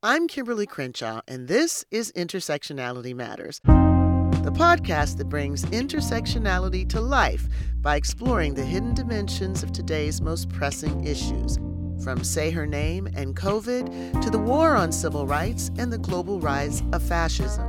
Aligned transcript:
I'm 0.00 0.28
Kimberlé 0.28 0.68
Crenshaw, 0.68 1.22
and 1.26 1.48
this 1.48 1.84
is 1.90 2.12
Intersectionality 2.12 3.16
Matters, 3.16 3.60
the 3.64 4.52
podcast 4.54 5.16
that 5.16 5.28
brings 5.28 5.64
intersectionality 5.64 6.88
to 6.90 7.00
life 7.00 7.48
by 7.80 7.96
exploring 7.96 8.54
the 8.54 8.64
hidden 8.64 8.94
dimensions 8.94 9.64
of 9.64 9.72
today's 9.72 10.20
most 10.20 10.50
pressing 10.50 11.04
issues. 11.04 11.58
From 12.04 12.22
Say 12.22 12.52
Her 12.52 12.64
Name 12.64 13.08
and 13.16 13.34
COVID 13.34 14.22
to 14.22 14.30
the 14.30 14.38
war 14.38 14.76
on 14.76 14.92
civil 14.92 15.26
rights 15.26 15.72
and 15.78 15.92
the 15.92 15.98
global 15.98 16.38
rise 16.38 16.80
of 16.92 17.02
fascism. 17.02 17.68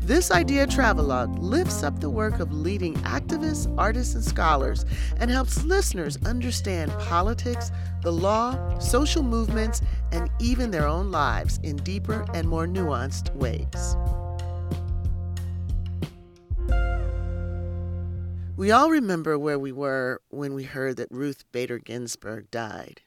This 0.00 0.32
idea 0.32 0.66
travelogue 0.66 1.38
lifts 1.38 1.84
up 1.84 2.00
the 2.00 2.10
work 2.10 2.40
of 2.40 2.52
leading 2.52 2.94
activists, 3.04 3.72
artists, 3.78 4.16
and 4.16 4.24
scholars 4.24 4.84
and 5.18 5.30
helps 5.30 5.62
listeners 5.62 6.18
understand 6.26 6.90
politics, 6.98 7.70
the 8.02 8.10
law, 8.10 8.78
social 8.80 9.22
movements, 9.22 9.80
and 10.12 10.30
even 10.38 10.70
their 10.70 10.86
own 10.86 11.10
lives 11.10 11.58
in 11.62 11.76
deeper 11.76 12.24
and 12.34 12.48
more 12.48 12.66
nuanced 12.66 13.34
ways. 13.34 13.96
We 18.56 18.70
all 18.70 18.90
remember 18.90 19.38
where 19.38 19.58
we 19.58 19.72
were 19.72 20.20
when 20.28 20.54
we 20.54 20.62
heard 20.62 20.98
that 20.98 21.08
Ruth 21.10 21.44
Bader 21.50 21.78
Ginsburg 21.78 22.50
died. 22.50 23.00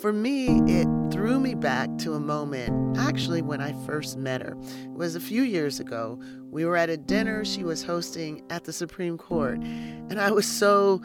For 0.00 0.12
me, 0.12 0.60
it 0.70 0.86
threw 1.10 1.40
me 1.40 1.54
back 1.54 1.88
to 1.98 2.12
a 2.12 2.20
moment 2.20 2.98
actually 2.98 3.40
when 3.40 3.62
I 3.62 3.72
first 3.86 4.18
met 4.18 4.42
her. 4.42 4.54
It 4.84 4.92
was 4.92 5.16
a 5.16 5.20
few 5.20 5.42
years 5.42 5.80
ago. 5.80 6.20
We 6.50 6.66
were 6.66 6.76
at 6.76 6.90
a 6.90 6.96
dinner 6.96 7.44
she 7.44 7.64
was 7.64 7.82
hosting 7.82 8.42
at 8.50 8.64
the 8.64 8.72
Supreme 8.72 9.16
Court, 9.16 9.58
and 9.60 10.20
I 10.20 10.30
was 10.30 10.46
so 10.46 11.00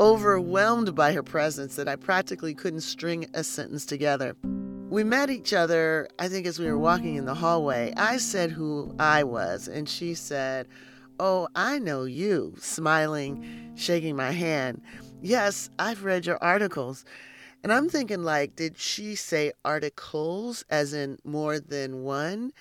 overwhelmed 0.00 0.94
by 0.94 1.12
her 1.12 1.22
presence 1.22 1.76
that 1.76 1.88
I 1.88 1.96
practically 1.96 2.54
couldn't 2.54 2.80
string 2.80 3.26
a 3.34 3.44
sentence 3.44 3.86
together. 3.86 4.36
We 4.90 5.04
met 5.04 5.30
each 5.30 5.52
other, 5.52 6.08
I 6.18 6.28
think, 6.28 6.46
as 6.46 6.58
we 6.58 6.66
were 6.66 6.78
walking 6.78 7.16
in 7.16 7.24
the 7.24 7.34
hallway. 7.34 7.92
I 7.96 8.16
said 8.18 8.50
who 8.50 8.94
I 8.98 9.24
was, 9.24 9.68
and 9.68 9.88
she 9.88 10.14
said, 10.14 10.68
Oh, 11.20 11.48
I 11.54 11.78
know 11.78 12.04
you, 12.04 12.54
smiling, 12.58 13.72
shaking 13.76 14.16
my 14.16 14.32
hand. 14.32 14.82
Yes, 15.22 15.70
I've 15.78 16.04
read 16.04 16.26
your 16.26 16.42
articles. 16.42 17.04
And 17.62 17.72
I'm 17.72 17.88
thinking, 17.88 18.24
like, 18.24 18.56
did 18.56 18.76
she 18.76 19.14
say 19.14 19.52
articles 19.64 20.64
as 20.68 20.92
in 20.92 21.18
more 21.24 21.58
than 21.58 22.02
one? 22.02 22.52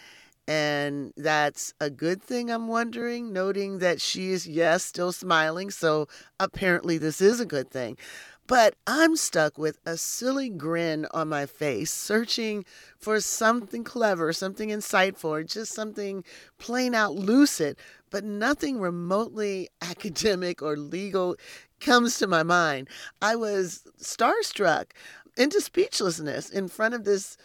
And 0.47 1.13
that's 1.15 1.73
a 1.79 1.89
good 1.89 2.21
thing, 2.21 2.51
I'm 2.51 2.67
wondering, 2.67 3.31
noting 3.31 3.79
that 3.79 4.01
she 4.01 4.31
is, 4.31 4.45
yes, 4.45 4.83
still 4.83 5.13
smiling. 5.13 5.69
So 5.71 6.07
apparently, 6.39 6.97
this 6.97 7.21
is 7.21 7.39
a 7.39 7.45
good 7.45 7.69
thing. 7.69 7.97
But 8.45 8.75
I'm 8.85 9.15
stuck 9.15 9.57
with 9.57 9.79
a 9.85 9.95
silly 9.95 10.49
grin 10.49 11.07
on 11.11 11.29
my 11.29 11.45
face, 11.45 11.91
searching 11.91 12.65
for 12.99 13.21
something 13.21 13.85
clever, 13.85 14.33
something 14.33 14.67
insightful, 14.67 15.47
just 15.47 15.73
something 15.73 16.25
plain 16.57 16.93
out 16.93 17.15
lucid, 17.15 17.77
but 18.09 18.25
nothing 18.25 18.81
remotely 18.81 19.69
academic 19.81 20.61
or 20.61 20.75
legal 20.75 21.37
comes 21.79 22.19
to 22.19 22.27
my 22.27 22.43
mind. 22.43 22.89
I 23.21 23.37
was 23.37 23.83
starstruck 23.97 24.91
into 25.37 25.61
speechlessness 25.61 26.49
in 26.49 26.67
front 26.67 26.95
of 26.95 27.05
this 27.05 27.37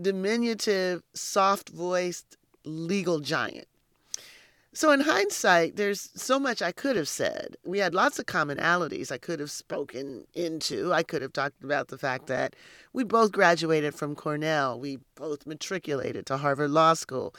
diminutive, 0.00 1.02
soft 1.14 1.68
voiced 1.68 2.36
legal 2.66 3.20
giant. 3.20 3.68
So, 4.72 4.92
in 4.92 5.00
hindsight, 5.00 5.76
there's 5.76 6.10
so 6.14 6.38
much 6.38 6.60
I 6.60 6.70
could 6.70 6.96
have 6.96 7.08
said. 7.08 7.56
We 7.64 7.78
had 7.78 7.94
lots 7.94 8.18
of 8.18 8.26
commonalities 8.26 9.10
I 9.10 9.16
could 9.16 9.40
have 9.40 9.50
spoken 9.50 10.26
into. 10.34 10.92
I 10.92 11.02
could 11.02 11.22
have 11.22 11.32
talked 11.32 11.64
about 11.64 11.88
the 11.88 11.96
fact 11.96 12.26
that 12.26 12.54
we 12.92 13.02
both 13.02 13.32
graduated 13.32 13.94
from 13.94 14.14
Cornell, 14.14 14.78
we 14.78 14.98
both 15.14 15.46
matriculated 15.46 16.26
to 16.26 16.36
Harvard 16.36 16.72
Law 16.72 16.92
School 16.92 17.34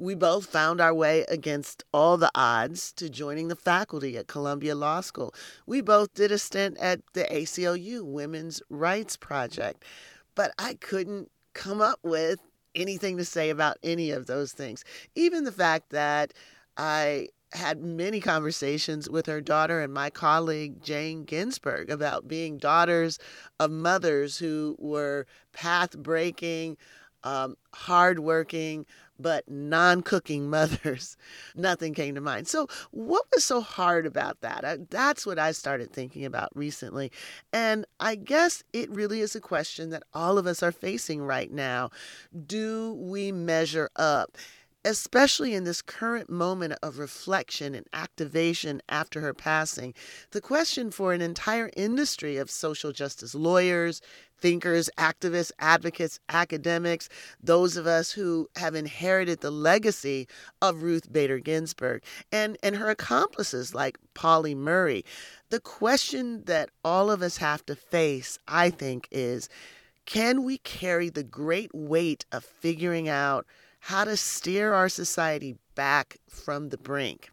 we 0.00 0.14
both 0.14 0.46
found 0.46 0.80
our 0.80 0.94
way 0.94 1.26
against 1.28 1.84
all 1.92 2.16
the 2.16 2.30
odds 2.34 2.90
to 2.94 3.10
joining 3.10 3.48
the 3.48 3.56
faculty 3.56 4.16
at 4.16 4.26
Columbia 4.26 4.74
Law 4.74 5.02
School. 5.02 5.34
We 5.66 5.82
both 5.82 6.14
did 6.14 6.32
a 6.32 6.38
stint 6.38 6.78
at 6.78 7.00
the 7.12 7.24
ACLU 7.24 8.02
Women's 8.02 8.62
Rights 8.70 9.18
Project, 9.18 9.84
but 10.34 10.52
I 10.58 10.74
couldn't 10.74 11.30
come 11.52 11.82
up 11.82 11.98
with 12.02 12.40
anything 12.74 13.16
to 13.18 13.24
say 13.24 13.50
about 13.50 13.78
any 13.82 14.10
of 14.10 14.26
those 14.26 14.52
things. 14.52 14.84
Even 15.14 15.44
the 15.44 15.52
fact 15.52 15.90
that 15.90 16.32
I 16.76 17.28
had 17.52 17.82
many 17.82 18.20
conversations 18.20 19.10
with 19.10 19.26
her 19.26 19.40
daughter 19.40 19.80
and 19.80 19.92
my 19.92 20.08
colleague 20.08 20.82
Jane 20.82 21.24
Ginsburg 21.24 21.90
about 21.90 22.28
being 22.28 22.58
daughters 22.58 23.18
of 23.58 23.70
mothers 23.70 24.38
who 24.38 24.76
were 24.78 25.26
path 25.52 25.96
breaking, 25.98 26.76
um, 27.24 27.56
hardworking, 27.74 28.86
but 29.20 29.48
non 29.48 30.02
cooking 30.02 30.48
mothers, 30.50 31.16
nothing 31.54 31.94
came 31.94 32.14
to 32.14 32.20
mind. 32.20 32.48
So, 32.48 32.68
what 32.90 33.24
was 33.34 33.44
so 33.44 33.60
hard 33.60 34.06
about 34.06 34.40
that? 34.40 34.90
That's 34.90 35.26
what 35.26 35.38
I 35.38 35.52
started 35.52 35.92
thinking 35.92 36.24
about 36.24 36.50
recently. 36.54 37.10
And 37.52 37.86
I 37.98 38.14
guess 38.14 38.62
it 38.72 38.90
really 38.90 39.20
is 39.20 39.34
a 39.34 39.40
question 39.40 39.90
that 39.90 40.02
all 40.14 40.38
of 40.38 40.46
us 40.46 40.62
are 40.62 40.72
facing 40.72 41.22
right 41.22 41.50
now. 41.50 41.90
Do 42.46 42.94
we 42.94 43.32
measure 43.32 43.90
up? 43.96 44.36
especially 44.84 45.54
in 45.54 45.64
this 45.64 45.82
current 45.82 46.30
moment 46.30 46.74
of 46.82 46.98
reflection 46.98 47.74
and 47.74 47.86
activation 47.92 48.80
after 48.88 49.20
her 49.20 49.34
passing, 49.34 49.92
the 50.30 50.40
question 50.40 50.90
for 50.90 51.12
an 51.12 51.20
entire 51.20 51.70
industry 51.76 52.36
of 52.38 52.50
social 52.50 52.92
justice 52.92 53.34
lawyers, 53.34 54.00
thinkers, 54.40 54.90
activists, 54.98 55.52
advocates, 55.58 56.18
academics, 56.28 57.08
those 57.42 57.76
of 57.76 57.86
us 57.86 58.12
who 58.12 58.48
have 58.56 58.74
inherited 58.74 59.40
the 59.40 59.50
legacy 59.50 60.26
of 60.62 60.82
Ruth 60.82 61.12
Bader 61.12 61.38
Ginsburg 61.38 62.02
and, 62.32 62.56
and 62.62 62.76
her 62.76 62.90
accomplices 62.90 63.74
like 63.74 63.98
Pauli 64.14 64.54
Murray. 64.54 65.04
The 65.50 65.60
question 65.60 66.44
that 66.44 66.70
all 66.84 67.10
of 67.10 67.22
us 67.22 67.38
have 67.38 67.64
to 67.66 67.76
face, 67.76 68.38
I 68.48 68.70
think, 68.70 69.08
is 69.10 69.48
can 70.06 70.42
we 70.42 70.58
carry 70.58 71.08
the 71.08 71.22
great 71.22 71.70
weight 71.74 72.24
of 72.32 72.44
figuring 72.44 73.08
out 73.08 73.46
how 73.80 74.04
to 74.04 74.16
steer 74.16 74.72
our 74.72 74.88
society 74.88 75.56
back 75.74 76.18
from 76.28 76.68
the 76.68 76.76
brink. 76.76 77.30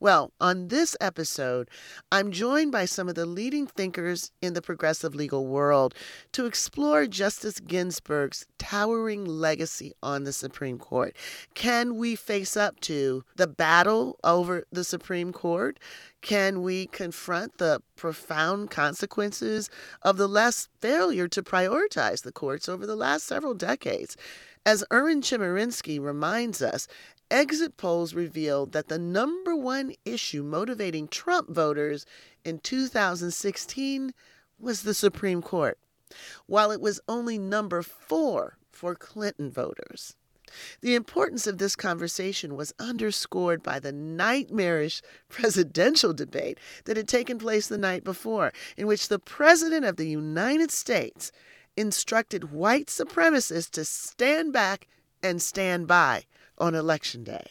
Well, 0.00 0.32
on 0.40 0.68
this 0.68 0.96
episode, 1.00 1.68
I'm 2.12 2.32
joined 2.32 2.72
by 2.72 2.84
some 2.84 3.08
of 3.08 3.14
the 3.14 3.26
leading 3.26 3.66
thinkers 3.66 4.30
in 4.40 4.54
the 4.54 4.62
progressive 4.62 5.14
legal 5.14 5.46
world 5.46 5.94
to 6.32 6.46
explore 6.46 7.06
Justice 7.06 7.60
Ginsburg's 7.60 8.46
towering 8.58 9.24
legacy 9.24 9.92
on 10.02 10.24
the 10.24 10.32
Supreme 10.32 10.78
Court. 10.78 11.14
Can 11.54 11.96
we 11.96 12.16
face 12.16 12.56
up 12.56 12.80
to 12.80 13.24
the 13.36 13.46
battle 13.46 14.18
over 14.24 14.64
the 14.72 14.84
Supreme 14.84 15.32
Court? 15.32 15.78
Can 16.20 16.62
we 16.62 16.86
confront 16.86 17.58
the 17.58 17.82
profound 17.96 18.70
consequences 18.70 19.68
of 20.02 20.16
the 20.16 20.28
less 20.28 20.68
failure 20.80 21.28
to 21.28 21.42
prioritize 21.42 22.22
the 22.22 22.32
courts 22.32 22.68
over 22.68 22.86
the 22.86 22.96
last 22.96 23.26
several 23.26 23.54
decades? 23.54 24.16
As 24.66 24.82
Erwin 24.90 25.20
Chemerinsky 25.20 26.00
reminds 26.00 26.62
us, 26.62 26.88
exit 27.30 27.76
polls 27.76 28.14
revealed 28.14 28.72
that 28.72 28.88
the 28.88 28.98
number 28.98 29.54
one 29.56 29.94
issue 30.04 30.42
motivating 30.42 31.08
Trump 31.08 31.50
voters 31.50 32.06
in 32.44 32.58
2016 32.58 34.14
was 34.58 34.82
the 34.82 34.94
Supreme 34.94 35.42
Court, 35.42 35.78
while 36.46 36.70
it 36.70 36.80
was 36.80 37.00
only 37.08 37.38
number 37.38 37.82
four 37.82 38.58
for 38.70 38.94
Clinton 38.94 39.50
voters. 39.50 40.16
The 40.82 40.94
importance 40.94 41.46
of 41.46 41.58
this 41.58 41.74
conversation 41.74 42.54
was 42.54 42.74
underscored 42.78 43.62
by 43.62 43.80
the 43.80 43.92
nightmarish 43.92 45.02
presidential 45.28 46.12
debate 46.12 46.58
that 46.84 46.96
had 46.96 47.08
taken 47.08 47.38
place 47.38 47.66
the 47.66 47.78
night 47.78 48.04
before, 48.04 48.52
in 48.76 48.86
which 48.86 49.08
the 49.08 49.18
President 49.18 49.84
of 49.84 49.96
the 49.96 50.08
United 50.08 50.70
States 50.70 51.32
instructed 51.76 52.52
white 52.52 52.86
supremacists 52.86 53.70
to 53.70 53.84
stand 53.84 54.52
back 54.52 54.86
and 55.22 55.42
stand 55.42 55.86
by 55.88 56.24
on 56.58 56.74
Election 56.74 57.24
Day. 57.24 57.50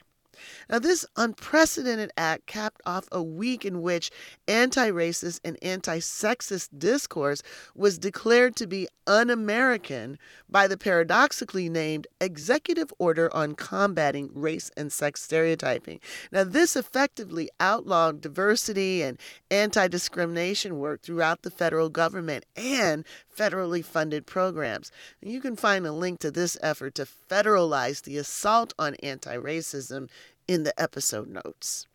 Now, 0.69 0.79
this 0.79 1.05
unprecedented 1.15 2.11
act 2.17 2.45
capped 2.45 2.81
off 2.85 3.07
a 3.11 3.21
week 3.21 3.65
in 3.65 3.81
which 3.81 4.11
anti 4.47 4.89
racist 4.89 5.39
and 5.43 5.57
anti 5.61 5.99
sexist 5.99 6.69
discourse 6.77 7.41
was 7.75 7.97
declared 7.97 8.55
to 8.57 8.67
be 8.67 8.87
un 9.05 9.29
American 9.29 10.17
by 10.49 10.67
the 10.67 10.77
paradoxically 10.77 11.69
named 11.69 12.07
Executive 12.21 12.93
Order 12.99 13.33
on 13.35 13.55
Combating 13.55 14.29
Race 14.33 14.71
and 14.77 14.91
Sex 14.91 15.21
Stereotyping. 15.21 15.99
Now, 16.31 16.43
this 16.43 16.75
effectively 16.75 17.49
outlawed 17.59 18.21
diversity 18.21 19.01
and 19.03 19.19
anti 19.51 19.87
discrimination 19.87 20.79
work 20.79 21.01
throughout 21.01 21.41
the 21.41 21.51
federal 21.51 21.89
government 21.89 22.45
and 22.55 23.05
federally 23.35 23.83
funded 23.83 24.25
programs. 24.25 24.91
You 25.21 25.41
can 25.41 25.55
find 25.55 25.85
a 25.85 25.91
link 25.91 26.19
to 26.19 26.31
this 26.31 26.57
effort 26.61 26.95
to 26.95 27.05
federalize 27.05 28.03
the 28.03 28.17
assault 28.17 28.73
on 28.77 28.95
anti 28.95 29.35
racism 29.35 30.09
in 30.47 30.63
the 30.63 30.79
episode 30.79 31.29
notes. 31.29 31.87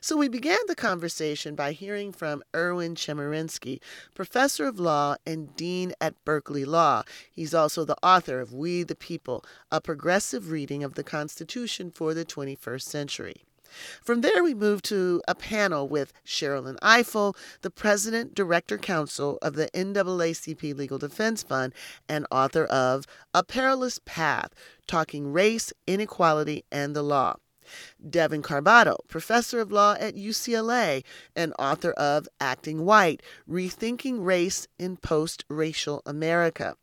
So 0.00 0.16
we 0.16 0.28
began 0.28 0.58
the 0.66 0.74
conversation 0.74 1.54
by 1.54 1.72
hearing 1.72 2.12
from 2.12 2.42
Erwin 2.54 2.94
Chemerinsky, 2.94 3.80
professor 4.14 4.66
of 4.66 4.80
law 4.80 5.16
and 5.26 5.54
dean 5.54 5.92
at 6.00 6.24
Berkeley 6.24 6.64
Law. 6.64 7.02
He's 7.30 7.54
also 7.54 7.84
the 7.84 7.98
author 8.02 8.40
of 8.40 8.54
We 8.54 8.82
the 8.82 8.94
People, 8.94 9.44
a 9.70 9.80
progressive 9.80 10.50
reading 10.50 10.82
of 10.82 10.94
the 10.94 11.04
Constitution 11.04 11.90
for 11.90 12.14
the 12.14 12.24
21st 12.24 12.82
century. 12.82 13.45
From 14.02 14.20
there, 14.20 14.42
we 14.42 14.54
moved 14.54 14.84
to 14.86 15.22
a 15.26 15.34
panel 15.34 15.88
with 15.88 16.12
Sherrilyn 16.24 16.78
Ifill, 16.80 17.36
the 17.62 17.70
president 17.70 18.34
director 18.34 18.78
counsel 18.78 19.38
of 19.42 19.54
the 19.54 19.68
NAACP 19.74 20.76
Legal 20.76 20.98
Defense 20.98 21.42
Fund 21.42 21.72
and 22.08 22.26
author 22.30 22.64
of 22.64 23.06
A 23.34 23.42
Perilous 23.42 23.98
Path 24.04 24.52
Talking 24.86 25.32
Race, 25.32 25.72
Inequality, 25.86 26.64
and 26.70 26.94
the 26.94 27.02
Law. 27.02 27.36
Devon 28.08 28.42
Carbado, 28.42 28.96
professor 29.08 29.60
of 29.60 29.72
law 29.72 29.96
at 29.98 30.14
UCLA 30.14 31.02
and 31.34 31.52
author 31.58 31.90
of 31.92 32.28
Acting 32.40 32.84
White 32.84 33.22
Rethinking 33.48 34.24
Race 34.24 34.68
in 34.78 34.96
Post 34.96 35.44
Racial 35.48 36.02
America. 36.06 36.76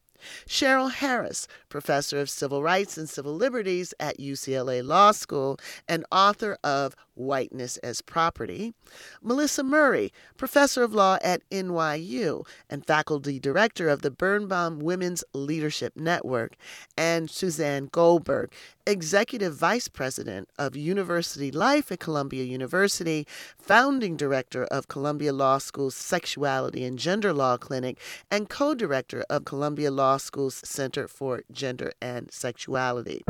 Cheryl 0.48 0.92
Harris, 0.92 1.48
professor 1.70 2.20
of 2.20 2.30
civil 2.30 2.64
rights 2.64 2.98
and 2.98 3.10
civil 3.10 3.36
liberties 3.36 3.94
at 4.00 4.20
UCLA 4.20 4.86
Law 4.86 5.12
School 5.12 5.58
and 5.88 6.06
author 6.12 6.58
of 6.64 6.96
Whiteness 7.16 7.78
as 7.78 8.02
Property. 8.02 8.74
Melissa 9.22 9.64
Murray, 9.64 10.12
professor 10.38 10.84
of 10.84 10.94
law 10.94 11.18
at 11.22 11.48
NYU 11.50 12.46
and 12.70 12.86
faculty 12.86 13.40
director 13.40 13.90
of 13.90 14.02
the 14.02 14.12
Birnbaum 14.12 14.80
Women's 14.80 15.24
Leadership 15.34 15.94
Network. 15.96 16.56
And 16.98 17.30
Suzanne 17.30 17.90
Goldberg, 17.92 18.52
executive 18.86 19.56
vice 19.56 19.88
president 19.88 20.50
of 20.58 20.76
University 20.76 21.52
Life 21.52 21.92
at 21.92 22.00
Columbia 22.00 22.44
University, 22.44 23.26
founding 23.58 24.18
director 24.18 24.66
of 24.66 24.88
Columbia 24.88 25.34
Law 25.34 25.58
School's 25.58 25.96
Sexuality 25.96 26.84
and 26.84 27.00
Gender 27.00 27.34
Law 27.34 27.58
Clinic, 27.58 28.00
and 28.30 28.50
co 28.50 28.74
director 28.74 29.24
of 29.30 29.46
Columbia 29.46 29.92
Law 29.92 30.18
School's 30.18 30.62
Center 30.68 31.08
for 31.08 31.44
Gender 31.52 31.94
and 32.02 32.32
Sexuality. 32.32 33.24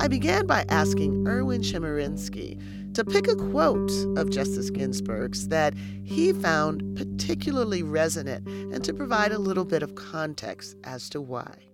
I 0.00 0.06
began 0.06 0.46
by 0.46 0.64
asking 0.68 1.26
Erwin 1.26 1.60
Chemerinsky 1.60 2.94
to 2.94 3.04
pick 3.04 3.28
a 3.28 3.34
quote 3.34 3.90
of 4.16 4.30
Justice 4.30 4.70
Ginsburg's 4.70 5.48
that 5.48 5.74
he 6.04 6.32
found 6.32 6.96
particularly 6.96 7.82
resonant 7.82 8.46
and 8.72 8.82
to 8.84 8.94
provide 8.94 9.32
a 9.32 9.38
little 9.38 9.64
bit 9.64 9.82
of 9.82 9.96
context 9.96 10.76
as 10.84 11.08
to 11.10 11.20
why. 11.20 11.68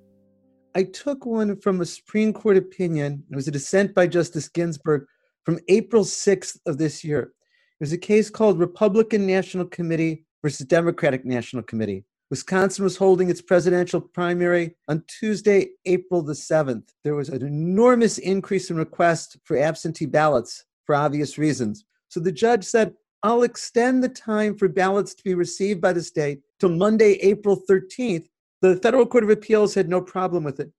I 0.77 0.83
took 0.83 1.25
one 1.25 1.61
from 1.61 1.81
a 1.81 1.87
Supreme 1.87 2.33
Court 2.33 2.57
opinion. 2.57 3.23
It 3.31 3.37
was 3.37 3.47
a 3.47 3.53
dissent 3.53 3.95
by 3.95 4.09
Justice 4.09 4.49
Ginsburg 4.49 5.07
from 5.45 5.61
April 5.69 6.03
6th 6.03 6.59
of 6.67 6.79
this 6.79 7.05
year. 7.05 7.21
It 7.21 7.81
was 7.81 7.93
a 7.93 7.99
case 7.99 8.29
called 8.29 8.59
Republican 8.59 9.25
National 9.25 9.67
Committee 9.67 10.25
versus 10.43 10.67
Democratic 10.67 11.25
National 11.25 11.63
Committee. 11.63 12.05
Wisconsin 12.29 12.83
was 12.83 12.97
holding 12.97 13.31
its 13.31 13.41
presidential 13.41 14.01
primary 14.01 14.75
on 14.89 15.05
Tuesday, 15.07 15.69
April 15.85 16.23
the 16.23 16.33
7th. 16.33 16.89
There 17.05 17.15
was 17.15 17.29
an 17.29 17.47
enormous 17.47 18.19
increase 18.19 18.69
in 18.69 18.77
requests 18.77 19.37
for 19.45 19.57
absentee 19.57 20.07
ballots 20.07 20.65
for 20.87 20.97
obvious 20.97 21.39
reasons. 21.39 21.85
So 22.09 22.19
the 22.19 22.33
judge 22.33 22.65
said, 22.65 22.95
I'll 23.23 23.45
extend 23.45 24.03
the 24.03 24.09
time 24.09 24.59
for 24.59 24.67
ballots 24.67 25.15
to 25.15 25.23
be 25.23 25.35
received 25.35 25.81
by 25.81 25.93
the 25.93 26.03
state 26.03 26.41
till 26.59 26.71
Monday, 26.71 27.13
April 27.23 27.63
13th, 27.71 28.27
the 28.69 28.77
Federal 28.77 29.05
Court 29.05 29.25
of 29.25 29.31
Appeals 29.31 29.75
had 29.75 29.91
no 29.91 30.01
problem 30.01 30.43
with 30.43 30.59
it, 30.59 30.73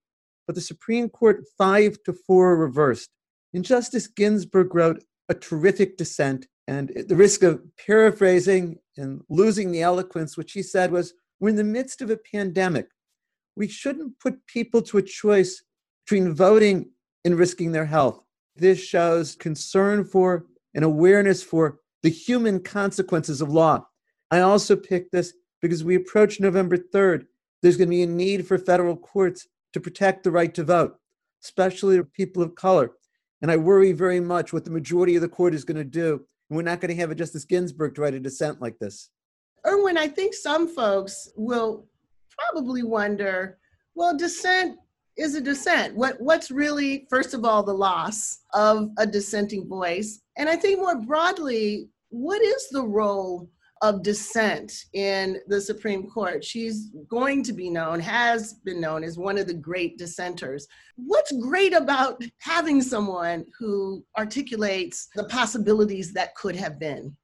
but 0.47 0.55
the 0.55 0.61
Supreme 0.61 1.07
Court, 1.07 1.43
five 1.55 2.01
to 2.05 2.13
four, 2.13 2.57
reversed. 2.57 3.11
And 3.53 3.63
Justice 3.63 4.07
Ginsburg 4.07 4.73
wrote 4.73 5.03
a 5.29 5.35
terrific 5.35 5.95
dissent, 5.95 6.47
and 6.67 6.89
at 6.97 7.07
the 7.07 7.15
risk 7.15 7.43
of 7.43 7.61
paraphrasing 7.77 8.79
and 8.97 9.21
losing 9.29 9.71
the 9.71 9.83
eloquence, 9.83 10.35
which 10.35 10.53
he 10.53 10.63
said 10.63 10.91
was, 10.91 11.13
We're 11.39 11.49
in 11.49 11.55
the 11.57 11.63
midst 11.63 12.01
of 12.01 12.09
a 12.09 12.17
pandemic. 12.17 12.87
We 13.55 13.67
shouldn't 13.67 14.19
put 14.19 14.47
people 14.47 14.81
to 14.83 14.97
a 14.97 15.03
choice 15.03 15.63
between 16.05 16.33
voting 16.33 16.89
and 17.23 17.37
risking 17.37 17.71
their 17.71 17.85
health. 17.85 18.19
This 18.55 18.79
shows 18.79 19.35
concern 19.35 20.05
for 20.05 20.45
and 20.73 20.83
awareness 20.83 21.43
for 21.43 21.79
the 22.01 22.09
human 22.09 22.61
consequences 22.61 23.41
of 23.41 23.49
law. 23.49 23.85
I 24.31 24.39
also 24.39 24.75
picked 24.75 25.11
this 25.11 25.33
because 25.61 25.83
we 25.83 25.95
approach 25.95 26.39
November 26.39 26.77
3rd 26.77 27.25
there's 27.65 27.77
going 27.77 27.87
to 27.87 27.95
be 27.95 28.03
a 28.03 28.07
need 28.07 28.45
for 28.45 28.59
federal 28.59 28.95
courts 28.95 29.47
to 29.73 29.79
protect 29.79 30.23
the 30.23 30.29
right 30.29 30.53
to 30.53 30.63
vote, 30.63 30.99
especially 31.43 31.99
people 32.13 32.43
of 32.43 32.53
color. 32.53 32.91
And 33.41 33.49
I 33.49 33.57
worry 33.57 33.91
very 33.91 34.19
much 34.19 34.53
what 34.53 34.65
the 34.65 34.69
majority 34.69 35.15
of 35.15 35.23
the 35.23 35.27
court 35.27 35.55
is 35.55 35.65
going 35.65 35.77
to 35.77 35.83
do. 35.83 36.23
And 36.47 36.55
we're 36.55 36.61
not 36.61 36.79
going 36.79 36.93
to 36.93 37.01
have 37.01 37.09
a 37.09 37.15
Justice 37.15 37.43
Ginsburg 37.43 37.95
to 37.95 38.01
write 38.01 38.13
a 38.13 38.19
dissent 38.19 38.61
like 38.61 38.77
this. 38.77 39.09
Erwin, 39.65 39.97
I 39.97 40.07
think 40.07 40.35
some 40.35 40.67
folks 40.67 41.27
will 41.35 41.87
probably 42.29 42.83
wonder 42.83 43.57
well, 43.95 44.15
dissent 44.15 44.77
is 45.17 45.33
a 45.33 45.41
dissent. 45.41 45.95
What, 45.95 46.21
what's 46.21 46.51
really, 46.51 47.07
first 47.09 47.33
of 47.33 47.45
all, 47.45 47.63
the 47.63 47.73
loss 47.73 48.41
of 48.53 48.91
a 48.99 49.07
dissenting 49.07 49.67
voice? 49.67 50.21
And 50.37 50.47
I 50.49 50.55
think 50.55 50.79
more 50.79 51.01
broadly, 51.01 51.89
what 52.09 52.43
is 52.43 52.69
the 52.69 52.83
role 52.83 53.49
of 53.81 54.03
dissent 54.03 54.85
in 54.93 55.39
the 55.47 55.59
Supreme 55.59 56.09
Court. 56.09 56.43
She's 56.43 56.89
going 57.09 57.43
to 57.43 57.53
be 57.53 57.69
known, 57.69 57.99
has 57.99 58.53
been 58.53 58.79
known 58.79 59.03
as 59.03 59.17
one 59.17 59.37
of 59.37 59.47
the 59.47 59.53
great 59.53 59.97
dissenters. 59.97 60.67
What's 60.95 61.31
great 61.33 61.73
about 61.73 62.23
having 62.39 62.81
someone 62.81 63.45
who 63.59 64.05
articulates 64.17 65.09
the 65.15 65.25
possibilities 65.25 66.13
that 66.13 66.35
could 66.35 66.55
have 66.55 66.79
been? 66.79 67.15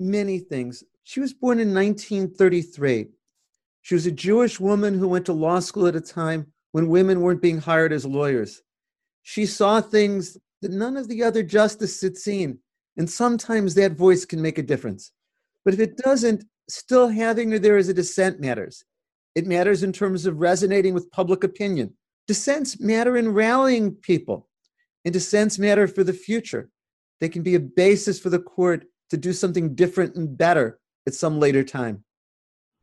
Many 0.00 0.38
things. 0.38 0.82
She 1.04 1.20
was 1.20 1.34
born 1.34 1.60
in 1.60 1.74
1933. 1.74 3.08
She 3.82 3.94
was 3.94 4.06
a 4.06 4.12
Jewish 4.12 4.58
woman 4.58 4.98
who 4.98 5.08
went 5.08 5.26
to 5.26 5.34
law 5.34 5.60
school 5.60 5.86
at 5.86 5.94
a 5.94 6.00
time 6.00 6.46
when 6.72 6.88
women 6.88 7.20
weren't 7.20 7.42
being 7.42 7.58
hired 7.58 7.92
as 7.92 8.06
lawyers. 8.06 8.62
She 9.22 9.44
saw 9.46 9.80
things 9.80 10.38
that 10.62 10.72
none 10.72 10.96
of 10.96 11.08
the 11.08 11.22
other 11.22 11.42
justices 11.42 12.00
had 12.00 12.16
seen, 12.16 12.58
and 12.96 13.08
sometimes 13.08 13.74
that 13.74 13.92
voice 13.92 14.24
can 14.24 14.40
make 14.40 14.56
a 14.56 14.62
difference. 14.62 15.12
But 15.64 15.74
if 15.74 15.80
it 15.80 15.96
doesn't, 15.96 16.44
still 16.68 17.08
having 17.08 17.50
her 17.50 17.58
there 17.58 17.76
as 17.76 17.88
a 17.88 17.94
dissent 17.94 18.40
matters. 18.40 18.84
It 19.34 19.46
matters 19.46 19.82
in 19.82 19.92
terms 19.92 20.26
of 20.26 20.40
resonating 20.40 20.94
with 20.94 21.10
public 21.10 21.44
opinion. 21.44 21.94
Dissents 22.26 22.80
matter 22.80 23.16
in 23.16 23.32
rallying 23.32 23.94
people, 23.96 24.48
and 25.04 25.12
dissents 25.12 25.58
matter 25.58 25.86
for 25.86 26.04
the 26.04 26.12
future. 26.12 26.70
They 27.20 27.28
can 27.28 27.42
be 27.42 27.54
a 27.54 27.60
basis 27.60 28.18
for 28.18 28.30
the 28.30 28.38
court 28.38 28.86
to 29.10 29.16
do 29.16 29.32
something 29.32 29.74
different 29.74 30.14
and 30.16 30.36
better 30.36 30.78
at 31.06 31.14
some 31.14 31.38
later 31.38 31.62
time. 31.62 32.04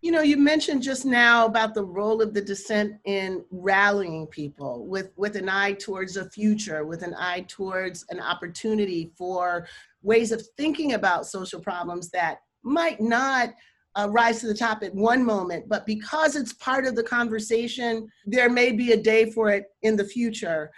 You 0.01 0.11
know, 0.11 0.21
you 0.21 0.37
mentioned 0.37 0.81
just 0.81 1.05
now 1.05 1.45
about 1.45 1.75
the 1.75 1.83
role 1.83 2.23
of 2.23 2.33
the 2.33 2.41
dissent 2.41 2.95
in 3.05 3.45
rallying 3.51 4.25
people 4.27 4.87
with, 4.87 5.11
with 5.15 5.35
an 5.35 5.47
eye 5.47 5.73
towards 5.73 6.15
the 6.15 6.29
future, 6.31 6.85
with 6.85 7.03
an 7.03 7.13
eye 7.15 7.45
towards 7.47 8.05
an 8.09 8.19
opportunity 8.19 9.11
for 9.15 9.67
ways 10.01 10.31
of 10.31 10.43
thinking 10.57 10.93
about 10.93 11.27
social 11.27 11.59
problems 11.59 12.09
that 12.09 12.39
might 12.63 12.99
not 13.01 13.53
uh, 13.95 14.07
rise 14.09 14.39
to 14.39 14.47
the 14.47 14.53
top 14.53 14.83
at 14.83 14.95
one 14.95 15.25
moment, 15.25 15.67
but 15.67 15.85
because 15.85 16.35
it's 16.35 16.53
part 16.53 16.85
of 16.85 16.95
the 16.95 17.03
conversation, 17.03 18.09
there 18.25 18.49
may 18.49 18.71
be 18.71 18.93
a 18.93 18.97
day 18.97 19.29
for 19.31 19.49
it 19.49 19.65
in 19.81 19.95
the 19.95 20.05
future. 20.05 20.71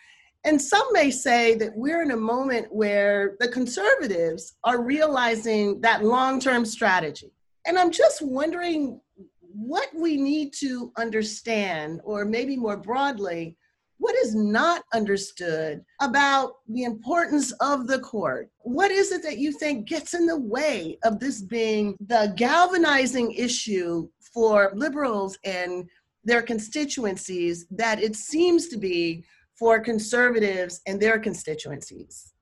And 0.45 0.61
some 0.61 0.85
may 0.91 1.09
say 1.09 1.55
that 1.55 1.75
we're 1.75 2.01
in 2.01 2.11
a 2.11 2.17
moment 2.17 2.67
where 2.73 3.37
the 3.39 3.47
conservatives 3.47 4.55
are 4.63 4.83
realizing 4.83 5.79
that 5.81 6.03
long 6.03 6.39
term 6.39 6.65
strategy. 6.65 7.31
And 7.65 7.77
I'm 7.77 7.91
just 7.91 8.21
wondering 8.21 8.99
what 9.39 9.89
we 9.95 10.17
need 10.17 10.51
to 10.53 10.91
understand, 10.97 12.01
or 12.03 12.25
maybe 12.25 12.57
more 12.57 12.75
broadly, 12.75 13.55
what 14.03 14.15
is 14.17 14.35
not 14.35 14.83
understood 14.93 15.81
about 16.01 16.55
the 16.67 16.83
importance 16.83 17.53
of 17.61 17.87
the 17.87 17.99
court? 17.99 18.49
What 18.59 18.91
is 18.91 19.13
it 19.13 19.23
that 19.23 19.37
you 19.37 19.53
think 19.53 19.87
gets 19.87 20.13
in 20.13 20.25
the 20.25 20.41
way 20.41 20.97
of 21.05 21.21
this 21.21 21.41
being 21.41 21.95
the 22.05 22.33
galvanizing 22.35 23.31
issue 23.31 24.09
for 24.33 24.73
liberals 24.75 25.37
and 25.45 25.89
their 26.25 26.41
constituencies 26.41 27.65
that 27.71 28.03
it 28.03 28.17
seems 28.17 28.67
to 28.67 28.77
be 28.77 29.23
for 29.57 29.79
conservatives 29.79 30.81
and 30.85 31.01
their 31.01 31.17
constituencies? 31.17 32.33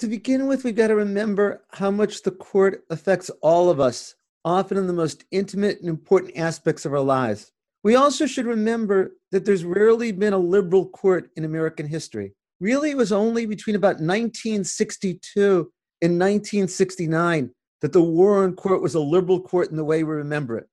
To 0.00 0.08
begin 0.08 0.48
with, 0.48 0.64
we've 0.64 0.74
got 0.74 0.88
to 0.88 0.96
remember 0.96 1.62
how 1.70 1.92
much 1.92 2.22
the 2.22 2.32
court 2.32 2.82
affects 2.90 3.30
all 3.40 3.70
of 3.70 3.78
us, 3.78 4.16
often 4.44 4.76
in 4.76 4.88
the 4.88 4.92
most 4.92 5.26
intimate 5.30 5.78
and 5.78 5.88
important 5.88 6.36
aspects 6.36 6.84
of 6.84 6.92
our 6.92 6.98
lives. 6.98 7.52
We 7.84 7.96
also 7.96 8.24
should 8.24 8.46
remember 8.46 9.12
that 9.30 9.44
there's 9.44 9.62
rarely 9.62 10.10
been 10.10 10.32
a 10.32 10.38
liberal 10.38 10.88
court 10.88 11.30
in 11.36 11.44
American 11.44 11.86
history. 11.86 12.32
Really, 12.58 12.90
it 12.90 12.96
was 12.96 13.12
only 13.12 13.44
between 13.44 13.76
about 13.76 14.00
1962 14.00 15.70
and 16.00 16.18
1969 16.18 17.50
that 17.82 17.92
the 17.92 18.02
Warren 18.02 18.54
Court 18.54 18.80
was 18.80 18.94
a 18.94 19.00
liberal 19.00 19.38
court 19.38 19.70
in 19.70 19.76
the 19.76 19.84
way 19.84 20.02
we 20.02 20.14
remember 20.14 20.56
it. 20.56 20.66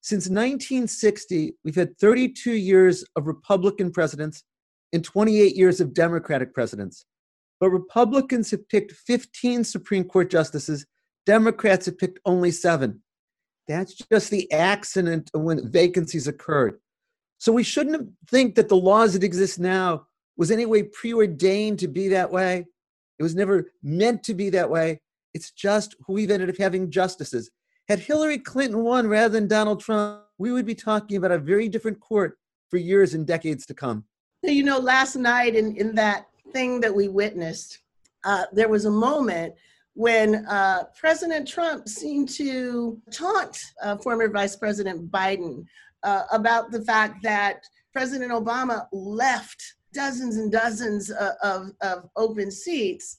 Since 0.00 0.30
1960, 0.30 1.54
we've 1.64 1.74
had 1.74 1.98
32 1.98 2.52
years 2.52 3.04
of 3.14 3.26
Republican 3.26 3.90
presidents 3.90 4.42
and 4.94 5.04
28 5.04 5.54
years 5.54 5.82
of 5.82 5.92
Democratic 5.92 6.54
presidents. 6.54 7.04
But 7.60 7.70
Republicans 7.70 8.50
have 8.52 8.66
picked 8.70 8.92
15 8.92 9.64
Supreme 9.64 10.04
Court 10.04 10.30
justices, 10.30 10.86
Democrats 11.26 11.86
have 11.86 11.98
picked 11.98 12.20
only 12.24 12.50
seven. 12.50 13.02
That's 13.66 13.94
just 13.94 14.30
the 14.30 14.50
accident 14.52 15.30
when 15.32 15.70
vacancies 15.70 16.28
occurred. 16.28 16.80
So 17.38 17.52
we 17.52 17.62
shouldn't 17.62 18.10
think 18.28 18.54
that 18.54 18.68
the 18.68 18.76
laws 18.76 19.12
that 19.14 19.24
exist 19.24 19.58
now 19.58 20.06
was 20.36 20.50
anyway 20.50 20.82
preordained 20.82 21.78
to 21.80 21.88
be 21.88 22.08
that 22.08 22.30
way. 22.30 22.66
It 23.18 23.22
was 23.22 23.34
never 23.34 23.70
meant 23.82 24.22
to 24.24 24.34
be 24.34 24.50
that 24.50 24.70
way. 24.70 25.00
It's 25.34 25.50
just 25.50 25.94
who 26.06 26.14
we've 26.14 26.30
ended 26.30 26.50
up 26.50 26.56
having 26.56 26.90
justices. 26.90 27.50
Had 27.88 27.98
Hillary 27.98 28.38
Clinton 28.38 28.82
won 28.82 29.06
rather 29.06 29.28
than 29.28 29.46
Donald 29.46 29.80
Trump, 29.80 30.22
we 30.38 30.52
would 30.52 30.66
be 30.66 30.74
talking 30.74 31.16
about 31.16 31.32
a 31.32 31.38
very 31.38 31.68
different 31.68 32.00
court 32.00 32.38
for 32.70 32.78
years 32.78 33.14
and 33.14 33.26
decades 33.26 33.66
to 33.66 33.74
come. 33.74 34.04
You 34.42 34.62
know, 34.62 34.78
last 34.78 35.16
night 35.16 35.54
in, 35.54 35.76
in 35.76 35.94
that 35.94 36.26
thing 36.52 36.80
that 36.80 36.94
we 36.94 37.08
witnessed, 37.08 37.78
uh, 38.24 38.44
there 38.52 38.68
was 38.68 38.84
a 38.84 38.90
moment 38.90 39.54
when 39.94 40.44
uh, 40.46 40.84
President 40.98 41.46
Trump 41.46 41.88
seemed 41.88 42.28
to 42.28 43.00
taunt 43.12 43.58
uh, 43.82 43.96
former 43.98 44.28
Vice 44.28 44.56
President 44.56 45.10
Biden 45.10 45.64
uh, 46.02 46.24
about 46.32 46.70
the 46.70 46.82
fact 46.82 47.22
that 47.22 47.62
President 47.92 48.32
Obama 48.32 48.86
left 48.92 49.62
dozens 49.92 50.36
and 50.36 50.50
dozens 50.50 51.10
uh, 51.12 51.34
of, 51.42 51.70
of 51.80 52.10
open 52.16 52.50
seats. 52.50 53.18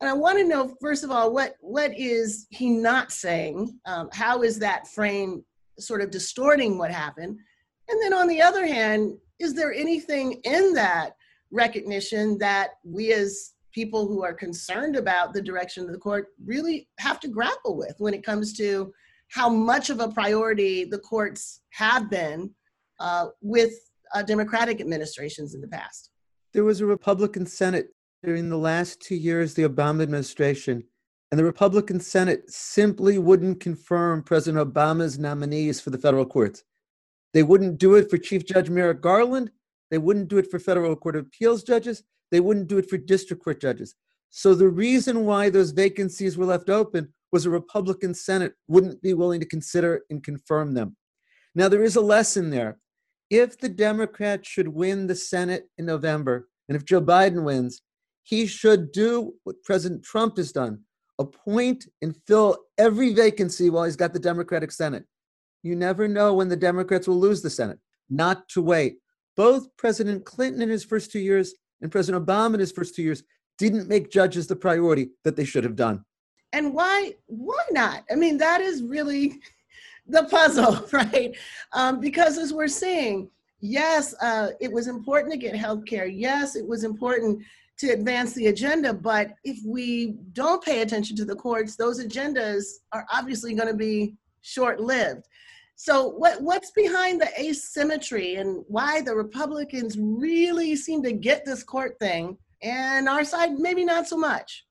And 0.00 0.10
I 0.10 0.12
want 0.12 0.36
to 0.38 0.44
know, 0.44 0.74
first 0.80 1.04
of 1.04 1.10
all, 1.10 1.32
what, 1.32 1.54
what 1.60 1.96
is 1.96 2.46
he 2.50 2.68
not 2.68 3.12
saying? 3.12 3.78
Um, 3.86 4.10
how 4.12 4.42
is 4.42 4.58
that 4.58 4.88
frame 4.88 5.44
sort 5.78 6.02
of 6.02 6.10
distorting 6.10 6.76
what 6.76 6.90
happened? 6.90 7.38
And 7.88 8.02
then 8.02 8.12
on 8.12 8.26
the 8.26 8.42
other 8.42 8.66
hand, 8.66 9.16
is 9.38 9.54
there 9.54 9.72
anything 9.72 10.40
in 10.44 10.74
that 10.74 11.12
recognition 11.50 12.36
that 12.38 12.70
we 12.84 13.12
as 13.12 13.52
people 13.76 14.08
who 14.08 14.24
are 14.24 14.32
concerned 14.32 14.96
about 14.96 15.34
the 15.34 15.42
direction 15.42 15.84
of 15.84 15.92
the 15.92 15.98
court 15.98 16.28
really 16.42 16.88
have 16.98 17.20
to 17.20 17.28
grapple 17.28 17.76
with 17.76 17.94
when 17.98 18.14
it 18.14 18.24
comes 18.24 18.56
to 18.56 18.90
how 19.28 19.50
much 19.50 19.90
of 19.90 20.00
a 20.00 20.08
priority 20.08 20.86
the 20.86 20.98
courts 20.98 21.60
have 21.72 22.08
been 22.08 22.50
uh, 23.00 23.26
with 23.42 23.74
uh, 24.14 24.22
Democratic 24.22 24.80
administrations 24.80 25.54
in 25.54 25.60
the 25.60 25.68
past? 25.68 26.08
There 26.54 26.64
was 26.64 26.80
a 26.80 26.86
Republican 26.86 27.44
Senate 27.44 27.88
during 28.24 28.48
the 28.48 28.56
last 28.56 29.02
two 29.02 29.14
years, 29.14 29.52
the 29.52 29.68
Obama 29.68 30.02
administration, 30.02 30.82
and 31.30 31.38
the 31.38 31.44
Republican 31.44 32.00
Senate 32.00 32.50
simply 32.50 33.18
wouldn't 33.18 33.60
confirm 33.60 34.22
President 34.22 34.72
Obama's 34.72 35.18
nominees 35.18 35.82
for 35.82 35.90
the 35.90 35.98
federal 35.98 36.24
courts. 36.24 36.64
They 37.34 37.42
wouldn't 37.42 37.76
do 37.76 37.94
it 37.96 38.08
for 38.08 38.16
Chief 38.16 38.46
Judge 38.46 38.70
Merrick 38.70 39.02
Garland. 39.02 39.50
They 39.90 39.98
wouldn't 39.98 40.28
do 40.28 40.38
it 40.38 40.50
for 40.50 40.58
federal 40.58 40.96
court 40.96 41.16
of 41.16 41.26
appeals 41.26 41.62
judges. 41.62 42.02
They 42.30 42.40
wouldn't 42.40 42.68
do 42.68 42.78
it 42.78 42.88
for 42.88 42.98
district 42.98 43.42
court 43.42 43.60
judges. 43.60 43.94
So 44.30 44.54
the 44.54 44.68
reason 44.68 45.24
why 45.24 45.50
those 45.50 45.70
vacancies 45.70 46.36
were 46.36 46.46
left 46.46 46.68
open 46.68 47.12
was 47.32 47.46
a 47.46 47.50
Republican 47.50 48.14
Senate 48.14 48.54
wouldn't 48.68 49.02
be 49.02 49.14
willing 49.14 49.40
to 49.40 49.46
consider 49.46 50.02
and 50.10 50.22
confirm 50.22 50.74
them. 50.74 50.96
Now, 51.54 51.68
there 51.68 51.84
is 51.84 51.96
a 51.96 52.00
lesson 52.00 52.50
there 52.50 52.78
if 53.30 53.58
the 53.58 53.68
Democrats 53.68 54.48
should 54.48 54.68
win 54.68 55.06
the 55.06 55.14
Senate 55.14 55.68
in 55.78 55.86
November, 55.86 56.48
and 56.68 56.76
if 56.76 56.84
Joe 56.84 57.00
Biden 57.00 57.44
wins, 57.44 57.82
he 58.22 58.46
should 58.46 58.92
do 58.92 59.34
what 59.44 59.62
President 59.64 60.04
Trump 60.04 60.36
has 60.36 60.52
done 60.52 60.80
appoint 61.18 61.86
and 62.02 62.16
fill 62.26 62.58
every 62.78 63.14
vacancy 63.14 63.70
while 63.70 63.84
he's 63.84 63.96
got 63.96 64.12
the 64.12 64.18
Democratic 64.18 64.70
Senate. 64.70 65.04
You 65.62 65.74
never 65.74 66.06
know 66.06 66.34
when 66.34 66.48
the 66.48 66.56
Democrats 66.56 67.08
will 67.08 67.18
lose 67.18 67.42
the 67.42 67.50
Senate. 67.50 67.78
Not 68.10 68.48
to 68.50 68.62
wait. 68.62 68.98
Both 69.36 69.74
President 69.76 70.24
Clinton 70.24 70.62
in 70.62 70.68
his 70.68 70.84
first 70.84 71.10
two 71.10 71.18
years 71.18 71.54
and 71.82 71.90
President 71.90 72.24
Obama 72.24 72.54
in 72.54 72.60
his 72.60 72.72
first 72.72 72.94
two 72.94 73.02
years 73.02 73.22
didn't 73.58 73.88
make 73.88 74.10
judges 74.10 74.46
the 74.46 74.56
priority 74.56 75.10
that 75.24 75.36
they 75.36 75.44
should 75.44 75.64
have 75.64 75.76
done. 75.76 76.04
And 76.52 76.72
why? 76.74 77.14
Why 77.26 77.62
not? 77.70 78.04
I 78.10 78.14
mean, 78.14 78.38
that 78.38 78.60
is 78.60 78.82
really 78.82 79.40
the 80.06 80.24
puzzle, 80.24 80.86
right? 80.92 81.36
Um, 81.72 82.00
because 82.00 82.38
as 82.38 82.52
we're 82.52 82.68
seeing, 82.68 83.30
yes, 83.60 84.14
uh, 84.20 84.50
it 84.60 84.72
was 84.72 84.88
important 84.88 85.32
to 85.32 85.38
get 85.38 85.56
health 85.56 85.84
care. 85.86 86.06
Yes, 86.06 86.56
it 86.56 86.66
was 86.66 86.84
important 86.84 87.42
to 87.78 87.90
advance 87.90 88.32
the 88.32 88.46
agenda. 88.46 88.92
But 88.92 89.34
if 89.44 89.58
we 89.66 90.16
don't 90.32 90.64
pay 90.64 90.82
attention 90.82 91.16
to 91.16 91.24
the 91.24 91.36
courts, 91.36 91.76
those 91.76 92.04
agendas 92.04 92.64
are 92.92 93.06
obviously 93.12 93.54
going 93.54 93.68
to 93.68 93.74
be 93.74 94.14
short 94.42 94.80
lived. 94.80 95.26
So, 95.78 96.08
what, 96.08 96.40
what's 96.40 96.70
behind 96.70 97.20
the 97.20 97.28
asymmetry 97.38 98.36
and 98.36 98.64
why 98.66 99.02
the 99.02 99.14
Republicans 99.14 99.96
really 99.98 100.74
seem 100.74 101.02
to 101.02 101.12
get 101.12 101.44
this 101.44 101.62
court 101.62 101.98
thing 102.00 102.38
and 102.62 103.08
our 103.08 103.24
side 103.24 103.58
maybe 103.58 103.84
not 103.84 104.08
so 104.08 104.16
much? 104.16 104.64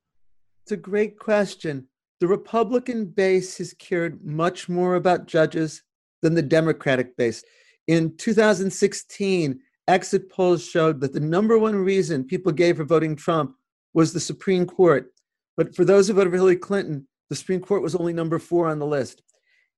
It's 0.63 0.71
a 0.71 0.77
great 0.77 1.19
question 1.19 1.87
the 2.19 2.27
Republican 2.27 3.05
base 3.05 3.57
has 3.57 3.73
cared 3.73 4.25
much 4.25 4.69
more 4.69 4.95
about 4.95 5.27
judges 5.27 5.83
than 6.21 6.33
the 6.33 6.41
Democratic 6.41 7.15
base. 7.17 7.43
In 7.87 8.15
2016, 8.17 9.59
exit 9.87 10.31
polls 10.31 10.65
showed 10.65 11.01
that 11.01 11.13
the 11.13 11.19
number 11.19 11.59
one 11.59 11.75
reason 11.75 12.23
people 12.23 12.51
gave 12.51 12.77
for 12.77 12.83
voting 12.83 13.15
Trump 13.15 13.55
was 13.93 14.11
the 14.11 14.19
Supreme 14.19 14.65
Court. 14.65 15.13
But 15.57 15.75
for 15.75 15.85
those 15.85 16.07
who 16.07 16.13
voted 16.13 16.31
for 16.31 16.37
Hillary 16.37 16.55
Clinton, 16.55 17.07
the 17.29 17.35
Supreme 17.35 17.59
Court 17.59 17.83
was 17.83 17.95
only 17.95 18.13
number 18.13 18.39
four 18.39 18.67
on 18.67 18.79
the 18.79 18.87
list. 18.87 19.21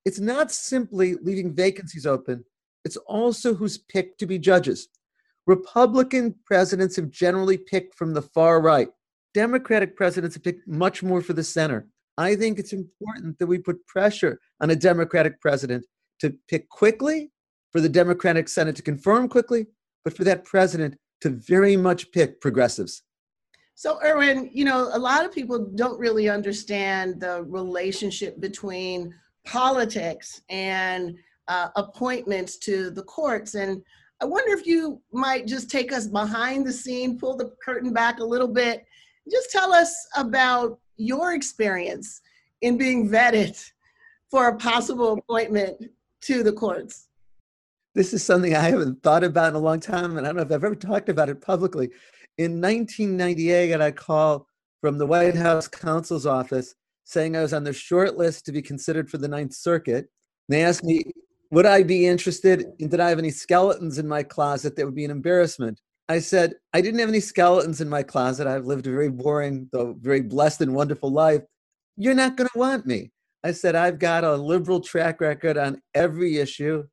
It's 0.08 0.22
not 0.22 0.54
simply 0.54 1.16
leaving 1.16 1.54
vacancies 1.54 2.06
open, 2.06 2.46
it's 2.86 2.96
also 2.96 3.54
who's 3.54 3.78
picked 3.78 4.20
to 4.20 4.26
be 4.26 4.40
judges. 4.40 4.88
Republican 5.46 6.34
presidents 6.46 6.96
have 6.96 7.12
generally 7.12 7.58
picked 7.58 7.94
from 7.94 8.14
the 8.14 8.22
far 8.22 8.62
right. 8.62 8.88
Democratic 9.34 9.98
presidents 9.98 10.36
have 10.36 10.46
picked 10.46 10.66
much 10.66 11.04
more 11.04 11.20
for 11.22 11.34
the 11.34 11.44
center. 11.44 11.90
I 12.18 12.38
think 12.38 12.58
it's 12.58 12.72
important 12.72 13.38
that 13.40 13.48
we 13.48 13.58
put 13.58 13.86
pressure 13.86 14.40
on 14.62 14.70
a 14.70 14.78
Democratic 14.78 15.42
president 15.42 15.86
to 16.22 16.34
pick 16.48 16.70
quickly, 16.70 17.30
for 17.74 17.82
the 17.82 17.90
Democratic 17.90 18.48
Senate 18.48 18.78
to 18.78 18.82
confirm 18.82 19.28
quickly, 19.28 19.68
but 20.06 20.16
for 20.16 20.24
that 20.24 20.46
president 20.46 20.96
to 21.20 21.32
very 21.32 21.76
much 21.76 22.14
pick 22.14 22.40
progressives. 22.40 23.04
So, 23.76 24.00
Erwin, 24.02 24.50
you 24.54 24.64
know, 24.64 24.90
a 24.94 24.98
lot 24.98 25.26
of 25.26 25.34
people 25.34 25.70
don't 25.76 26.00
really 26.00 26.30
understand 26.30 27.20
the 27.20 27.44
relationship 27.44 28.40
between 28.40 29.14
politics 29.48 30.42
and 30.50 31.16
uh, 31.48 31.70
appointments 31.76 32.58
to 32.58 32.90
the 32.90 33.04
courts. 33.04 33.56
And 33.56 33.82
I 34.22 34.26
wonder 34.26 34.54
if 34.54 34.68
you 34.68 35.02
might 35.12 35.48
just 35.48 35.72
take 35.72 35.92
us 35.94 36.08
behind 36.08 36.66
the 36.66 36.74
scene, 36.74 37.18
pull 37.18 37.38
the 37.38 37.54
curtain 37.64 37.94
back 37.94 38.20
a 38.20 38.26
little 38.26 38.48
bit, 38.48 38.86
just 39.32 39.52
tell 39.52 39.74
us 39.74 40.08
about 40.16 40.80
your 40.98 41.34
experience 41.34 42.22
in 42.62 42.78
being 42.78 43.10
vetted 43.10 43.72
for 44.30 44.50
a 44.50 44.58
possible 44.58 45.14
appointment 45.14 45.78
to 46.22 46.44
the 46.44 46.52
courts? 46.52 47.08
This 47.96 48.14
is 48.14 48.24
something 48.24 48.56
I 48.56 48.62
haven't 48.62 49.02
thought 49.02 49.24
about 49.24 49.50
in 49.50 49.56
a 49.56 49.60
long 49.60 49.80
time, 49.80 50.18
and 50.18 50.28
I 50.28 50.30
don't 50.30 50.38
know 50.38 50.42
if 50.44 50.52
I've 50.52 50.64
ever 50.64 50.76
talked 50.76 51.10
about 51.10 51.30
it 51.30 51.42
publicly. 51.42 51.90
In 52.38 52.62
1998, 52.62 53.64
I 53.64 53.78
got 53.78 53.88
a 53.88 53.92
call 53.92 54.48
from 54.82 54.98
the 54.98 55.06
White 55.06 55.36
House 55.36 55.68
counsel's 55.68 56.26
office 56.26 56.76
saying 57.08 57.38
I 57.38 57.42
was 57.42 57.54
on 57.54 57.64
the 57.64 57.72
short 57.72 58.18
list 58.18 58.46
to 58.46 58.52
be 58.52 58.62
considered 58.62 59.10
for 59.10 59.18
the 59.18 59.30
Ninth 59.30 59.54
Circuit. 59.54 60.10
They 60.50 60.62
asked 60.64 60.84
me, 60.84 61.06
would 61.52 61.66
I 61.66 61.82
be 61.82 62.06
interested 62.06 62.66
and 62.82 62.92
did 62.92 63.00
I 63.00 63.08
have 63.08 63.18
any 63.18 63.32
skeletons 63.32 63.98
in 63.98 64.10
my 64.10 64.24
closet 64.24 64.76
that 64.76 64.86
would 64.86 64.94
be 64.94 65.06
an 65.06 65.12
embarrassment? 65.12 65.80
I 66.10 66.20
said, 66.20 66.56
I 66.74 66.82
didn't 66.82 67.00
have 67.00 67.08
any 67.08 67.22
skeletons 67.22 67.80
in 67.80 67.88
my 67.88 68.04
closet. 68.04 68.46
I've 68.46 68.66
lived 68.66 68.88
a 68.88 68.92
very 68.92 69.10
boring, 69.10 69.70
though 69.72 69.96
very 70.02 70.20
blessed 70.20 70.62
and 70.62 70.76
wonderful 70.76 71.10
life. 71.10 71.44
You're 71.96 72.14
not 72.14 72.36
going 72.36 72.50
to 72.52 72.60
want 72.60 72.86
me. 72.86 73.12
I 73.42 73.52
said, 73.52 73.76
I've 73.76 74.00
got 74.00 74.26
a 74.26 74.36
liberal 74.36 74.82
track 74.82 75.22
record 75.22 75.58
on 75.58 75.82
every 75.96 76.40
issue. 76.40 76.86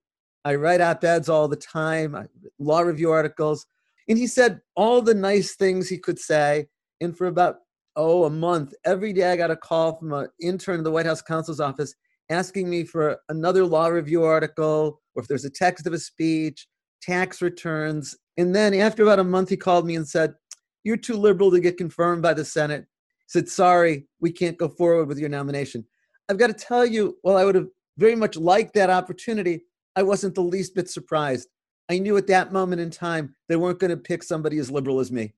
I 0.44 0.54
write 0.54 0.80
op 0.80 1.02
eds 1.02 1.28
all 1.28 1.48
the 1.48 1.56
time, 1.56 2.28
law 2.60 2.80
review 2.80 3.10
articles. 3.10 3.66
And 4.08 4.16
he 4.16 4.28
said 4.28 4.60
all 4.76 5.02
the 5.02 5.14
nice 5.14 5.56
things 5.56 5.88
he 5.88 5.98
could 5.98 6.20
say. 6.20 6.68
And 7.00 7.18
for 7.18 7.26
about, 7.26 7.56
oh, 7.96 8.24
a 8.24 8.30
month, 8.30 8.74
every 8.84 9.12
day 9.12 9.30
I 9.30 9.36
got 9.36 9.50
a 9.50 9.56
call 9.56 9.96
from 9.96 10.12
an 10.12 10.28
intern 10.40 10.78
in 10.78 10.84
the 10.84 10.90
White 10.90 11.06
House 11.06 11.22
counsel's 11.22 11.60
office 11.60 11.94
asking 12.30 12.70
me 12.70 12.84
for 12.84 13.18
another 13.28 13.64
law 13.64 13.86
review 13.88 14.24
article 14.24 15.00
or 15.14 15.22
if 15.22 15.28
there's 15.28 15.44
a 15.44 15.50
text 15.50 15.86
of 15.86 15.92
a 15.92 15.98
speech, 15.98 16.66
tax 17.02 17.42
returns, 17.42 18.16
and 18.36 18.54
then 18.54 18.74
after 18.74 19.02
about 19.02 19.18
a 19.18 19.24
month, 19.24 19.48
he 19.48 19.56
called 19.56 19.86
me 19.86 19.96
and 19.96 20.08
said, 20.08 20.34
You're 20.82 20.96
too 20.96 21.14
liberal 21.14 21.50
to 21.50 21.60
get 21.60 21.76
confirmed 21.76 22.22
by 22.22 22.34
the 22.34 22.44
Senate. 22.44 22.82
He 22.82 23.28
said, 23.28 23.48
Sorry, 23.48 24.06
we 24.20 24.32
can't 24.32 24.58
go 24.58 24.68
forward 24.68 25.06
with 25.06 25.18
your 25.18 25.28
nomination. 25.28 25.84
I've 26.28 26.38
got 26.38 26.48
to 26.48 26.54
tell 26.54 26.84
you, 26.86 27.16
while 27.22 27.36
I 27.36 27.44
would 27.44 27.54
have 27.54 27.68
very 27.96 28.16
much 28.16 28.36
liked 28.36 28.74
that 28.74 28.90
opportunity, 28.90 29.64
I 29.94 30.02
wasn't 30.02 30.34
the 30.34 30.42
least 30.42 30.74
bit 30.74 30.90
surprised. 30.90 31.48
I 31.88 31.98
knew 31.98 32.16
at 32.16 32.26
that 32.28 32.52
moment 32.52 32.80
in 32.80 32.90
time 32.90 33.36
they 33.48 33.56
weren't 33.56 33.78
going 33.78 33.90
to 33.90 33.96
pick 33.96 34.22
somebody 34.22 34.58
as 34.58 34.70
liberal 34.70 35.00
as 35.00 35.12
me. 35.12 35.34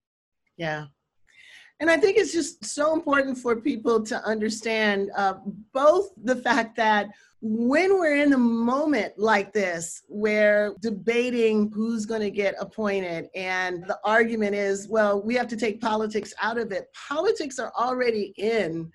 Yeah. 0.56 0.86
And 1.78 1.90
I 1.90 1.99
think 1.99 2.16
it's 2.16 2.33
just 2.33 2.64
so 2.64 2.95
important 2.95 3.37
for 3.37 3.56
people 3.56 4.02
to 4.04 4.16
understand 4.25 5.11
uh, 5.16 5.35
both 5.73 6.11
the 6.25 6.37
fact 6.37 6.76
that 6.76 7.09
when 7.42 7.99
we're 7.99 8.16
in 8.16 8.33
a 8.33 8.38
moment 8.38 9.12
like 9.18 9.52
this 9.52 10.02
where 10.09 10.75
debating 10.80 11.71
who's 11.73 12.06
going 12.06 12.23
to 12.23 12.30
get 12.30 12.54
appointed 12.59 13.28
and 13.35 13.85
the 13.85 13.99
argument 14.04 14.54
is 14.54 14.88
well 14.88 15.23
we 15.23 15.35
have 15.35 15.47
to 15.47 15.56
take 15.56 15.80
politics 15.80 16.33
out 16.40 16.59
of 16.59 16.73
it 16.73 16.88
politics 17.09 17.59
are 17.59 17.73
already 17.78 18.33
in 18.38 18.90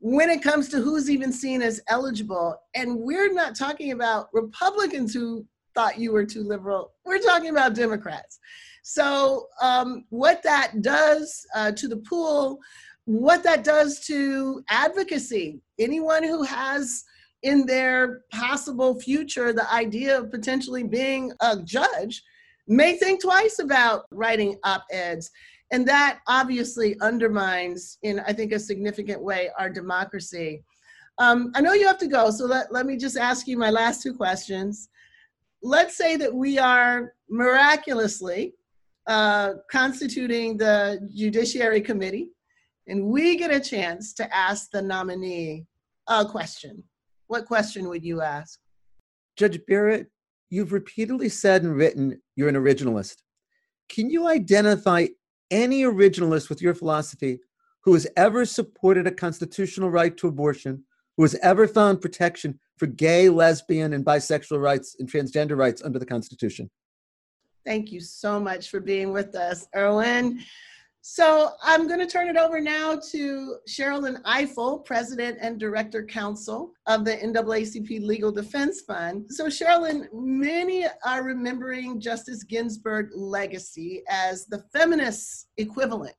when 0.00 0.28
it 0.28 0.42
comes 0.42 0.68
to 0.68 0.80
who's 0.80 1.08
even 1.10 1.32
seen 1.32 1.62
as 1.62 1.80
eligible. 1.88 2.54
And 2.74 2.98
we're 2.98 3.32
not 3.32 3.56
talking 3.56 3.92
about 3.92 4.28
republicans 4.32 5.14
who 5.14 5.46
thought 5.74 5.98
you 5.98 6.10
were 6.10 6.24
too 6.24 6.42
liberal 6.42 6.92
we're 7.04 7.18
talking 7.18 7.50
about 7.50 7.74
democrats 7.74 8.40
so 8.88 9.48
um, 9.60 10.04
what 10.10 10.44
that 10.44 10.80
does 10.80 11.44
uh, 11.56 11.72
to 11.72 11.88
the 11.88 11.96
pool 11.96 12.60
what 13.04 13.42
that 13.42 13.64
does 13.64 13.98
to 13.98 14.62
advocacy 14.70 15.60
anyone 15.80 16.22
who 16.22 16.44
has 16.44 17.02
in 17.42 17.66
their 17.66 18.20
possible 18.30 18.98
future 19.00 19.52
the 19.52 19.72
idea 19.74 20.16
of 20.16 20.30
potentially 20.30 20.84
being 20.84 21.32
a 21.40 21.60
judge 21.64 22.22
may 22.68 22.96
think 22.96 23.20
twice 23.20 23.58
about 23.58 24.04
writing 24.12 24.56
op-eds 24.62 25.32
and 25.72 25.84
that 25.86 26.20
obviously 26.28 26.96
undermines 27.00 27.98
in 28.04 28.20
i 28.20 28.32
think 28.32 28.52
a 28.52 28.58
significant 28.58 29.20
way 29.20 29.50
our 29.58 29.68
democracy. 29.68 30.62
Um, 31.18 31.50
i 31.56 31.60
know 31.60 31.72
you 31.72 31.88
have 31.88 31.98
to 31.98 32.06
go 32.06 32.30
so 32.30 32.44
let, 32.44 32.72
let 32.72 32.86
me 32.86 32.96
just 32.96 33.16
ask 33.16 33.48
you 33.48 33.58
my 33.58 33.70
last 33.70 34.00
two 34.00 34.14
questions. 34.14 34.90
Let's 35.60 35.96
say 35.96 36.16
that 36.18 36.32
we 36.32 36.58
are 36.58 37.14
miraculously 37.28 38.54
uh, 39.06 39.54
constituting 39.70 40.56
the 40.56 41.08
judiciary 41.14 41.80
committee 41.80 42.30
and 42.88 43.04
we 43.04 43.36
get 43.36 43.50
a 43.50 43.60
chance 43.60 44.12
to 44.14 44.36
ask 44.36 44.70
the 44.70 44.82
nominee 44.82 45.64
a 46.08 46.24
question 46.24 46.82
what 47.26 47.46
question 47.46 47.88
would 47.88 48.04
you 48.04 48.20
ask? 48.20 48.58
Judge 49.36 49.60
Barrett, 49.66 50.10
you've 50.50 50.72
repeatedly 50.72 51.28
said 51.28 51.62
and 51.62 51.76
written 51.76 52.20
you're 52.36 52.48
an 52.48 52.54
originalist. 52.54 53.16
Can 53.88 54.10
you 54.10 54.28
identify 54.28 55.06
any 55.50 55.82
originalist 55.82 56.48
with 56.48 56.62
your 56.62 56.74
philosophy 56.74 57.40
who 57.84 57.94
has 57.94 58.06
ever 58.16 58.44
supported 58.44 59.06
a 59.06 59.12
constitutional 59.12 59.90
right 59.90 60.16
to 60.16 60.28
abortion, 60.28 60.84
who 61.16 61.22
has 61.22 61.34
ever 61.36 61.68
found 61.68 62.00
protection 62.00 62.58
for 62.78 62.86
gay, 62.86 63.28
lesbian, 63.28 63.92
and 63.92 64.04
bisexual 64.04 64.60
rights 64.60 64.96
and 64.98 65.10
transgender 65.10 65.56
rights 65.56 65.82
under 65.82 65.98
the 65.98 66.06
Constitution? 66.06 66.70
Thank 67.66 67.90
you 67.90 68.00
so 68.00 68.38
much 68.38 68.70
for 68.70 68.78
being 68.78 69.12
with 69.12 69.34
us, 69.34 69.66
Erwin. 69.74 70.40
So 71.02 71.50
I'm 71.62 71.88
going 71.88 71.98
to 71.98 72.06
turn 72.06 72.28
it 72.28 72.36
over 72.36 72.60
now 72.60 73.00
to 73.10 73.56
Sherrilyn 73.68 74.22
Ifill, 74.22 74.84
President 74.84 75.38
and 75.40 75.58
Director 75.58 76.04
Counsel 76.04 76.72
of 76.86 77.04
the 77.04 77.16
NAACP 77.16 78.02
Legal 78.02 78.30
Defense 78.30 78.82
Fund. 78.82 79.26
So 79.30 79.46
Sherrilyn, 79.46 80.06
many 80.12 80.86
are 81.04 81.24
remembering 81.24 82.00
Justice 82.00 82.44
Ginsburg 82.44 83.10
legacy 83.14 84.04
as 84.08 84.46
the 84.46 84.64
feminist 84.72 85.48
equivalent 85.56 86.14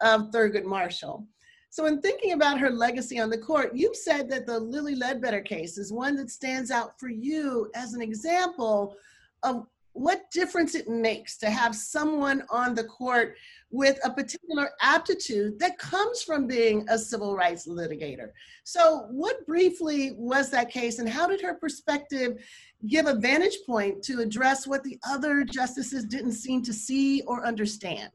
of 0.00 0.30
Thurgood 0.30 0.64
Marshall. 0.64 1.26
So 1.68 1.84
in 1.84 2.00
thinking 2.00 2.32
about 2.32 2.58
her 2.58 2.70
legacy 2.70 3.18
on 3.18 3.28
the 3.28 3.38
court, 3.38 3.72
you've 3.74 3.96
said 3.96 4.30
that 4.30 4.46
the 4.46 4.58
Lilly 4.58 4.94
Ledbetter 4.94 5.42
case 5.42 5.76
is 5.76 5.92
one 5.92 6.16
that 6.16 6.30
stands 6.30 6.70
out 6.70 6.98
for 6.98 7.08
you 7.08 7.70
as 7.74 7.92
an 7.92 8.00
example 8.00 8.96
of 9.42 9.66
what 9.96 10.30
difference 10.30 10.74
it 10.74 10.88
makes 10.88 11.38
to 11.38 11.48
have 11.48 11.74
someone 11.74 12.42
on 12.50 12.74
the 12.74 12.84
court 12.84 13.36
with 13.70 13.98
a 14.04 14.10
particular 14.10 14.70
aptitude 14.82 15.58
that 15.58 15.78
comes 15.78 16.22
from 16.22 16.46
being 16.46 16.86
a 16.90 16.98
civil 16.98 17.34
rights 17.34 17.66
litigator. 17.66 18.28
So, 18.64 19.06
what 19.10 19.46
briefly 19.46 20.12
was 20.16 20.50
that 20.50 20.70
case, 20.70 20.98
and 20.98 21.08
how 21.08 21.26
did 21.26 21.40
her 21.40 21.54
perspective 21.54 22.44
give 22.86 23.06
a 23.06 23.14
vantage 23.14 23.58
point 23.64 24.02
to 24.04 24.20
address 24.20 24.66
what 24.66 24.84
the 24.84 24.98
other 25.08 25.44
justices 25.44 26.04
didn't 26.04 26.32
seem 26.32 26.62
to 26.62 26.72
see 26.74 27.22
or 27.22 27.46
understand? 27.46 28.10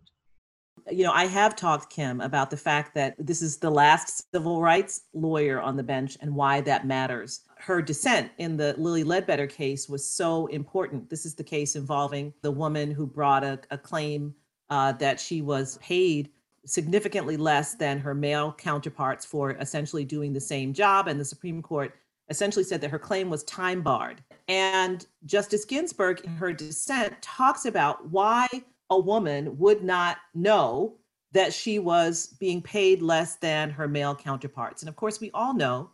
You 0.89 1.03
know, 1.03 1.11
I 1.11 1.25
have 1.25 1.55
talked, 1.55 1.91
Kim, 1.91 2.21
about 2.21 2.49
the 2.49 2.57
fact 2.57 2.95
that 2.95 3.15
this 3.19 3.41
is 3.41 3.57
the 3.57 3.69
last 3.69 4.31
civil 4.33 4.61
rights 4.61 5.03
lawyer 5.13 5.59
on 5.59 5.75
the 5.75 5.83
bench 5.83 6.17
and 6.21 6.33
why 6.33 6.61
that 6.61 6.87
matters 6.87 7.41
her 7.61 7.81
dissent 7.81 8.31
in 8.39 8.57
the 8.57 8.73
Lilly 8.77 9.03
Ledbetter 9.03 9.45
case 9.45 9.87
was 9.87 10.03
so 10.03 10.47
important. 10.47 11.09
This 11.09 11.25
is 11.25 11.35
the 11.35 11.43
case 11.43 11.75
involving 11.75 12.33
the 12.41 12.51
woman 12.51 12.89
who 12.89 13.05
brought 13.05 13.43
a, 13.43 13.59
a 13.69 13.77
claim 13.77 14.33
uh, 14.71 14.93
that 14.93 15.19
she 15.19 15.41
was 15.41 15.77
paid 15.77 16.29
significantly 16.65 17.37
less 17.37 17.75
than 17.75 17.99
her 17.99 18.15
male 18.15 18.53
counterparts 18.53 19.25
for 19.25 19.51
essentially 19.51 20.03
doing 20.03 20.33
the 20.33 20.41
same 20.41 20.73
job. 20.73 21.07
And 21.07 21.19
the 21.19 21.25
Supreme 21.25 21.61
Court 21.61 21.93
essentially 22.29 22.63
said 22.63 22.81
that 22.81 22.89
her 22.89 22.99
claim 22.99 23.29
was 23.29 23.43
time 23.43 23.83
barred. 23.83 24.23
And 24.47 25.05
Justice 25.25 25.65
Ginsburg, 25.65 26.21
in 26.21 26.31
her 26.31 26.53
dissent, 26.53 27.21
talks 27.21 27.65
about 27.65 28.09
why 28.09 28.47
a 28.91 28.99
woman 28.99 29.57
would 29.57 29.83
not 29.83 30.17
know 30.35 30.97
that 31.31 31.53
she 31.53 31.79
was 31.79 32.27
being 32.39 32.61
paid 32.61 33.01
less 33.01 33.37
than 33.37 33.69
her 33.69 33.87
male 33.87 34.13
counterparts. 34.13 34.81
And 34.81 34.89
of 34.89 34.97
course, 34.97 35.19
we 35.19 35.31
all 35.33 35.55
know 35.55 35.89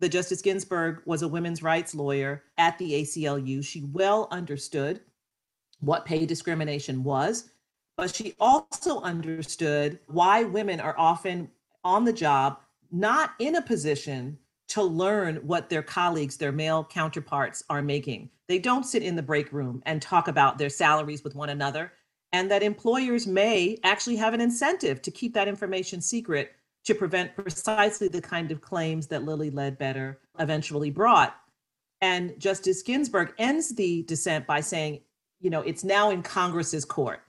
that 0.00 0.10
Justice 0.10 0.42
Ginsburg 0.42 1.00
was 1.06 1.22
a 1.22 1.28
women's 1.28 1.62
rights 1.62 1.94
lawyer 1.94 2.44
at 2.58 2.76
the 2.78 2.92
ACLU. 2.92 3.64
She 3.64 3.82
well 3.92 4.28
understood 4.30 5.00
what 5.80 6.04
pay 6.04 6.26
discrimination 6.26 7.02
was, 7.02 7.50
but 7.96 8.14
she 8.14 8.34
also 8.38 9.00
understood 9.00 9.98
why 10.06 10.44
women 10.44 10.78
are 10.78 10.94
often 10.98 11.50
on 11.84 12.04
the 12.04 12.12
job, 12.12 12.58
not 12.92 13.30
in 13.38 13.56
a 13.56 13.62
position 13.62 14.38
to 14.68 14.82
learn 14.82 15.36
what 15.36 15.70
their 15.70 15.82
colleagues, 15.82 16.36
their 16.36 16.52
male 16.52 16.84
counterparts, 16.84 17.64
are 17.70 17.80
making. 17.80 18.28
They 18.48 18.58
don't 18.58 18.84
sit 18.84 19.02
in 19.02 19.16
the 19.16 19.22
break 19.22 19.52
room 19.52 19.82
and 19.86 20.02
talk 20.02 20.28
about 20.28 20.58
their 20.58 20.68
salaries 20.68 21.24
with 21.24 21.34
one 21.34 21.48
another, 21.48 21.92
and 22.32 22.50
that 22.50 22.62
employers 22.62 23.26
may 23.26 23.78
actually 23.84 24.16
have 24.16 24.34
an 24.34 24.40
incentive 24.40 25.00
to 25.02 25.10
keep 25.10 25.34
that 25.34 25.48
information 25.48 26.00
secret 26.00 26.52
to 26.84 26.94
prevent 26.94 27.34
precisely 27.34 28.08
the 28.08 28.20
kind 28.20 28.50
of 28.50 28.60
claims 28.60 29.06
that 29.08 29.24
Lilly 29.24 29.50
Ledbetter 29.50 30.20
eventually 30.38 30.90
brought. 30.90 31.36
And 32.00 32.38
Justice 32.38 32.82
Ginsburg 32.82 33.32
ends 33.38 33.74
the 33.74 34.02
dissent 34.02 34.46
by 34.46 34.60
saying, 34.60 35.00
you 35.40 35.50
know, 35.50 35.62
it's 35.62 35.84
now 35.84 36.10
in 36.10 36.22
Congress's 36.22 36.84
court. 36.84 37.22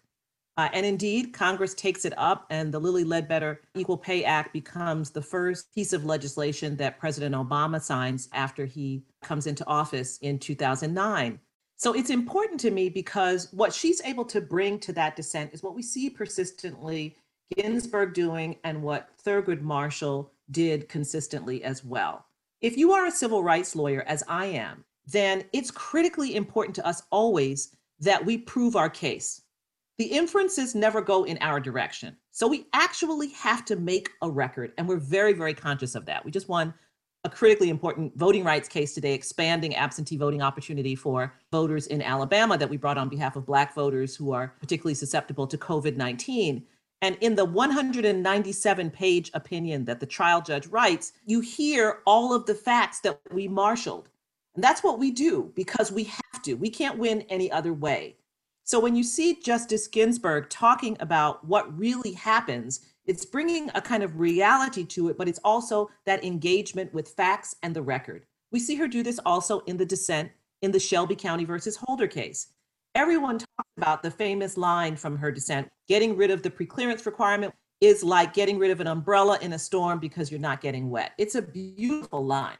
Uh, 0.58 0.70
and 0.74 0.86
indeed, 0.86 1.34
Congress 1.34 1.76
takes 1.76 2.04
it 2.04 2.14
up, 2.18 2.48
and 2.50 2.74
the 2.74 2.80
Lilly 2.80 3.04
Ledbetter 3.04 3.62
Equal 3.76 3.98
Pay 3.98 4.24
Act 4.24 4.54
becomes 4.54 5.12
the 5.12 5.22
first 5.22 5.72
piece 5.74 5.94
of 5.94 6.04
legislation 6.04 6.76
that 6.78 7.00
President 7.00 7.36
Obama 7.36 7.80
signs 7.80 8.28
after 8.34 8.66
he 8.66 9.04
comes 9.24 9.46
into 9.46 9.66
office 9.68 10.18
in 10.18 10.40
2009. 10.40 11.40
So 11.78 11.94
it's 11.94 12.10
important 12.10 12.60
to 12.62 12.72
me 12.72 12.90
because 12.90 13.54
what 13.54 13.72
she's 13.72 14.02
able 14.02 14.26
to 14.26 14.42
bring 14.42 14.80
to 14.80 14.94
that 14.94 15.16
dissent 15.16 15.54
is 15.54 15.62
what 15.62 15.76
we 15.76 15.84
see 15.84 16.10
persistently 16.10 17.16
Ginsburg 17.56 18.14
doing 18.14 18.58
and 18.64 18.82
what 18.82 19.10
Thurgood 19.24 19.62
Marshall 19.62 20.32
did 20.50 20.90
consistently 20.90 21.64
as 21.64 21.86
well. 21.86 22.26
If 22.62 22.78
you 22.78 22.94
are 22.94 23.06
a 23.06 23.12
civil 23.12 23.44
rights 23.44 23.76
lawyer, 23.76 24.04
as 24.08 24.24
I 24.28 24.48
am, 24.48 24.84
then 25.06 25.44
it's 25.54 25.70
critically 25.70 26.36
important 26.36 26.76
to 26.78 26.86
us 26.86 27.04
always 27.12 27.76
that 28.00 28.26
we 28.26 28.40
prove 28.40 28.76
our 28.76 28.90
case. 28.90 29.44
The 30.00 30.06
inferences 30.06 30.74
never 30.74 31.02
go 31.02 31.26
in 31.26 31.38
our 31.42 31.60
direction. 31.60 32.18
So 32.32 32.48
we 32.48 32.68
actually 32.74 33.30
have 33.30 33.66
to 33.66 33.76
make 33.76 34.10
a 34.22 34.30
record, 34.30 34.74
and 34.78 34.88
we're 34.88 34.98
very, 34.98 35.34
very 35.34 35.54
conscious 35.54 35.96
of 35.96 36.06
that. 36.06 36.26
We 36.26 36.32
just 36.32 36.50
won 36.50 36.74
a 37.28 37.30
critically 37.30 37.70
important 37.70 38.18
voting 38.18 38.46
rights 38.46 38.70
case 38.70 38.94
today, 38.94 39.14
expanding 39.14 39.76
absentee 39.76 40.16
voting 40.16 40.42
opportunity 40.42 40.96
for 40.96 41.34
voters 41.52 41.88
in 41.88 42.02
Alabama 42.02 42.58
that 42.58 42.70
we 42.70 42.78
brought 42.78 42.98
on 42.98 43.10
behalf 43.10 43.36
of 43.36 43.46
Black 43.46 43.76
voters 43.76 44.16
who 44.16 44.32
are 44.32 44.54
particularly 44.62 44.94
susceptible 44.94 45.46
to 45.46 45.58
COVID 45.58 45.98
19. 45.98 46.64
And 47.02 47.18
in 47.20 47.36
the 47.36 47.44
197 47.44 48.90
page 48.92 49.30
opinion 49.34 49.84
that 49.86 50.00
the 50.00 50.06
trial 50.06 50.42
judge 50.42 50.68
writes, 50.68 51.12
you 51.26 51.42
hear 51.42 52.00
all 52.08 52.34
of 52.34 52.46
the 52.46 52.56
facts 52.56 53.02
that 53.02 53.20
we 53.34 53.50
marshaled. 53.50 54.08
And 54.56 54.64
that's 54.64 54.84
what 54.84 54.98
we 54.98 55.12
do 55.12 55.52
because 55.54 55.92
we 55.92 56.06
have 56.06 56.42
to. 56.44 56.54
We 56.54 56.70
can't 56.70 56.98
win 56.98 57.22
any 57.24 57.52
other 57.52 57.74
way. 57.74 58.16
So 58.64 58.80
when 58.80 58.96
you 58.96 59.04
see 59.04 59.42
Justice 59.42 59.88
Ginsburg 59.88 60.50
talking 60.50 60.96
about 61.02 61.46
what 61.46 61.78
really 61.78 62.14
happens, 62.14 62.86
it's 63.08 63.26
bringing 63.26 63.72
a 63.74 63.82
kind 63.82 64.04
of 64.04 64.20
reality 64.20 64.84
to 64.86 65.08
it, 65.10 65.18
but 65.18 65.28
it's 65.28 65.40
also 65.44 65.90
that 66.06 66.24
engagement 66.24 66.94
with 66.94 67.10
facts 67.10 67.56
and 67.64 67.76
the 67.76 67.82
record. 67.82 68.26
We 68.52 68.60
see 68.60 68.76
her 68.76 68.88
do 68.88 69.02
this 69.02 69.20
also 69.26 69.60
in 69.62 69.78
the 69.78 69.86
dissent 69.86 70.30
in 70.62 70.72
the 70.72 70.80
Shelby 70.80 71.16
County 71.16 71.46
versus 71.46 71.78
Holder 71.78 72.08
case. 72.08 72.48
Everyone 72.96 73.38
talks 73.38 73.70
about 73.78 74.04
the 74.04 74.12
famous 74.12 74.58
line 74.58 74.96
from 74.96 75.18
her 75.18 75.32
dissent 75.32 75.70
getting 75.88 76.18
rid 76.18 76.32
of 76.32 76.42
the 76.42 76.50
preclearance 76.50 77.06
requirement 77.06 77.54
is 77.80 78.04
like 78.04 78.34
getting 78.34 78.58
rid 78.58 78.72
of 78.72 78.82
an 78.82 78.88
umbrella 78.88 79.38
in 79.42 79.54
a 79.54 79.60
storm 79.60 80.00
because 80.00 80.32
you're 80.32 80.40
not 80.40 80.62
getting 80.62 80.90
wet. 80.90 81.12
It's 81.18 81.36
a 81.36 81.42
beautiful 81.42 82.26
line. 82.26 82.58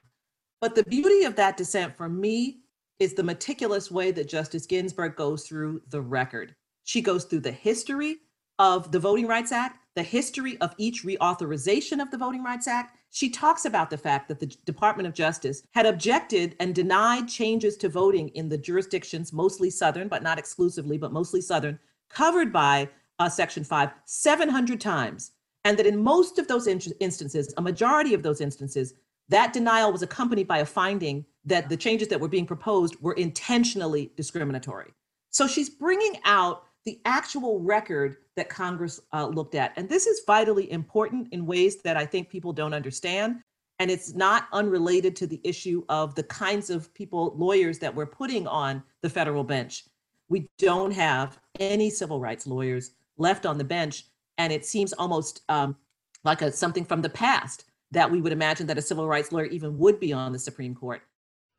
But 0.62 0.76
the 0.76 0.84
beauty 0.84 1.24
of 1.24 1.36
that 1.36 1.58
dissent 1.58 1.96
for 1.96 2.08
me 2.08 2.60
is 3.00 3.14
the 3.14 3.24
meticulous 3.24 3.92
way 3.92 4.12
that 4.12 4.30
Justice 4.30 4.66
Ginsburg 4.66 5.16
goes 5.16 5.48
through 5.48 5.82
the 5.90 6.02
record. 6.02 6.56
She 6.84 7.02
goes 7.02 7.26
through 7.26 7.42
the 7.42 7.52
history 7.52 8.18
of 8.60 8.92
the 8.92 9.00
Voting 9.00 9.28
Rights 9.28 9.52
Act, 9.52 9.80
the 9.96 10.04
history 10.04 10.60
of 10.62 10.74
each 10.78 11.04
reauthorization 11.04 12.02
of 12.02 12.12
the 12.12 12.18
Voting 12.18 12.44
Rights 12.44 12.68
Act, 12.68 12.98
she 13.10 13.30
talks 13.30 13.66
about 13.66 13.90
the 13.90 13.98
fact 13.98 14.28
that 14.28 14.40
the 14.40 14.48
Department 14.66 15.08
of 15.08 15.14
Justice 15.14 15.64
had 15.74 15.86
objected 15.86 16.56
and 16.60 16.76
denied 16.76 17.28
changes 17.28 17.78
to 17.78 17.90
voting 17.90 18.30
in 18.30 18.50
the 18.50 18.58
jurisdictions, 18.58 19.34
mostly 19.34 19.70
Southern, 19.70 20.08
but 20.08 20.24
not 20.24 20.38
exclusively, 20.38 20.98
but 20.98 21.14
mostly 21.14 21.42
Southern, 21.42 21.80
covered 22.10 22.52
by 22.52 22.90
uh, 23.20 23.30
Section 23.30 23.64
5 23.64 23.92
700 24.06 24.80
times. 24.80 25.32
And 25.66 25.78
that 25.78 25.88
in 25.88 26.02
most 26.02 26.38
of 26.38 26.48
those 26.48 26.68
in- 26.68 26.80
instances, 27.00 27.54
a 27.58 27.62
majority 27.62 28.14
of 28.14 28.24
those 28.24 28.42
instances, 28.42 28.94
that 29.30 29.52
denial 29.52 29.92
was 29.92 30.04
accompanied 30.04 30.48
by 30.48 30.60
a 30.60 30.66
finding 30.66 31.26
that 31.46 31.70
the 31.70 31.78
changes 31.78 32.08
that 32.10 32.20
were 32.20 32.28
being 32.28 32.46
proposed 32.46 32.96
were 33.02 33.14
intentionally 33.14 34.12
discriminatory. 34.16 34.94
So 35.32 35.48
she's 35.48 35.70
bringing 35.70 36.20
out 36.24 36.67
the 36.88 37.02
actual 37.04 37.60
record 37.60 38.16
that 38.38 38.48
Congress 38.48 39.02
uh, 39.12 39.28
looked 39.28 39.56
at. 39.56 39.74
And 39.76 39.90
this 39.90 40.08
is 40.08 40.22
vitally 40.26 40.72
important 40.72 41.28
in 41.34 41.46
ways 41.46 41.82
that 41.82 41.98
I 41.98 42.06
think 42.06 42.30
people 42.30 42.54
don't 42.54 42.74
understand. 42.74 43.42
And 43.80 43.92
it's 43.92 44.16
not 44.16 44.48
unrelated 44.54 45.14
to 45.18 45.28
the 45.28 45.42
issue 45.44 45.84
of 45.90 46.16
the 46.16 46.24
kinds 46.24 46.70
of 46.70 46.94
people, 46.94 47.34
lawyers 47.36 47.78
that 47.80 47.94
we're 47.94 48.06
putting 48.06 48.48
on 48.48 48.82
the 49.02 49.10
federal 49.10 49.44
bench. 49.44 49.84
We 50.30 50.48
don't 50.58 50.92
have 50.92 51.38
any 51.60 51.90
civil 51.90 52.22
rights 52.22 52.48
lawyers 52.48 52.92
left 53.18 53.46
on 53.46 53.58
the 53.58 53.66
bench. 53.66 54.06
And 54.38 54.54
it 54.54 54.66
seems 54.66 54.94
almost 54.94 55.42
um, 55.50 55.76
like 56.24 56.42
a, 56.42 56.54
something 56.54 56.86
from 56.86 57.02
the 57.02 57.10
past 57.10 57.66
that 57.92 58.10
we 58.10 58.22
would 58.22 58.32
imagine 58.32 58.66
that 58.68 58.78
a 58.78 58.82
civil 58.82 59.10
rights 59.10 59.34
lawyer 59.34 59.48
even 59.48 59.78
would 59.78 60.00
be 60.00 60.14
on 60.14 60.32
the 60.32 60.40
Supreme 60.40 60.74
Court 60.74 61.02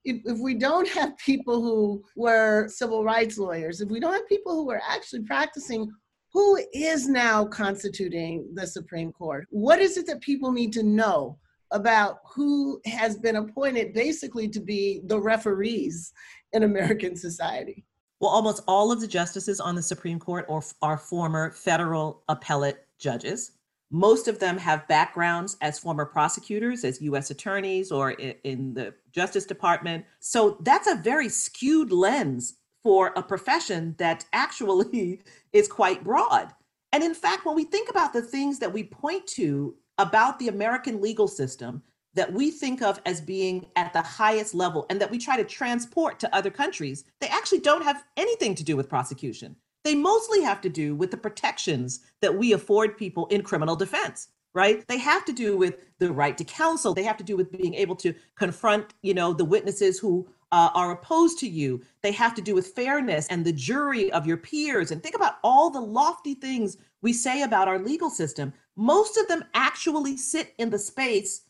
if, 0.05 0.39
we 0.39 0.55
don't 0.55 0.89
have 0.89 1.17
people 1.19 1.61
who 1.61 2.05
were 2.17 2.69
civil 2.69 3.05
rights 3.05 3.39
lawyers, 3.39 3.81
if 3.81 3.89
we 3.89 4.01
don't 4.01 4.13
have 4.13 4.29
people 4.29 4.55
who 4.55 4.71
are 4.71 4.83
actually 4.89 5.23
practicing, 5.23 5.91
who 6.33 6.61
is 6.73 7.09
now 7.09 7.45
constituting 7.45 8.49
the 8.55 8.67
Supreme 8.67 9.13
Court? 9.13 9.47
What 9.51 9.81
is 9.81 9.97
it 9.97 10.07
that 10.07 10.21
people 10.21 10.53
need 10.53 10.73
to 10.75 10.83
know 10.83 11.39
about 11.71 12.19
who 12.35 12.81
has 12.87 13.17
been 13.17 13.37
appointed 13.37 13.93
basically 13.93 14.49
to 14.49 14.61
be 14.61 15.03
the 15.05 15.21
referees 15.21 16.13
in 16.53 16.63
American 16.63 17.17
society? 17.17 17.85
Well, 18.21 18.31
almost 18.31 18.63
all 18.67 18.91
of 18.91 19.01
the 19.01 19.07
justices 19.07 19.61
on 19.61 19.75
the 19.75 19.83
Supreme 19.83 20.19
Court 20.19 20.47
are, 20.49 20.63
are 20.83 20.99
former 20.99 21.53
federal 21.53 22.23
appellate 22.29 22.87
judges. 22.99 23.53
Most 23.91 24.29
of 24.29 24.39
them 24.39 24.59
have 24.59 24.89
backgrounds 24.89 25.57
as 25.61 25.79
former 25.79 26.05
prosecutors, 26.05 26.85
as 26.85 27.01
US 27.01 27.31
attorneys, 27.31 27.91
or 27.91 28.11
in 28.11 28.75
the 28.75 28.95
Justice 29.19 29.47
Department. 29.47 30.05
So 30.21 30.59
that's 30.61 30.87
a 30.87 30.95
very 30.95 31.29
skewed 31.29 31.91
lens 31.91 32.55
for 32.85 33.13
a 33.17 33.23
profession 33.23 33.97
that 33.99 34.25
actually 34.33 35.23
is 35.53 35.67
quite 35.67 36.05
broad. 36.05 36.55
And 36.93 37.03
in 37.03 37.15
fact, 37.15 37.45
when 37.45 37.57
we 37.57 37.65
think 37.65 37.91
about 37.91 38.13
the 38.13 38.23
things 38.23 38.61
that 38.61 38.73
we 38.73 38.85
point 38.85 39.27
to 39.39 39.75
about 39.99 40.39
the 40.39 40.47
American 40.47 41.01
legal 41.01 41.27
system 41.27 41.83
that 42.15 42.33
we 42.33 42.53
think 42.53 42.81
of 42.81 43.01
as 43.07 43.21
being 43.21 43.67
at 43.75 43.93
the 43.93 44.03
highest 44.03 44.55
level 44.55 44.87
and 44.89 45.01
that 45.01 45.11
we 45.11 45.19
try 45.19 45.37
to 45.37 45.43
transport 45.43 46.21
to 46.21 46.33
other 46.33 46.51
countries, 46.51 47.05
they 47.21 47.27
actually 47.27 47.59
don't 47.59 47.83
have 47.83 48.05
anything 48.17 48.55
to 48.55 48.63
do 48.63 48.77
with 48.77 48.89
prosecution. 48.89 49.57
They 49.83 49.97
mostly 49.97 50.43
have 50.43 50.61
to 50.61 50.69
do 50.69 50.95
with 50.95 51.11
the 51.11 51.17
protections 51.17 52.01
that 52.23 52.37
we 52.37 52.53
afford 52.53 52.97
people 52.97 53.27
in 53.27 53.43
criminal 53.43 53.75
defense 53.75 54.29
right? 54.55 54.87
They 54.89 54.99
have 54.99 55.25
to 55.27 55.33
do 55.33 55.57
with 55.57 55.77
the 55.99 56.13
right 56.13 56.37
to 56.39 56.45
counsel. 56.45 56.95
They 56.95 57.05
have 57.05 57.17
to 57.19 57.25
do 57.25 57.37
with 57.37 57.53
being 57.53 57.75
able 57.75 57.97
to 57.97 58.15
confront 58.37 58.95
you 59.03 59.15
know 59.15 59.33
the 59.33 59.45
witnesses 59.45 59.99
who 59.99 60.29
uh, 60.51 60.71
are 60.75 60.93
opposed 60.93 61.39
to 61.41 61.49
you. 61.49 61.83
They 62.03 62.13
have 62.13 62.35
to 62.37 62.43
do 62.43 62.55
with 62.55 62.69
fairness 62.69 63.27
and 63.29 63.45
the 63.45 63.53
jury 63.53 64.11
of 64.13 64.27
your 64.27 64.39
peers. 64.39 64.91
And 64.91 65.03
think 65.03 65.15
about 65.15 65.37
all 65.45 65.71
the 65.71 65.81
lofty 65.81 66.35
things 66.35 66.79
we 67.03 67.13
say 67.13 67.43
about 67.43 67.69
our 67.69 67.79
legal 67.79 68.11
system. 68.11 68.53
Most 68.77 69.17
of 69.19 69.29
them 69.29 69.45
actually 69.55 70.17
sit 70.17 70.55
in 70.59 70.71
the 70.71 70.79
space 70.79 71.43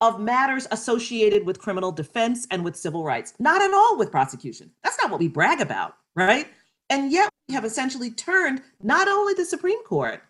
of 0.00 0.20
matters 0.20 0.68
associated 0.70 1.46
with 1.46 1.58
criminal 1.58 1.90
defense 1.90 2.46
and 2.50 2.64
with 2.64 2.76
civil 2.76 3.04
rights. 3.04 3.34
Not 3.38 3.62
at 3.62 3.72
all 3.72 3.98
with 3.98 4.12
prosecution. 4.12 4.70
That's 4.82 4.98
not 5.00 5.10
what 5.10 5.20
we 5.20 5.28
brag 5.28 5.60
about 5.60 5.96
right? 6.14 6.48
And 6.90 7.10
yet 7.10 7.30
we 7.48 7.54
have 7.54 7.64
essentially 7.64 8.10
turned 8.10 8.62
not 8.82 9.08
only 9.08 9.34
the 9.34 9.44
Supreme 9.44 9.82
Court, 9.84 10.22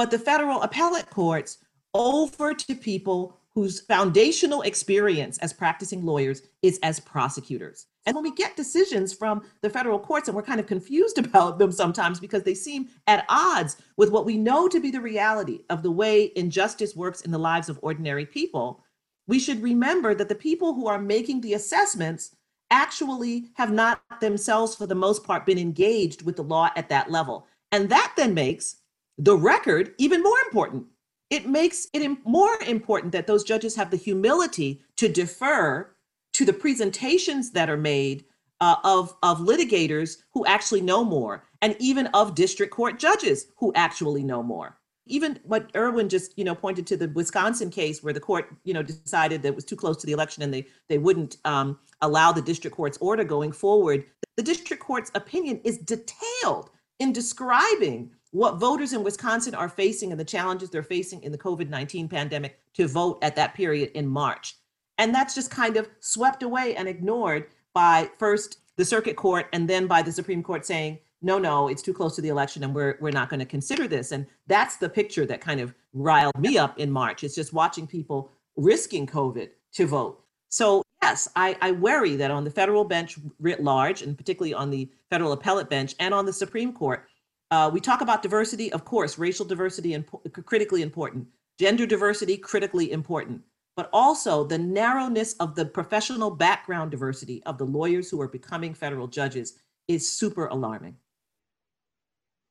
but 0.00 0.10
the 0.10 0.18
federal 0.18 0.62
appellate 0.62 1.10
courts 1.10 1.58
over 1.92 2.54
to 2.54 2.74
people 2.74 3.36
whose 3.50 3.80
foundational 3.80 4.62
experience 4.62 5.36
as 5.40 5.52
practicing 5.52 6.06
lawyers 6.06 6.40
is 6.62 6.80
as 6.82 6.98
prosecutors. 7.00 7.84
And 8.06 8.14
when 8.16 8.22
we 8.22 8.34
get 8.34 8.56
decisions 8.56 9.12
from 9.12 9.42
the 9.60 9.68
federal 9.68 9.98
courts, 9.98 10.26
and 10.26 10.34
we're 10.34 10.42
kind 10.42 10.58
of 10.58 10.66
confused 10.66 11.18
about 11.26 11.58
them 11.58 11.70
sometimes 11.70 12.18
because 12.18 12.44
they 12.44 12.54
seem 12.54 12.88
at 13.08 13.26
odds 13.28 13.76
with 13.98 14.10
what 14.10 14.24
we 14.24 14.38
know 14.38 14.68
to 14.68 14.80
be 14.80 14.90
the 14.90 15.02
reality 15.02 15.64
of 15.68 15.82
the 15.82 15.90
way 15.90 16.32
injustice 16.34 16.96
works 16.96 17.20
in 17.20 17.30
the 17.30 17.38
lives 17.38 17.68
of 17.68 17.78
ordinary 17.82 18.24
people, 18.24 18.82
we 19.28 19.38
should 19.38 19.62
remember 19.62 20.14
that 20.14 20.30
the 20.30 20.34
people 20.34 20.72
who 20.72 20.86
are 20.86 20.98
making 20.98 21.42
the 21.42 21.52
assessments 21.52 22.34
actually 22.70 23.50
have 23.52 23.70
not 23.70 24.00
themselves, 24.22 24.74
for 24.74 24.86
the 24.86 24.94
most 24.94 25.24
part, 25.24 25.44
been 25.44 25.58
engaged 25.58 26.22
with 26.22 26.36
the 26.36 26.42
law 26.42 26.70
at 26.74 26.88
that 26.88 27.10
level. 27.10 27.46
And 27.70 27.90
that 27.90 28.14
then 28.16 28.32
makes 28.32 28.79
the 29.20 29.36
record 29.36 29.94
even 29.98 30.22
more 30.22 30.38
important. 30.46 30.86
It 31.28 31.46
makes 31.46 31.86
it 31.92 32.18
more 32.24 32.56
important 32.66 33.12
that 33.12 33.26
those 33.26 33.44
judges 33.44 33.76
have 33.76 33.90
the 33.90 33.96
humility 33.96 34.82
to 34.96 35.08
defer 35.08 35.94
to 36.32 36.44
the 36.44 36.52
presentations 36.52 37.50
that 37.52 37.68
are 37.68 37.76
made 37.76 38.24
uh, 38.60 38.76
of, 38.82 39.14
of 39.22 39.38
litigators 39.38 40.16
who 40.32 40.44
actually 40.46 40.80
know 40.80 41.04
more, 41.04 41.44
and 41.62 41.76
even 41.78 42.06
of 42.08 42.34
district 42.34 42.72
court 42.72 42.98
judges 42.98 43.46
who 43.58 43.72
actually 43.74 44.24
know 44.24 44.42
more 44.42 44.76
even 45.06 45.40
what 45.42 45.70
Erwin 45.74 46.08
just 46.08 46.38
you 46.38 46.44
know 46.44 46.54
pointed 46.54 46.86
to 46.86 46.96
the 46.96 47.08
Wisconsin 47.08 47.68
case 47.68 48.00
where 48.02 48.12
the 48.12 48.20
court 48.20 48.54
you 48.64 48.72
know 48.72 48.82
decided 48.82 49.42
that 49.42 49.48
it 49.48 49.54
was 49.56 49.64
too 49.64 49.74
close 49.74 49.96
to 49.96 50.06
the 50.06 50.12
election 50.12 50.42
and 50.42 50.54
they 50.54 50.66
they 50.88 50.98
wouldn't 50.98 51.38
um, 51.44 51.78
allow 52.00 52.30
the 52.30 52.40
district 52.40 52.76
court's 52.76 52.98
order 52.98 53.24
going 53.24 53.50
forward. 53.50 54.04
The 54.36 54.42
district 54.42 54.82
court's 54.82 55.10
opinion 55.14 55.60
is 55.64 55.78
detailed 55.78 56.70
in 57.00 57.12
describing 57.12 58.12
what 58.32 58.58
voters 58.58 58.92
in 58.92 59.02
Wisconsin 59.02 59.54
are 59.54 59.68
facing 59.68 60.10
and 60.10 60.20
the 60.20 60.24
challenges 60.24 60.70
they're 60.70 60.82
facing 60.82 61.22
in 61.22 61.32
the 61.32 61.38
COVID 61.38 61.68
19 61.68 62.08
pandemic 62.08 62.58
to 62.74 62.86
vote 62.86 63.18
at 63.22 63.36
that 63.36 63.54
period 63.54 63.90
in 63.94 64.06
March. 64.06 64.56
And 64.98 65.14
that's 65.14 65.34
just 65.34 65.50
kind 65.50 65.76
of 65.76 65.88
swept 66.00 66.42
away 66.42 66.76
and 66.76 66.86
ignored 66.86 67.46
by 67.72 68.10
first 68.18 68.58
the 68.76 68.84
circuit 68.84 69.16
court 69.16 69.46
and 69.52 69.68
then 69.68 69.86
by 69.86 70.02
the 70.02 70.12
Supreme 70.12 70.42
Court 70.42 70.64
saying, 70.64 70.98
no, 71.22 71.38
no, 71.38 71.68
it's 71.68 71.82
too 71.82 71.92
close 71.92 72.16
to 72.16 72.22
the 72.22 72.28
election 72.28 72.64
and 72.64 72.74
we're, 72.74 72.96
we're 73.00 73.10
not 73.10 73.28
going 73.28 73.40
to 73.40 73.46
consider 73.46 73.86
this. 73.86 74.12
And 74.12 74.26
that's 74.46 74.76
the 74.76 74.88
picture 74.88 75.26
that 75.26 75.40
kind 75.40 75.60
of 75.60 75.74
riled 75.92 76.38
me 76.38 76.56
up 76.56 76.78
in 76.78 76.90
March. 76.90 77.24
It's 77.24 77.34
just 77.34 77.52
watching 77.52 77.86
people 77.86 78.30
risking 78.56 79.06
COVID 79.06 79.50
to 79.72 79.86
vote. 79.86 80.22
So, 80.48 80.82
yes, 81.02 81.28
I, 81.36 81.56
I 81.60 81.72
worry 81.72 82.16
that 82.16 82.30
on 82.30 82.44
the 82.44 82.50
federal 82.50 82.84
bench 82.84 83.18
writ 83.38 83.62
large, 83.62 84.02
and 84.02 84.16
particularly 84.16 84.54
on 84.54 84.70
the 84.70 84.90
federal 85.08 85.32
appellate 85.32 85.70
bench 85.70 85.94
and 86.00 86.12
on 86.12 86.26
the 86.26 86.32
Supreme 86.32 86.72
Court, 86.72 87.06
uh, 87.50 87.70
we 87.72 87.80
talk 87.80 88.00
about 88.00 88.22
diversity, 88.22 88.72
of 88.72 88.84
course, 88.84 89.18
racial 89.18 89.44
diversity, 89.44 89.94
and 89.94 90.04
critically 90.44 90.82
important, 90.82 91.26
gender 91.58 91.86
diversity, 91.86 92.36
critically 92.36 92.92
important, 92.92 93.42
but 93.76 93.90
also 93.92 94.44
the 94.44 94.58
narrowness 94.58 95.34
of 95.34 95.54
the 95.54 95.64
professional 95.64 96.30
background 96.30 96.90
diversity 96.90 97.42
of 97.44 97.58
the 97.58 97.64
lawyers 97.64 98.10
who 98.10 98.20
are 98.20 98.28
becoming 98.28 98.74
federal 98.74 99.08
judges 99.08 99.58
is 99.88 100.08
super 100.08 100.46
alarming. 100.46 100.96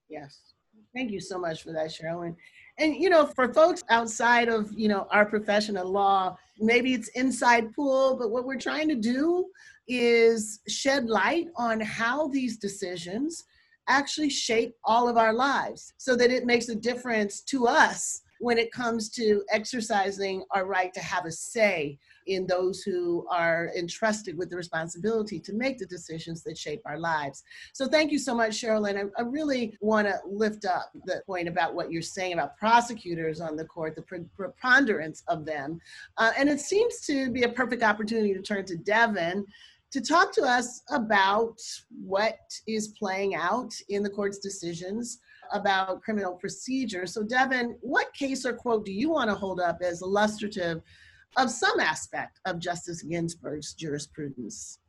Yes. 0.10 0.40
Thank 0.94 1.12
you 1.12 1.22
so 1.22 1.38
much 1.38 1.64
for 1.64 1.72
that, 1.72 1.88
Cheryl. 1.92 2.36
And, 2.78 2.96
you 2.96 3.10
know, 3.10 3.26
for 3.26 3.54
folks 3.54 3.84
outside 3.90 4.50
of, 4.50 4.72
you 4.76 4.88
know, 4.88 5.08
our 5.12 5.26
profession 5.26 5.78
of 5.78 5.88
law, 5.88 6.38
maybe 6.60 6.94
it's 6.94 7.10
inside 7.10 7.74
pool, 7.74 8.18
but 8.18 8.32
what 8.32 8.46
we're 8.46 8.58
trying 8.58 8.90
to 8.90 8.96
do 8.96 9.46
is 9.88 10.62
shed 10.68 11.08
light 11.08 11.48
on 11.58 11.80
how 11.80 12.28
these 12.28 12.58
decisions 12.58 13.44
actually 13.90 14.30
shape 14.30 14.76
all 14.86 15.10
of 15.10 15.18
our 15.18 15.34
lives 15.34 15.94
so 15.98 16.16
that 16.16 16.32
it 16.32 16.46
makes 16.46 16.70
a 16.70 16.76
difference 16.76 17.42
to 17.42 17.68
us 17.68 18.22
when 18.40 18.58
it 18.58 18.72
comes 18.72 19.10
to 19.10 19.44
exercising 19.52 20.44
our 20.52 20.66
right 20.66 20.94
to 20.94 21.02
have 21.02 21.26
a 21.26 21.32
say 21.32 21.98
in 22.28 22.46
those 22.48 22.82
who 22.82 23.26
are 23.30 23.72
entrusted 23.78 24.38
with 24.38 24.50
the 24.50 24.56
responsibility 24.56 25.40
to 25.40 25.54
make 25.54 25.78
the 25.78 25.86
decisions 25.86 26.44
that 26.44 26.58
shape 26.58 26.82
our 26.86 27.00
lives. 27.00 27.44
So 27.74 27.88
thank 27.88 28.12
you 28.12 28.20
so 28.20 28.34
much, 28.36 28.52
Cheryl. 28.52 28.90
And 28.90 28.98
I, 28.98 29.22
I 29.22 29.26
really 29.26 29.78
want 29.82 30.08
to 30.08 30.20
lift 30.26 30.66
up 30.66 30.92
the 31.06 31.22
point 31.26 31.48
about 31.48 31.76
what 31.76 31.92
you're 31.92 32.02
saying 32.02 32.34
about 32.34 32.58
prosecutors 32.58 33.42
on 33.42 33.56
the 33.56 33.66
court, 33.66 33.96
the 33.96 34.04
pre- 34.04 34.26
preponderance 34.38 35.24
of 35.28 35.46
them. 35.46 35.82
Uh, 36.18 36.32
and 36.38 36.48
it 36.48 36.60
seems 36.60 37.02
to 37.02 37.30
be 37.32 37.44
a 37.44 37.50
perfect 37.50 37.84
opportunity 37.84 38.34
to 38.34 38.42
turn 38.42 38.66
to 38.66 38.78
Devon 38.78 39.46
to 39.92 40.02
talk 40.02 40.34
to 40.34 40.44
us 40.44 40.82
about 40.92 41.58
what 42.04 42.40
is 42.68 42.90
playing 42.90 43.36
out 43.36 43.74
in 43.90 44.04
the 44.04 44.10
court's 44.10 44.40
decisions 44.40 45.20
about 45.52 46.02
criminal 46.02 46.34
procedure. 46.34 47.08
So, 47.08 47.24
Devon, 47.24 47.78
what 47.82 48.14
case 48.14 48.46
or 48.46 48.54
quote 48.54 48.86
do 48.86 48.92
you 48.92 49.10
want 49.10 49.30
to 49.30 49.36
hold 49.36 49.60
up 49.60 49.80
as 49.82 50.02
illustrative 50.02 50.82
of 51.38 51.50
some 51.50 51.80
aspect 51.80 52.40
of 52.46 52.60
Justice 52.60 53.02
Ginsburg's 53.02 53.74
jurisprudence? 53.74 54.80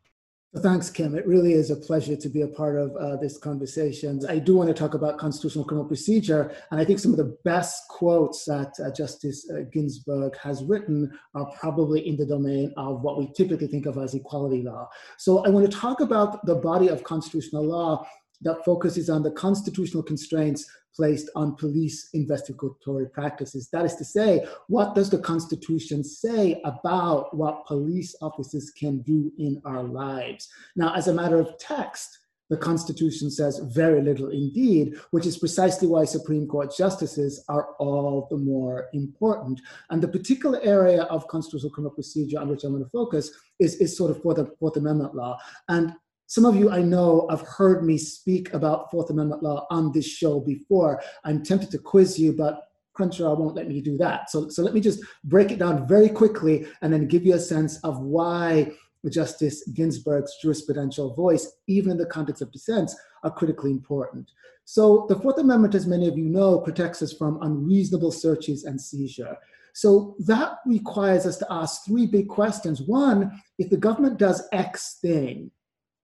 Thanks, 0.57 0.91
Kim. 0.91 1.15
It 1.15 1.29
really 1.29 1.53
is 1.53 1.71
a 1.71 1.77
pleasure 1.77 2.17
to 2.17 2.29
be 2.29 2.43
a 2.43 2.49
part 2.49 2.77
of 2.77 2.97
uh, 2.97 3.15
this 3.19 3.39
conversation. 3.39 4.21
I 4.29 4.41
do 4.41 4.57
want 4.57 4.67
to 4.67 4.75
talk 4.75 4.95
about 4.95 5.17
constitutional 5.17 5.65
criminal 5.65 5.87
procedure, 5.87 6.53
and 6.73 6.81
I 6.81 6.85
think 6.85 6.99
some 6.99 7.13
of 7.13 7.19
the 7.19 7.37
best 7.45 7.87
quotes 7.89 8.47
that 8.47 8.73
uh, 8.85 8.91
Justice 8.91 9.49
uh, 9.49 9.61
Ginsburg 9.73 10.37
has 10.39 10.65
written 10.65 11.17
are 11.37 11.49
probably 11.61 12.09
in 12.09 12.17
the 12.17 12.27
domain 12.27 12.75
of 12.77 13.01
what 13.03 13.17
we 13.17 13.33
typically 13.33 13.69
think 13.69 13.87
of 13.87 13.97
as 13.97 14.15
equality 14.15 14.63
law. 14.63 14.89
So 15.19 15.45
I 15.45 15.51
want 15.51 15.71
to 15.71 15.79
talk 15.79 16.01
about 16.01 16.45
the 16.45 16.57
body 16.57 16.89
of 16.89 17.05
constitutional 17.05 17.65
law 17.65 18.05
that 18.43 18.65
focuses 18.65 19.11
on 19.11 19.23
the 19.23 19.31
constitutional 19.33 20.03
constraints 20.03 20.67
placed 20.95 21.31
on 21.37 21.55
police 21.57 22.09
investigatory 22.15 23.07
practices. 23.07 23.69
That 23.73 23.85
is 23.85 23.95
to 23.97 24.05
say, 24.05 24.47
what 24.69 24.95
does 24.95 25.11
the 25.11 25.19
Constitution 25.19 26.03
say 26.03 26.61
about 26.65 27.37
what 27.37 27.67
police 27.67 28.15
officers 28.21 28.73
can 28.77 29.03
do 29.03 29.33
in 29.39 29.63
our 29.65 29.83
lives? 29.83 30.49
Now, 30.77 30.95
as 30.95 31.09
a 31.09 31.15
matter 31.15 31.39
of 31.39 31.57
text, 31.59 32.19
the 32.51 32.57
Constitution 32.57 33.31
says 33.31 33.61
very 33.61 34.03
little 34.03 34.31
indeed, 34.31 34.97
which 35.13 35.25
is 35.25 35.39
precisely 35.39 35.87
why 35.87 36.05
Supreme 36.05 36.49
Court 36.49 36.75
justices 36.77 37.45
are 37.49 37.75
all 37.79 38.27
the 38.29 38.37
more 38.37 38.89
important. 38.93 39.61
And 39.91 40.03
the 40.03 40.09
particular 40.09 40.61
area 40.63 41.05
of 41.05 41.29
constitutional 41.29 41.71
criminal 41.71 41.95
procedure 41.95 42.41
on 42.41 42.49
which 42.49 42.65
I'm 42.65 42.73
going 42.73 42.83
to 42.83 42.91
focus 42.91 43.31
is, 43.61 43.77
is 43.77 43.97
sort 43.97 44.11
of 44.11 44.21
Fourth, 44.21 44.41
Fourth 44.59 44.77
Amendment 44.77 45.15
law. 45.15 45.39
And 45.69 45.95
some 46.31 46.45
of 46.45 46.55
you 46.55 46.71
I 46.71 46.81
know 46.81 47.27
have 47.29 47.41
heard 47.41 47.85
me 47.85 47.99
speak 47.99 48.55
about 48.55 48.89
Fourth 48.89 49.11
Amendment 49.11 49.43
law 49.43 49.67
on 49.69 49.91
this 49.91 50.07
show 50.07 50.39
before. 50.39 51.03
I'm 51.25 51.43
tempted 51.43 51.73
to 51.73 51.79
quiz 51.79 52.21
you, 52.21 52.33
but 52.33 52.69
Crenshaw 52.93 53.35
won't 53.35 53.57
let 53.57 53.67
me 53.67 53.81
do 53.81 53.97
that. 53.97 54.31
So, 54.31 54.49
so 54.49 54.63
let 54.63 54.73
me 54.73 54.81
just 54.81 55.03
break 55.25 55.51
it 55.51 55.59
down 55.59 55.89
very 55.89 56.09
quickly 56.09 56.69
and 56.83 56.93
then 56.93 57.09
give 57.09 57.27
you 57.27 57.35
a 57.35 57.39
sense 57.41 57.83
of 57.83 57.99
why 57.99 58.71
Justice 59.09 59.67
Ginsburg's 59.75 60.33
jurisprudential 60.45 61.17
voice, 61.17 61.51
even 61.67 61.91
in 61.91 61.99
the 61.99 62.07
context 62.07 62.43
of 62.43 62.53
dissents, 62.53 62.95
are 63.25 63.33
critically 63.33 63.73
important. 63.73 64.31
So 64.67 65.07
the 65.09 65.17
Fourth 65.17 65.39
Amendment, 65.39 65.75
as 65.75 65.89
many 65.89 66.07
of 66.07 66.17
you 66.17 66.27
know, 66.27 66.61
protects 66.61 67.03
us 67.03 67.13
from 67.13 67.43
unreasonable 67.43 68.13
searches 68.13 68.63
and 68.63 68.81
seizure. 68.81 69.37
So 69.75 70.15
that 70.27 70.59
requires 70.65 71.27
us 71.27 71.39
to 71.39 71.47
ask 71.51 71.85
three 71.85 72.07
big 72.07 72.29
questions. 72.29 72.83
One, 72.83 73.33
if 73.59 73.69
the 73.69 73.77
government 73.77 74.17
does 74.17 74.47
X 74.53 74.99
thing, 75.03 75.51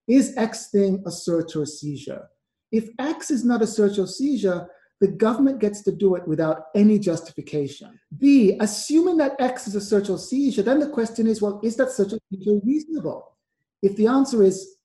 is 0.09 0.37
X 0.37 0.71
thing 0.71 1.03
a 1.07 1.11
search 1.11 1.57
or 1.57 1.62
a 1.62 1.66
seizure? 1.66 2.27
If 2.73 2.88
X 2.99 3.31
is 3.31 3.45
not 3.45 3.62
a 3.62 3.66
search 3.66 3.99
or 3.99 4.07
seizure, 4.07 4.69
the 5.01 5.09
government 5.09 5.61
gets 5.61 5.83
to 5.83 5.92
do 5.92 6.14
it 6.14 6.27
without 6.27 6.64
any 6.75 6.99
justification. 6.99 7.99
B, 8.19 8.57
assuming 8.61 9.19
that 9.19 9.38
X 9.40 9.69
is 9.69 9.75
a 9.75 9.81
search 9.81 10.09
or 10.09 10.19
seizure, 10.19 10.62
then 10.62 10.81
the 10.81 10.88
question 10.88 11.27
is 11.27 11.42
well, 11.42 11.61
is 11.62 11.77
that 11.77 11.90
search 11.90 12.12
or 12.12 12.19
seizure 12.33 12.61
reasonable? 12.64 13.37
If 13.83 13.95
the 13.97 14.07
answer 14.07 14.42
is 14.42 14.77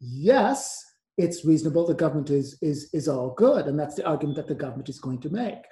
yes, 0.00 0.84
it's 1.18 1.44
reasonable, 1.44 1.86
the 1.86 1.94
government 1.94 2.30
is, 2.30 2.58
is, 2.62 2.90
is 2.92 3.08
all 3.08 3.30
good, 3.30 3.66
and 3.66 3.78
that's 3.78 3.94
the 3.94 4.06
argument 4.06 4.36
that 4.36 4.46
the 4.46 4.54
government 4.54 4.88
is 4.88 5.00
going 5.00 5.20
to 5.22 5.30
make. 5.30 5.64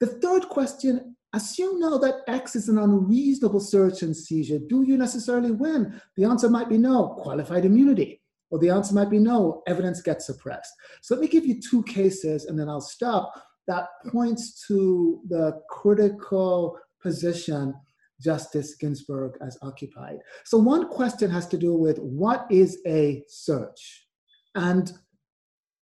The 0.00 0.06
third 0.06 0.48
question 0.48 1.16
assume 1.34 1.80
now 1.80 1.98
that 1.98 2.22
X 2.28 2.56
is 2.56 2.68
an 2.68 2.78
unreasonable 2.78 3.60
search 3.60 4.02
and 4.02 4.16
seizure. 4.16 4.58
Do 4.58 4.82
you 4.82 4.96
necessarily 4.96 5.50
win? 5.50 6.00
The 6.16 6.24
answer 6.24 6.48
might 6.48 6.68
be 6.68 6.78
no, 6.78 7.16
qualified 7.18 7.64
immunity. 7.64 8.21
Well, 8.52 8.60
the 8.60 8.68
answer 8.68 8.94
might 8.94 9.08
be 9.08 9.18
no, 9.18 9.62
evidence 9.66 10.02
gets 10.02 10.26
suppressed. 10.26 10.74
So 11.00 11.14
let 11.14 11.22
me 11.22 11.26
give 11.26 11.46
you 11.46 11.58
two 11.58 11.82
cases 11.84 12.44
and 12.44 12.60
then 12.60 12.68
I'll 12.68 12.82
stop 12.82 13.32
that 13.66 13.86
points 14.08 14.66
to 14.66 15.22
the 15.28 15.62
critical 15.70 16.78
position 17.00 17.74
Justice 18.20 18.74
Ginsburg 18.74 19.38
has 19.40 19.56
occupied. 19.62 20.18
So 20.44 20.58
one 20.58 20.90
question 20.90 21.30
has 21.30 21.48
to 21.48 21.56
do 21.56 21.74
with 21.74 21.98
what 21.98 22.46
is 22.50 22.78
a 22.86 23.24
search? 23.26 24.06
And 24.54 24.92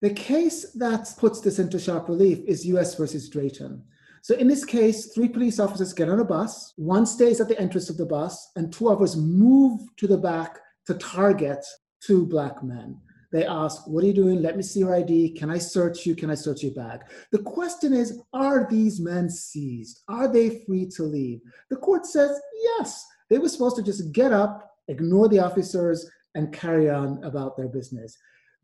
the 0.01 0.11
case 0.11 0.71
that 0.75 1.13
puts 1.19 1.41
this 1.41 1.59
into 1.59 1.79
sharp 1.79 2.09
relief 2.09 2.39
is 2.47 2.65
US 2.67 2.95
versus 2.95 3.29
Drayton. 3.29 3.83
So 4.23 4.37
in 4.37 4.47
this 4.47 4.65
case, 4.65 5.13
three 5.13 5.29
police 5.29 5.59
officers 5.59 5.93
get 5.93 6.09
on 6.09 6.21
a 6.21 6.25
bus, 6.25 6.73
one 6.77 7.05
stays 7.05 7.41
at 7.41 7.49
the 7.49 7.61
entrance 7.61 7.91
of 7.91 7.97
the 7.97 8.07
bus, 8.07 8.51
and 8.55 8.73
two 8.73 8.89
others 8.89 9.17
move 9.17 9.81
to 9.97 10.07
the 10.07 10.19
back 10.19 10.61
to 10.87 10.95
target 10.95 11.67
two 12.01 12.27
black 12.27 12.63
men. 12.63 12.99
They 13.33 13.47
ask, 13.47 13.87
What 13.87 14.03
are 14.03 14.07
you 14.07 14.13
doing? 14.13 14.43
Let 14.43 14.57
me 14.57 14.63
see 14.63 14.81
your 14.81 14.95
ID. 14.95 15.31
Can 15.31 15.51
I 15.51 15.59
search 15.59 16.05
you? 16.05 16.17
Can 16.17 16.31
I 16.31 16.35
search 16.35 16.63
your 16.63 16.75
bag? 16.75 17.01
The 17.31 17.43
question 17.43 17.93
is, 17.93 18.21
Are 18.33 18.67
these 18.69 19.01
men 19.01 19.31
seized? 19.31 20.01
Are 20.09 20.29
they 20.29 20.65
free 20.65 20.87
to 20.97 21.05
leave? 21.05 21.41
The 21.69 21.77
court 21.77 22.07
says, 22.07 22.39
Yes. 22.63 23.07
They 23.29 23.39
were 23.39 23.49
supposed 23.49 23.77
to 23.77 23.83
just 23.83 24.13
get 24.13 24.33
up, 24.33 24.75
ignore 24.89 25.29
the 25.29 25.39
officers, 25.39 26.11
and 26.35 26.53
carry 26.53 26.91
on 26.91 27.23
about 27.23 27.57
their 27.57 27.69
business. 27.69 28.17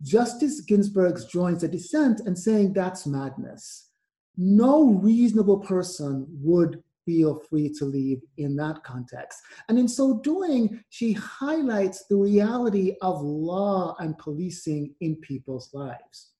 Justice 0.02 0.60
Ginsburg 0.60 1.18
joins 1.30 1.62
the 1.62 1.68
dissent 1.68 2.20
and 2.26 2.38
saying 2.38 2.72
that's 2.72 3.06
madness. 3.06 3.90
No 4.36 4.90
reasonable 4.90 5.60
person 5.60 6.26
would 6.42 6.82
feel 7.06 7.40
free 7.48 7.72
to 7.78 7.86
leave 7.86 8.20
in 8.36 8.56
that 8.56 8.84
context. 8.84 9.40
And 9.68 9.78
in 9.78 9.88
so 9.88 10.20
doing, 10.22 10.82
she 10.90 11.12
highlights 11.12 12.04
the 12.10 12.16
reality 12.16 12.96
of 13.00 13.22
law 13.22 13.96
and 14.00 14.18
policing 14.18 14.94
in 15.00 15.16
people's 15.16 15.70
lives. 15.72 16.32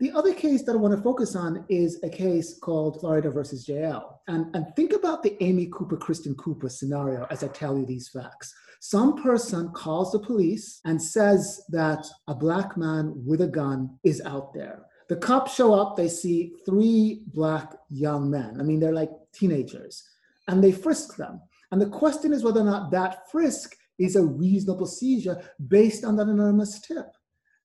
The 0.00 0.12
other 0.12 0.34
case 0.34 0.62
that 0.64 0.72
I 0.72 0.76
want 0.76 0.96
to 0.96 1.02
focus 1.02 1.36
on 1.36 1.64
is 1.68 2.02
a 2.02 2.08
case 2.08 2.58
called 2.60 3.00
Florida 3.00 3.30
versus 3.30 3.66
JL. 3.66 4.14
And, 4.28 4.54
and 4.54 4.66
think 4.76 4.92
about 4.92 5.22
the 5.22 5.36
Amy 5.42 5.68
Cooper, 5.72 5.96
Christian 5.96 6.34
Cooper 6.34 6.68
scenario 6.68 7.26
as 7.30 7.44
I 7.44 7.48
tell 7.48 7.78
you 7.78 7.86
these 7.86 8.08
facts. 8.08 8.54
Some 8.80 9.22
person 9.22 9.70
calls 9.70 10.12
the 10.12 10.18
police 10.18 10.80
and 10.84 11.00
says 11.00 11.64
that 11.70 12.06
a 12.28 12.34
black 12.34 12.76
man 12.76 13.12
with 13.24 13.40
a 13.40 13.46
gun 13.46 13.98
is 14.04 14.20
out 14.22 14.52
there. 14.52 14.84
The 15.08 15.16
cops 15.16 15.54
show 15.54 15.74
up, 15.74 15.96
they 15.96 16.08
see 16.08 16.54
three 16.64 17.22
black 17.26 17.74
young 17.90 18.30
men. 18.30 18.56
I 18.58 18.62
mean, 18.62 18.80
they're 18.80 18.92
like 18.92 19.10
teenagers, 19.32 20.08
and 20.48 20.62
they 20.62 20.72
frisk 20.72 21.16
them. 21.16 21.40
And 21.70 21.80
the 21.80 21.90
question 21.90 22.32
is 22.32 22.42
whether 22.42 22.60
or 22.60 22.64
not 22.64 22.90
that 22.92 23.30
frisk 23.30 23.76
is 23.98 24.16
a 24.16 24.24
reasonable 24.24 24.86
seizure 24.86 25.42
based 25.68 26.04
on 26.04 26.16
that 26.16 26.28
anonymous 26.28 26.80
tip. 26.80 27.06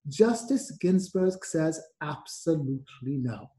Justice 0.08 0.72
Ginsburg 0.80 1.44
says 1.46 1.80
absolutely 2.02 3.18
no. 3.18 3.52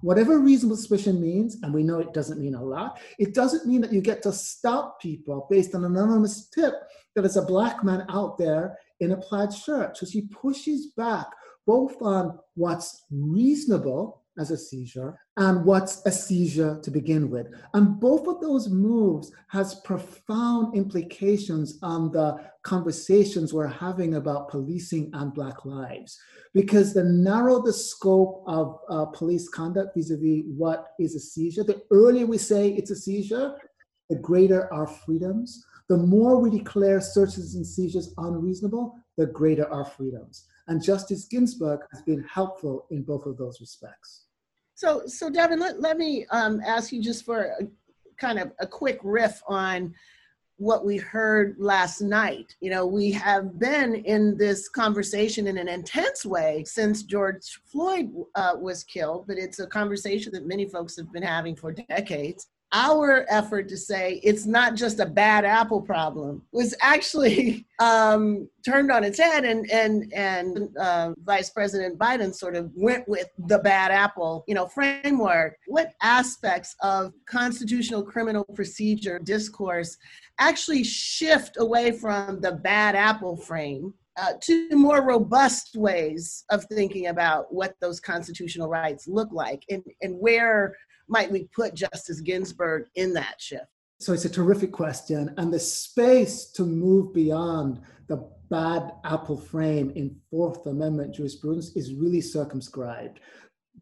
Whatever 0.00 0.38
reasonable 0.38 0.76
suspicion 0.76 1.20
means, 1.20 1.56
and 1.62 1.74
we 1.74 1.82
know 1.82 1.98
it 1.98 2.12
doesn't 2.12 2.40
mean 2.40 2.54
a 2.54 2.62
lot, 2.62 3.00
it 3.18 3.34
doesn't 3.34 3.66
mean 3.66 3.80
that 3.80 3.92
you 3.92 4.00
get 4.00 4.22
to 4.22 4.32
stop 4.32 5.00
people 5.00 5.48
based 5.50 5.74
on 5.74 5.84
an 5.84 5.96
anonymous 5.96 6.48
tip 6.48 6.74
that 7.14 7.22
there's 7.22 7.36
a 7.36 7.42
black 7.42 7.82
man 7.82 8.06
out 8.08 8.38
there 8.38 8.78
in 9.00 9.12
a 9.12 9.16
plaid 9.16 9.52
shirt. 9.52 9.96
So 9.96 10.06
she 10.06 10.22
pushes 10.22 10.88
back 10.96 11.26
both 11.68 12.00
on 12.00 12.38
what's 12.54 13.04
reasonable 13.10 14.22
as 14.38 14.50
a 14.50 14.56
seizure 14.56 15.20
and 15.36 15.66
what's 15.66 16.00
a 16.06 16.10
seizure 16.10 16.80
to 16.82 16.90
begin 16.90 17.28
with. 17.28 17.48
And 17.74 18.00
both 18.00 18.26
of 18.26 18.40
those 18.40 18.70
moves 18.70 19.30
has 19.48 19.74
profound 19.90 20.74
implications 20.74 21.78
on 21.82 22.10
the 22.10 22.38
conversations 22.62 23.52
we're 23.52 23.66
having 23.66 24.14
about 24.14 24.48
policing 24.48 25.10
and 25.12 25.34
Black 25.34 25.66
lives. 25.66 26.18
Because 26.54 26.94
the 26.94 27.04
narrower 27.04 27.60
the 27.62 27.72
scope 27.72 28.44
of 28.46 28.78
uh, 28.88 29.04
police 29.06 29.50
conduct 29.50 29.94
vis-a-vis 29.94 30.44
what 30.46 30.94
is 30.98 31.14
a 31.16 31.20
seizure, 31.20 31.64
the 31.64 31.82
earlier 31.90 32.24
we 32.24 32.38
say 32.38 32.70
it's 32.70 32.90
a 32.90 32.96
seizure, 32.96 33.56
the 34.08 34.16
greater 34.16 34.72
our 34.72 34.86
freedoms. 34.86 35.62
The 35.90 35.98
more 35.98 36.40
we 36.40 36.48
declare 36.50 37.02
searches 37.02 37.56
and 37.56 37.66
seizures 37.66 38.14
unreasonable, 38.16 38.96
the 39.18 39.26
greater 39.26 39.70
our 39.70 39.84
freedoms. 39.84 40.46
And 40.68 40.82
Justice 40.82 41.24
Ginsburg 41.24 41.80
has 41.90 42.02
been 42.02 42.22
helpful 42.24 42.86
in 42.90 43.02
both 43.02 43.26
of 43.26 43.36
those 43.38 43.60
respects. 43.60 44.26
So, 44.74 45.02
so 45.06 45.28
Devon, 45.30 45.58
let, 45.58 45.80
let 45.80 45.96
me 45.96 46.26
um, 46.30 46.60
ask 46.64 46.92
you 46.92 47.02
just 47.02 47.24
for 47.24 47.52
a, 47.60 47.66
kind 48.18 48.38
of 48.38 48.52
a 48.60 48.66
quick 48.66 49.00
riff 49.02 49.42
on 49.48 49.94
what 50.58 50.84
we 50.84 50.96
heard 50.96 51.56
last 51.58 52.00
night. 52.00 52.54
You 52.60 52.70
know, 52.70 52.86
we 52.86 53.10
have 53.12 53.58
been 53.58 53.94
in 53.94 54.36
this 54.36 54.68
conversation 54.68 55.46
in 55.46 55.56
an 55.56 55.68
intense 55.68 56.26
way 56.26 56.64
since 56.66 57.04
George 57.04 57.60
Floyd 57.64 58.10
uh, 58.34 58.54
was 58.58 58.84
killed, 58.84 59.26
but 59.26 59.38
it's 59.38 59.60
a 59.60 59.66
conversation 59.66 60.32
that 60.32 60.46
many 60.46 60.66
folks 60.66 60.96
have 60.96 61.12
been 61.12 61.22
having 61.22 61.56
for 61.56 61.72
decades 61.72 62.48
our 62.72 63.24
effort 63.30 63.68
to 63.68 63.76
say 63.76 64.20
it's 64.22 64.44
not 64.44 64.74
just 64.74 65.00
a 65.00 65.06
bad 65.06 65.44
apple 65.44 65.80
problem 65.80 66.42
was 66.52 66.74
actually 66.82 67.66
um, 67.78 68.48
turned 68.64 68.90
on 68.90 69.04
its 69.04 69.18
head 69.18 69.44
and 69.44 69.70
and 69.70 70.12
and 70.12 70.76
uh, 70.76 71.12
vice 71.24 71.50
president 71.50 71.98
biden 71.98 72.34
sort 72.34 72.54
of 72.54 72.70
went 72.74 73.08
with 73.08 73.28
the 73.46 73.58
bad 73.60 73.90
apple 73.90 74.44
you 74.46 74.54
know 74.54 74.66
framework. 74.66 75.56
What 75.66 75.92
aspects 76.02 76.74
of 76.82 77.12
constitutional 77.26 78.02
criminal 78.02 78.44
procedure 78.54 79.18
discourse 79.18 79.96
actually 80.38 80.84
shift 80.84 81.56
away 81.58 81.92
from 81.92 82.40
the 82.40 82.52
bad 82.52 82.94
apple 82.94 83.36
frame 83.36 83.94
uh, 84.18 84.32
to 84.42 84.68
more 84.72 85.06
robust 85.06 85.76
ways 85.76 86.44
of 86.50 86.64
thinking 86.64 87.06
about 87.06 87.52
what 87.52 87.74
those 87.80 88.00
constitutional 88.00 88.68
rights 88.68 89.06
look 89.06 89.28
like 89.32 89.62
and, 89.70 89.82
and 90.02 90.18
where 90.18 90.74
might 91.08 91.30
we 91.30 91.48
put 91.54 91.74
Justice 91.74 92.20
Ginsburg 92.20 92.86
in 92.94 93.12
that 93.14 93.40
shift? 93.40 93.66
So 94.00 94.12
it's 94.12 94.24
a 94.24 94.30
terrific 94.30 94.70
question. 94.70 95.34
And 95.38 95.52
the 95.52 95.58
space 95.58 96.46
to 96.52 96.62
move 96.62 97.12
beyond 97.12 97.80
the 98.06 98.28
bad 98.50 98.92
apple 99.04 99.36
frame 99.36 99.90
in 99.96 100.16
Fourth 100.30 100.66
Amendment 100.66 101.14
jurisprudence 101.14 101.76
is 101.76 101.94
really 101.94 102.20
circumscribed. 102.20 103.20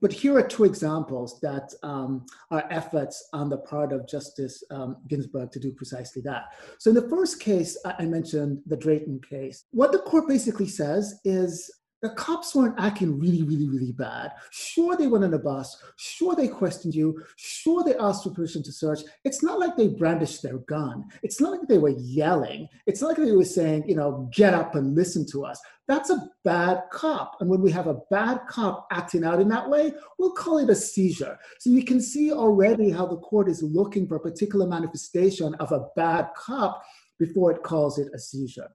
But 0.01 0.13
here 0.13 0.37
are 0.37 0.47
two 0.47 0.65
examples 0.65 1.41
that 1.41 1.73
um, 1.83 2.27
are 2.51 2.65
efforts 2.71 3.29
on 3.33 3.49
the 3.49 3.59
part 3.59 3.93
of 3.93 4.07
Justice 4.07 4.63
um, 4.71 4.97
Ginsburg 5.09 5.51
to 5.53 5.61
do 5.61 5.73
precisely 5.73 6.21
that. 6.23 6.45
So, 6.79 6.91
in 6.91 6.97
the 6.97 7.09
first 7.09 7.41
case, 7.41 7.79
I 7.85 8.05
mentioned 8.05 8.61
the 8.67 8.77
Drayton 8.77 9.21
case. 9.29 9.65
What 9.71 9.93
the 9.93 10.01
court 10.01 10.29
basically 10.29 10.69
says 10.69 11.19
is 11.25 11.71
the 12.03 12.11
cops 12.11 12.55
weren't 12.55 12.79
acting 12.79 13.19
really, 13.19 13.43
really, 13.43 13.69
really 13.69 13.93
bad. 13.93 14.33
Sure, 14.51 14.97
they 14.97 15.07
went 15.07 15.25
on 15.25 15.33
a 15.33 15.39
bus. 15.39 15.83
Sure, 15.97 16.35
they 16.35 16.47
questioned 16.47 16.95
you. 16.95 17.23
Sure, 17.37 17.83
they 17.83 17.97
asked 17.97 18.25
for 18.25 18.31
permission 18.31 18.63
to 18.65 18.73
search. 18.73 19.01
It's 19.25 19.43
not 19.43 19.59
like 19.59 19.77
they 19.77 19.89
brandished 19.89 20.43
their 20.43 20.59
gun. 20.59 21.05
It's 21.23 21.41
not 21.41 21.53
like 21.53 21.69
they 21.69 21.79
were 21.79 21.95
yelling. 21.99 22.69
It's 22.87 23.01
not 23.01 23.09
like 23.09 23.17
they 23.17 23.33
were 23.33 23.45
saying, 23.45 23.89
you 23.89 23.97
know, 23.97 24.29
get 24.33 24.53
up 24.53 24.75
and 24.75 24.95
listen 24.95 25.27
to 25.33 25.47
us. 25.47 25.59
That's 25.89 26.11
a 26.11 26.29
bad 26.45 26.83
cop. 26.93 27.37
And 27.41 27.49
when 27.49 27.63
we 27.63 27.71
have 27.71 27.87
a 27.87 28.01
bad 28.11 28.41
cop 28.49 28.87
acting 28.91 29.25
out 29.25 29.41
in 29.41 29.49
that 29.49 29.69
way, 29.69 29.93
we'll 30.19 30.33
call 30.33 30.59
it 30.59 30.69
a 30.69 30.75
seizure. 30.75 31.39
So 31.61 31.71
you 31.71 31.85
can 31.85 32.01
see 32.01 32.31
already 32.33 32.91
how 32.91 33.07
the 33.07 33.17
court 33.17 33.49
is 33.49 33.63
looking 33.63 34.07
for 34.07 34.17
a 34.17 34.21
particular 34.21 34.67
manifestation 34.67 35.55
of 35.55 35.73
a 35.73 35.87
bad 35.97 36.29
cop 36.37 36.83
before 37.19 37.53
it 37.53 37.63
calls 37.63 37.99
it 37.99 38.09
a 38.15 38.19
seizure. 38.19 38.69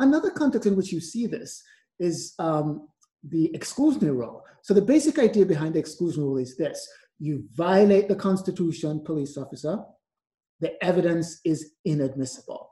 Another 0.00 0.30
context 0.30 0.66
in 0.66 0.76
which 0.76 0.92
you 0.92 1.00
see 1.00 1.26
this 1.26 1.62
is 1.98 2.34
um, 2.38 2.88
the 3.28 3.50
exclusionary 3.54 4.16
rule. 4.16 4.44
So 4.62 4.74
the 4.74 4.82
basic 4.82 5.18
idea 5.18 5.46
behind 5.46 5.74
the 5.74 5.78
exclusion 5.78 6.22
rule 6.22 6.38
is 6.38 6.56
this. 6.56 6.86
You 7.18 7.44
violate 7.54 8.08
the 8.08 8.16
Constitution, 8.16 9.02
police 9.04 9.36
officer, 9.36 9.78
the 10.60 10.82
evidence 10.84 11.40
is 11.44 11.72
inadmissible. 11.84 12.70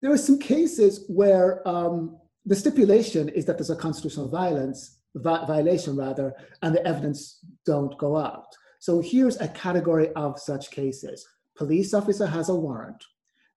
There 0.00 0.12
are 0.12 0.18
some 0.18 0.38
cases 0.38 1.04
where 1.08 1.66
um, 1.68 2.18
the 2.44 2.56
stipulation 2.56 3.28
is 3.28 3.44
that 3.44 3.56
there's 3.58 3.70
a 3.70 3.76
constitutional 3.76 4.28
violence, 4.28 4.98
vi- 5.14 5.44
violation 5.46 5.96
rather, 5.96 6.34
and 6.62 6.74
the 6.74 6.84
evidence 6.86 7.38
don't 7.66 7.96
go 7.98 8.16
out. 8.16 8.46
So 8.80 9.00
here's 9.00 9.40
a 9.40 9.48
category 9.48 10.10
of 10.14 10.40
such 10.40 10.70
cases. 10.70 11.24
Police 11.56 11.94
officer 11.94 12.26
has 12.26 12.48
a 12.48 12.54
warrant. 12.54 13.04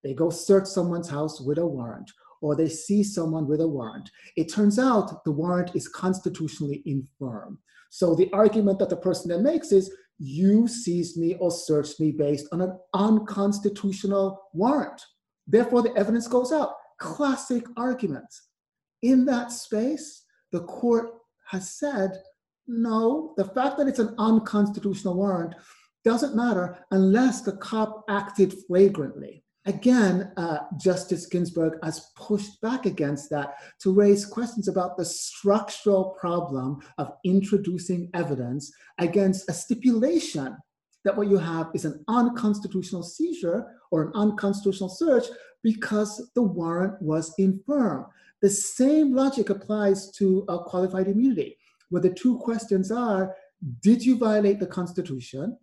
They 0.04 0.14
go 0.14 0.30
search 0.30 0.66
someone's 0.66 1.08
house 1.08 1.40
with 1.40 1.58
a 1.58 1.66
warrant 1.66 2.12
or 2.42 2.54
they 2.54 2.68
see 2.68 3.02
someone 3.02 3.46
with 3.46 3.60
a 3.60 3.68
warrant. 3.68 4.10
It 4.36 4.52
turns 4.52 4.78
out 4.78 5.24
the 5.24 5.32
warrant 5.32 5.74
is 5.74 5.88
constitutionally 5.88 6.82
infirm. 6.86 7.58
So 7.90 8.14
the 8.14 8.30
argument 8.32 8.78
that 8.80 8.90
the 8.90 8.96
person 8.96 9.30
then 9.30 9.42
makes 9.42 9.72
is 9.72 9.92
you 10.18 10.66
seized 10.66 11.16
me 11.16 11.36
or 11.36 11.50
searched 11.50 12.00
me 12.00 12.10
based 12.10 12.46
on 12.52 12.60
an 12.60 12.78
unconstitutional 12.94 14.42
warrant. 14.52 15.00
Therefore, 15.46 15.82
the 15.82 15.94
evidence 15.96 16.26
goes 16.26 16.52
out. 16.52 16.74
Classic 16.98 17.64
argument. 17.76 18.26
In 19.02 19.24
that 19.26 19.52
space, 19.52 20.24
the 20.52 20.60
court 20.60 21.10
has 21.50 21.70
said 21.78 22.12
no, 22.68 23.32
the 23.36 23.44
fact 23.44 23.78
that 23.78 23.86
it's 23.86 24.00
an 24.00 24.14
unconstitutional 24.18 25.14
warrant 25.14 25.54
doesn't 26.04 26.36
matter 26.36 26.78
unless 26.90 27.42
the 27.42 27.56
cop 27.58 28.04
acted 28.08 28.54
flagrantly. 28.66 29.44
Again, 29.66 30.30
uh, 30.36 30.58
Justice 30.76 31.26
Ginsburg 31.26 31.78
has 31.82 32.12
pushed 32.14 32.60
back 32.60 32.86
against 32.86 33.30
that 33.30 33.56
to 33.80 33.92
raise 33.92 34.24
questions 34.24 34.68
about 34.68 34.96
the 34.96 35.04
structural 35.04 36.16
problem 36.20 36.78
of 36.98 37.14
introducing 37.24 38.08
evidence 38.14 38.72
against 38.98 39.50
a 39.50 39.52
stipulation 39.52 40.56
that 41.04 41.16
what 41.16 41.28
you 41.28 41.38
have 41.38 41.70
is 41.74 41.84
an 41.84 42.04
unconstitutional 42.06 43.02
seizure 43.02 43.66
or 43.90 44.02
an 44.02 44.12
unconstitutional 44.14 44.88
search 44.88 45.24
because 45.64 46.30
the 46.36 46.42
warrant 46.42 47.00
was 47.02 47.34
infirm. 47.36 48.06
The 48.42 48.50
same 48.50 49.16
logic 49.16 49.50
applies 49.50 50.12
to 50.12 50.44
uh, 50.48 50.58
qualified 50.58 51.08
immunity, 51.08 51.58
where 51.90 52.02
the 52.02 52.10
two 52.10 52.38
questions 52.38 52.92
are 52.92 53.34
Did 53.80 54.04
you 54.04 54.16
violate 54.16 54.60
the 54.60 54.66
Constitution? 54.66 55.58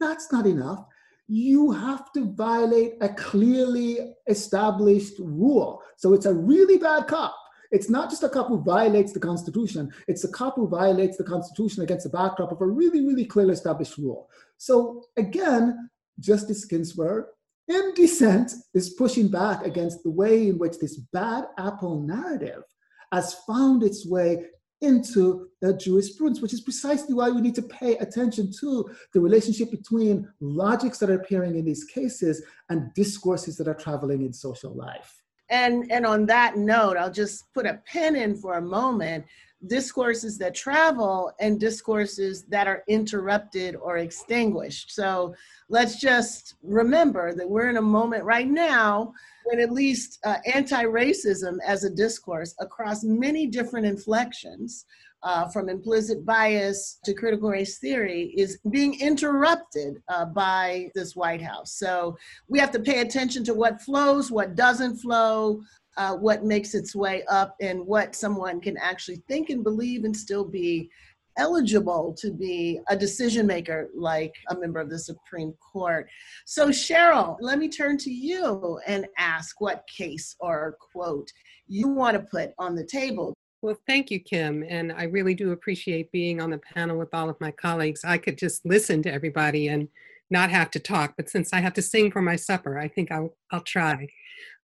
That's 0.00 0.32
not 0.32 0.46
enough 0.46 0.86
you 1.30 1.70
have 1.70 2.10
to 2.12 2.32
violate 2.32 2.94
a 3.00 3.08
clearly 3.08 4.14
established 4.26 5.16
rule. 5.20 5.80
So 5.96 6.12
it's 6.12 6.26
a 6.26 6.34
really 6.34 6.76
bad 6.76 7.06
cop. 7.06 7.36
It's 7.70 7.88
not 7.88 8.10
just 8.10 8.24
a 8.24 8.28
cop 8.28 8.48
who 8.48 8.60
violates 8.60 9.12
the 9.12 9.20
Constitution, 9.20 9.92
it's 10.08 10.24
a 10.24 10.32
cop 10.32 10.56
who 10.56 10.66
violates 10.66 11.16
the 11.16 11.22
Constitution 11.22 11.84
against 11.84 12.02
the 12.02 12.10
backdrop 12.10 12.50
of 12.50 12.60
a 12.60 12.66
really, 12.66 13.06
really 13.06 13.24
clearly 13.24 13.52
established 13.52 13.96
rule. 13.96 14.28
So 14.56 15.04
again, 15.16 15.88
Justice 16.18 16.64
Ginsburg, 16.64 17.26
in 17.68 17.94
dissent, 17.94 18.52
is 18.74 18.94
pushing 18.94 19.28
back 19.28 19.64
against 19.64 20.02
the 20.02 20.10
way 20.10 20.48
in 20.48 20.58
which 20.58 20.80
this 20.80 20.96
bad 21.12 21.44
apple 21.58 22.00
narrative 22.00 22.64
has 23.12 23.36
found 23.46 23.84
its 23.84 24.04
way 24.04 24.46
into 24.80 25.48
the 25.60 25.74
jurisprudence, 25.74 26.40
which 26.40 26.54
is 26.54 26.60
precisely 26.60 27.14
why 27.14 27.28
we 27.28 27.40
need 27.40 27.54
to 27.54 27.62
pay 27.62 27.96
attention 27.98 28.50
to 28.60 28.90
the 29.12 29.20
relationship 29.20 29.70
between 29.70 30.26
logics 30.40 30.98
that 30.98 31.10
are 31.10 31.20
appearing 31.20 31.56
in 31.56 31.64
these 31.64 31.84
cases 31.84 32.42
and 32.70 32.92
discourses 32.94 33.56
that 33.56 33.68
are 33.68 33.74
traveling 33.74 34.22
in 34.22 34.32
social 34.32 34.74
life. 34.74 35.22
And, 35.50 35.90
and 35.90 36.06
on 36.06 36.26
that 36.26 36.56
note, 36.56 36.96
I'll 36.96 37.10
just 37.10 37.52
put 37.52 37.66
a 37.66 37.82
pin 37.84 38.16
in 38.16 38.36
for 38.36 38.56
a 38.56 38.62
moment 38.62 39.26
discourses 39.66 40.38
that 40.38 40.54
travel 40.54 41.32
and 41.38 41.60
discourses 41.60 42.44
that 42.44 42.66
are 42.66 42.82
interrupted 42.88 43.76
or 43.76 43.98
extinguished. 43.98 44.92
So 44.92 45.34
let's 45.68 46.00
just 46.00 46.54
remember 46.62 47.34
that 47.34 47.48
we're 47.48 47.68
in 47.68 47.76
a 47.76 47.82
moment 47.82 48.24
right 48.24 48.48
now 48.48 49.12
when 49.44 49.60
at 49.60 49.70
least 49.70 50.18
uh, 50.24 50.38
anti 50.52 50.84
racism 50.84 51.58
as 51.66 51.84
a 51.84 51.90
discourse 51.90 52.54
across 52.58 53.04
many 53.04 53.46
different 53.46 53.86
inflections. 53.86 54.86
Uh, 55.22 55.46
from 55.48 55.68
implicit 55.68 56.24
bias 56.24 56.98
to 57.04 57.12
critical 57.12 57.50
race 57.50 57.76
theory 57.76 58.32
is 58.38 58.58
being 58.70 58.98
interrupted 59.02 60.02
uh, 60.08 60.24
by 60.24 60.90
this 60.94 61.14
White 61.14 61.42
House. 61.42 61.74
So 61.74 62.16
we 62.48 62.58
have 62.58 62.70
to 62.70 62.80
pay 62.80 63.02
attention 63.02 63.44
to 63.44 63.52
what 63.52 63.82
flows, 63.82 64.30
what 64.30 64.54
doesn't 64.54 64.96
flow, 64.96 65.60
uh, 66.00 66.16
what 66.16 66.44
makes 66.44 66.74
its 66.74 66.96
way 66.96 67.22
up 67.24 67.54
and 67.60 67.86
what 67.86 68.14
someone 68.14 68.58
can 68.58 68.78
actually 68.78 69.22
think 69.28 69.50
and 69.50 69.62
believe 69.62 70.04
and 70.04 70.16
still 70.16 70.46
be 70.46 70.88
eligible 71.36 72.16
to 72.18 72.32
be 72.32 72.80
a 72.88 72.96
decision 72.96 73.46
maker 73.46 73.90
like 73.94 74.34
a 74.48 74.58
member 74.58 74.80
of 74.80 74.88
the 74.88 74.98
Supreme 74.98 75.52
Court. 75.60 76.08
So, 76.46 76.68
Cheryl, 76.68 77.36
let 77.40 77.58
me 77.58 77.68
turn 77.68 77.98
to 77.98 78.10
you 78.10 78.80
and 78.86 79.06
ask 79.18 79.60
what 79.60 79.86
case 79.94 80.34
or 80.40 80.78
quote 80.80 81.30
you 81.68 81.88
want 81.88 82.16
to 82.16 82.22
put 82.22 82.52
on 82.58 82.74
the 82.74 82.86
table. 82.86 83.34
Well, 83.60 83.76
thank 83.86 84.10
you, 84.10 84.20
Kim. 84.20 84.64
And 84.66 84.92
I 84.92 85.02
really 85.02 85.34
do 85.34 85.52
appreciate 85.52 86.10
being 86.12 86.40
on 86.40 86.48
the 86.48 86.62
panel 86.74 86.96
with 86.96 87.12
all 87.12 87.28
of 87.28 87.38
my 87.42 87.50
colleagues. 87.50 88.06
I 88.06 88.16
could 88.16 88.38
just 88.38 88.64
listen 88.64 89.02
to 89.02 89.12
everybody 89.12 89.68
and 89.68 89.88
not 90.30 90.48
have 90.48 90.70
to 90.70 90.78
talk, 90.78 91.12
but 91.18 91.28
since 91.28 91.52
I 91.52 91.60
have 91.60 91.74
to 91.74 91.82
sing 91.82 92.10
for 92.10 92.22
my 92.22 92.36
supper, 92.36 92.78
I 92.78 92.88
think 92.88 93.12
I'll, 93.12 93.36
I'll 93.50 93.60
try. 93.60 94.08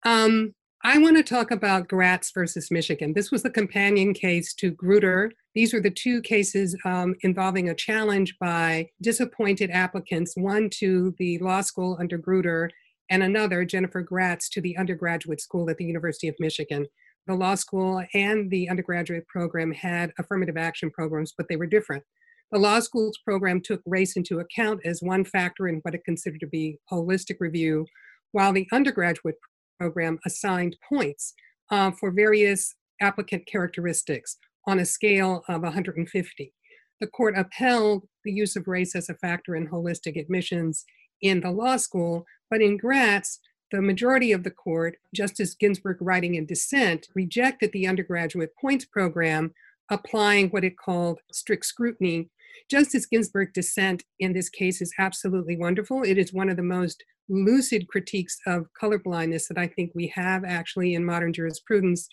Um, 0.03 0.53
I 0.87 0.99
want 0.99 1.17
to 1.17 1.23
talk 1.23 1.49
about 1.49 1.87
Gratz 1.87 2.31
versus 2.31 2.69
Michigan. 2.69 3.13
This 3.13 3.31
was 3.31 3.41
the 3.41 3.49
companion 3.49 4.13
case 4.13 4.53
to 4.53 4.71
Grutter. 4.71 5.31
These 5.55 5.73
were 5.73 5.79
the 5.79 5.89
two 5.89 6.21
cases 6.21 6.77
um, 6.85 7.15
involving 7.21 7.69
a 7.69 7.73
challenge 7.73 8.37
by 8.39 8.89
disappointed 9.01 9.71
applicants, 9.71 10.35
one 10.37 10.69
to 10.75 11.15
the 11.17 11.39
law 11.39 11.61
school 11.61 11.97
under 11.99 12.19
Grutter, 12.19 12.69
and 13.09 13.23
another, 13.23 13.65
Jennifer 13.65 14.03
Gratz, 14.03 14.47
to 14.49 14.61
the 14.61 14.77
undergraduate 14.77 15.41
school 15.41 15.71
at 15.71 15.77
the 15.77 15.85
University 15.85 16.27
of 16.27 16.35
Michigan. 16.39 16.85
The 17.25 17.33
law 17.33 17.55
school 17.55 18.03
and 18.13 18.51
the 18.51 18.69
undergraduate 18.69 19.27
program 19.27 19.71
had 19.71 20.13
affirmative 20.19 20.55
action 20.55 20.91
programs, 20.91 21.33
but 21.35 21.47
they 21.49 21.55
were 21.55 21.65
different. 21.65 22.03
The 22.51 22.59
law 22.59 22.79
school's 22.79 23.17
program 23.25 23.59
took 23.59 23.81
race 23.87 24.15
into 24.15 24.37
account 24.37 24.81
as 24.85 25.01
one 25.01 25.25
factor 25.25 25.67
in 25.67 25.79
what 25.81 25.95
it 25.95 26.05
considered 26.05 26.41
to 26.41 26.47
be 26.47 26.77
holistic 26.91 27.37
review, 27.39 27.87
while 28.33 28.53
the 28.53 28.67
undergraduate 28.71 29.37
program 29.79 30.19
assigned 30.25 30.77
points 30.87 31.33
uh, 31.71 31.91
for 31.91 32.11
various 32.11 32.75
applicant 33.01 33.45
characteristics 33.45 34.37
on 34.67 34.79
a 34.79 34.85
scale 34.85 35.43
of 35.47 35.61
150. 35.61 36.53
The 37.01 37.07
court 37.07 37.35
upheld 37.37 38.07
the 38.23 38.31
use 38.31 38.55
of 38.55 38.67
race 38.67 38.95
as 38.95 39.09
a 39.09 39.15
factor 39.15 39.55
in 39.55 39.67
holistic 39.67 40.19
admissions 40.19 40.85
in 41.21 41.41
the 41.41 41.51
law 41.51 41.77
school, 41.77 42.25
but 42.49 42.61
in 42.61 42.77
Gratz, 42.77 43.39
the 43.71 43.81
majority 43.81 44.31
of 44.31 44.43
the 44.43 44.51
court, 44.51 44.95
Justice 45.13 45.55
Ginsburg 45.55 45.97
writing 45.99 46.35
in 46.35 46.45
dissent, 46.45 47.07
rejected 47.15 47.71
the 47.73 47.87
undergraduate 47.87 48.51
points 48.59 48.85
program, 48.85 49.53
applying 49.89 50.49
what 50.49 50.63
it 50.63 50.77
called 50.77 51.19
strict 51.31 51.65
scrutiny. 51.65 52.29
Justice 52.69 53.05
Ginsburg's 53.05 53.53
dissent 53.53 54.03
in 54.19 54.33
this 54.33 54.49
case 54.49 54.81
is 54.81 54.93
absolutely 54.99 55.57
wonderful. 55.57 56.03
It 56.03 56.17
is 56.17 56.33
one 56.33 56.49
of 56.49 56.57
the 56.57 56.63
most 56.63 57.03
lucid 57.29 57.87
critiques 57.87 58.37
of 58.45 58.67
colorblindness 58.81 59.47
that 59.47 59.57
I 59.57 59.67
think 59.67 59.91
we 59.93 60.07
have 60.15 60.43
actually 60.45 60.93
in 60.93 61.05
modern 61.05 61.33
jurisprudence. 61.33 62.07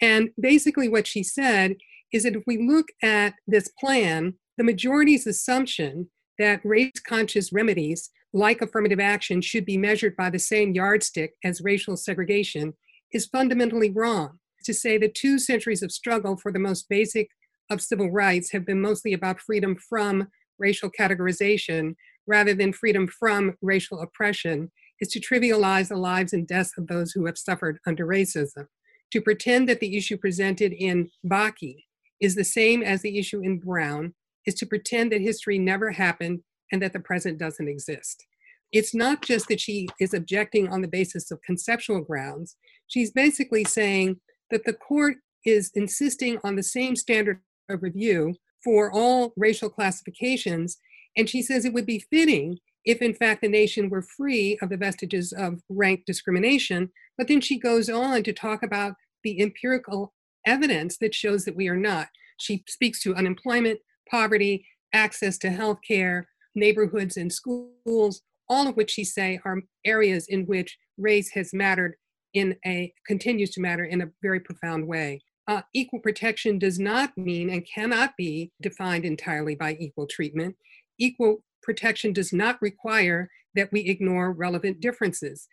And 0.00 0.30
basically, 0.40 0.88
what 0.88 1.06
she 1.06 1.22
said 1.22 1.76
is 2.12 2.24
that 2.24 2.36
if 2.36 2.42
we 2.46 2.66
look 2.66 2.88
at 3.02 3.34
this 3.46 3.68
plan, 3.68 4.34
the 4.58 4.64
majority's 4.64 5.26
assumption 5.26 6.08
that 6.38 6.60
race 6.64 6.92
conscious 7.06 7.52
remedies 7.52 8.10
like 8.32 8.62
affirmative 8.62 9.00
action 9.00 9.40
should 9.40 9.64
be 9.64 9.76
measured 9.76 10.16
by 10.16 10.30
the 10.30 10.38
same 10.38 10.72
yardstick 10.72 11.34
as 11.44 11.60
racial 11.60 11.96
segregation 11.96 12.74
is 13.12 13.26
fundamentally 13.26 13.90
wrong. 13.90 14.38
To 14.64 14.74
say 14.74 14.98
that 14.98 15.14
two 15.14 15.38
centuries 15.38 15.82
of 15.82 15.90
struggle 15.90 16.36
for 16.36 16.52
the 16.52 16.58
most 16.58 16.88
basic 16.88 17.28
of 17.70 17.80
civil 17.80 18.10
rights 18.10 18.50
have 18.52 18.66
been 18.66 18.80
mostly 18.80 19.12
about 19.12 19.40
freedom 19.40 19.76
from 19.88 20.28
racial 20.58 20.90
categorization 20.90 21.94
rather 22.26 22.54
than 22.54 22.72
freedom 22.72 23.08
from 23.08 23.54
racial 23.62 24.00
oppression 24.00 24.70
is 25.00 25.08
to 25.08 25.20
trivialize 25.20 25.88
the 25.88 25.96
lives 25.96 26.32
and 26.32 26.46
deaths 26.46 26.72
of 26.76 26.86
those 26.86 27.12
who 27.12 27.26
have 27.26 27.38
suffered 27.38 27.78
under 27.86 28.06
racism. 28.06 28.66
To 29.12 29.20
pretend 29.20 29.68
that 29.68 29.80
the 29.80 29.96
issue 29.96 30.16
presented 30.16 30.72
in 30.72 31.10
Bakke 31.26 31.84
is 32.20 32.34
the 32.34 32.44
same 32.44 32.82
as 32.82 33.02
the 33.02 33.18
issue 33.18 33.40
in 33.40 33.58
Brown 33.58 34.14
is 34.46 34.54
to 34.56 34.66
pretend 34.66 35.12
that 35.12 35.20
history 35.20 35.58
never 35.58 35.90
happened 35.90 36.40
and 36.70 36.80
that 36.82 36.92
the 36.92 37.00
present 37.00 37.38
doesn't 37.38 37.68
exist. 37.68 38.26
It's 38.72 38.94
not 38.94 39.22
just 39.22 39.48
that 39.48 39.60
she 39.60 39.88
is 39.98 40.14
objecting 40.14 40.68
on 40.68 40.80
the 40.80 40.88
basis 40.88 41.30
of 41.30 41.42
conceptual 41.42 42.02
grounds. 42.02 42.56
She's 42.86 43.10
basically 43.10 43.64
saying 43.64 44.20
that 44.50 44.64
the 44.64 44.74
court 44.74 45.16
is 45.44 45.70
insisting 45.74 46.38
on 46.44 46.54
the 46.54 46.62
same 46.62 46.94
standard 46.94 47.40
of 47.70 47.82
review 47.82 48.34
for 48.62 48.92
all 48.92 49.32
racial 49.36 49.70
classifications. 49.70 50.78
And 51.16 51.28
she 51.28 51.42
says 51.42 51.64
it 51.64 51.72
would 51.72 51.86
be 51.86 52.04
fitting 52.10 52.58
if, 52.84 53.02
in 53.02 53.14
fact, 53.14 53.42
the 53.42 53.48
nation 53.48 53.90
were 53.90 54.02
free 54.02 54.58
of 54.62 54.70
the 54.70 54.76
vestiges 54.76 55.32
of 55.32 55.60
rank 55.68 56.04
discrimination. 56.06 56.90
But 57.18 57.28
then 57.28 57.40
she 57.40 57.58
goes 57.58 57.88
on 57.88 58.22
to 58.22 58.32
talk 58.32 58.62
about 58.62 58.94
the 59.22 59.40
empirical 59.40 60.14
evidence 60.46 60.96
that 60.98 61.14
shows 61.14 61.44
that 61.44 61.56
we 61.56 61.68
are 61.68 61.76
not. 61.76 62.08
She 62.38 62.64
speaks 62.68 63.02
to 63.02 63.14
unemployment, 63.14 63.80
poverty, 64.10 64.66
access 64.92 65.36
to 65.38 65.50
health 65.50 65.78
care, 65.86 66.28
neighborhoods 66.54 67.16
and 67.16 67.32
schools, 67.32 68.22
all 68.48 68.66
of 68.66 68.76
which 68.76 68.90
she 68.90 69.04
say 69.04 69.40
are 69.44 69.60
areas 69.84 70.26
in 70.28 70.46
which 70.46 70.78
race 70.98 71.30
has 71.32 71.52
mattered 71.52 71.96
in 72.34 72.56
a 72.66 72.92
continues 73.06 73.50
to 73.50 73.60
matter 73.60 73.84
in 73.84 74.00
a 74.00 74.10
very 74.22 74.40
profound 74.40 74.86
way. 74.86 75.20
Uh, 75.48 75.62
equal 75.74 76.00
protection 76.00 76.58
does 76.58 76.78
not 76.78 77.16
mean 77.16 77.50
and 77.50 77.66
cannot 77.66 78.16
be 78.16 78.52
defined 78.60 79.04
entirely 79.04 79.54
by 79.54 79.76
equal 79.80 80.06
treatment. 80.06 80.56
Equal 80.98 81.42
protection 81.62 82.12
does 82.12 82.32
not 82.32 82.60
require 82.62 83.30
that 83.54 83.70
we 83.72 83.80
ignore 83.80 84.32
relevant 84.32 84.80
differences. 84.80 85.48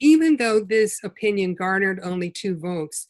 Even 0.00 0.36
though 0.36 0.60
this 0.60 0.98
opinion 1.02 1.54
garnered 1.54 2.00
only 2.02 2.30
two 2.30 2.58
votes, 2.58 3.06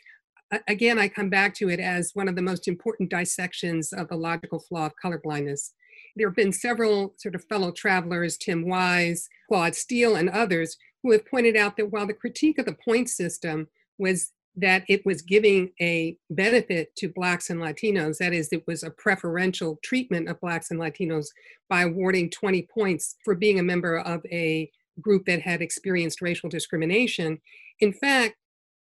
again, 0.69 0.99
I 0.99 1.09
come 1.09 1.31
back 1.31 1.55
to 1.57 1.69
it 1.69 1.81
as 1.81 2.11
one 2.15 2.29
of 2.29 2.37
the 2.37 2.43
most 2.43 2.69
important 2.69 3.11
dissections 3.11 3.93
of 3.93 4.09
the 4.09 4.17
logical 4.17 4.59
flaw 4.59 4.87
of 4.87 4.93
colorblindness. 5.03 5.71
There 6.17 6.29
have 6.29 6.37
been 6.37 6.53
several 6.53 7.15
sort 7.17 7.35
of 7.35 7.45
fellow 7.45 7.73
travelers, 7.73 8.37
Tim 8.37 8.69
Wise, 8.69 9.29
Claude 9.49 9.75
Steele, 9.75 10.17
and 10.17 10.29
others, 10.29 10.77
who 11.03 11.13
have 11.13 11.27
pointed 11.27 11.57
out 11.57 11.77
that 11.77 11.91
while 11.91 12.07
the 12.07 12.15
critique 12.15 12.59
of 12.59 12.67
the 12.67 12.77
point 12.85 13.09
system 13.09 13.69
was 13.99 14.33
that 14.57 14.85
it 14.89 15.05
was 15.07 15.23
giving 15.23 15.71
a 15.81 16.17
benefit 16.31 16.95
to 16.97 17.09
Blacks 17.09 17.49
and 17.49 17.61
Latinos, 17.61 18.19
that 18.19 18.35
is, 18.35 18.49
it 18.53 18.67
was 18.67 18.83
a 18.83 18.91
preferential 18.91 19.79
treatment 19.83 20.29
of 20.29 20.41
Blacks 20.41 20.71
and 20.71 20.79
Latinos 20.79 21.29
by 21.71 21.83
awarding 21.83 22.31
20 22.31 22.69
points 22.73 23.17
for 23.25 23.35
being 23.35 23.59
a 23.59 23.63
member 23.63 23.99
of 23.99 24.25
a 24.27 24.71
group 25.01 25.25
that 25.25 25.41
had 25.41 25.63
experienced 25.63 26.21
racial 26.21 26.51
discrimination. 26.51 27.41
In 27.81 27.93
fact, 27.95 28.37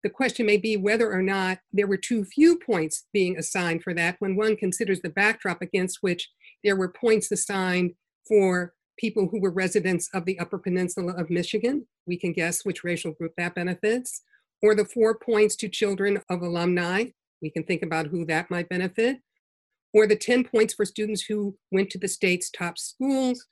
the 0.03 0.09
question 0.09 0.45
may 0.45 0.57
be 0.57 0.75
whether 0.75 1.09
or 1.11 1.21
not 1.21 1.59
there 1.71 1.87
were 1.87 1.97
too 1.97 2.25
few 2.25 2.59
points 2.59 3.05
being 3.13 3.37
assigned 3.37 3.83
for 3.83 3.93
that 3.93 4.17
when 4.19 4.35
one 4.35 4.57
considers 4.57 4.99
the 5.01 5.09
backdrop 5.09 5.61
against 5.61 5.99
which 6.01 6.29
there 6.61 6.75
were 6.75 6.89
points 6.89 7.31
assigned 7.31 7.91
for 8.27 8.73
people 8.99 9.29
who 9.31 9.39
were 9.39 9.49
residents 9.49 10.09
of 10.13 10.25
the 10.25 10.37
Upper 10.39 10.57
Peninsula 10.57 11.13
of 11.13 11.29
Michigan. 11.29 11.87
We 12.05 12.17
can 12.17 12.33
guess 12.33 12.65
which 12.65 12.83
racial 12.83 13.13
group 13.13 13.33
that 13.37 13.55
benefits. 13.55 14.23
Or 14.63 14.73
the 14.73 14.85
four 14.85 15.15
points 15.15 15.55
to 15.57 15.69
children 15.69 16.21
of 16.29 16.41
alumni. 16.41 17.05
We 17.41 17.51
can 17.51 17.63
think 17.63 17.83
about 17.83 18.07
who 18.07 18.25
that 18.25 18.49
might 18.49 18.69
benefit. 18.69 19.17
Or 19.93 20.07
the 20.07 20.15
10 20.15 20.45
points 20.45 20.73
for 20.73 20.85
students 20.85 21.21
who 21.21 21.55
went 21.71 21.91
to 21.91 21.99
the 21.99 22.07
state's 22.07 22.49
top 22.49 22.79
schools. 22.79 23.45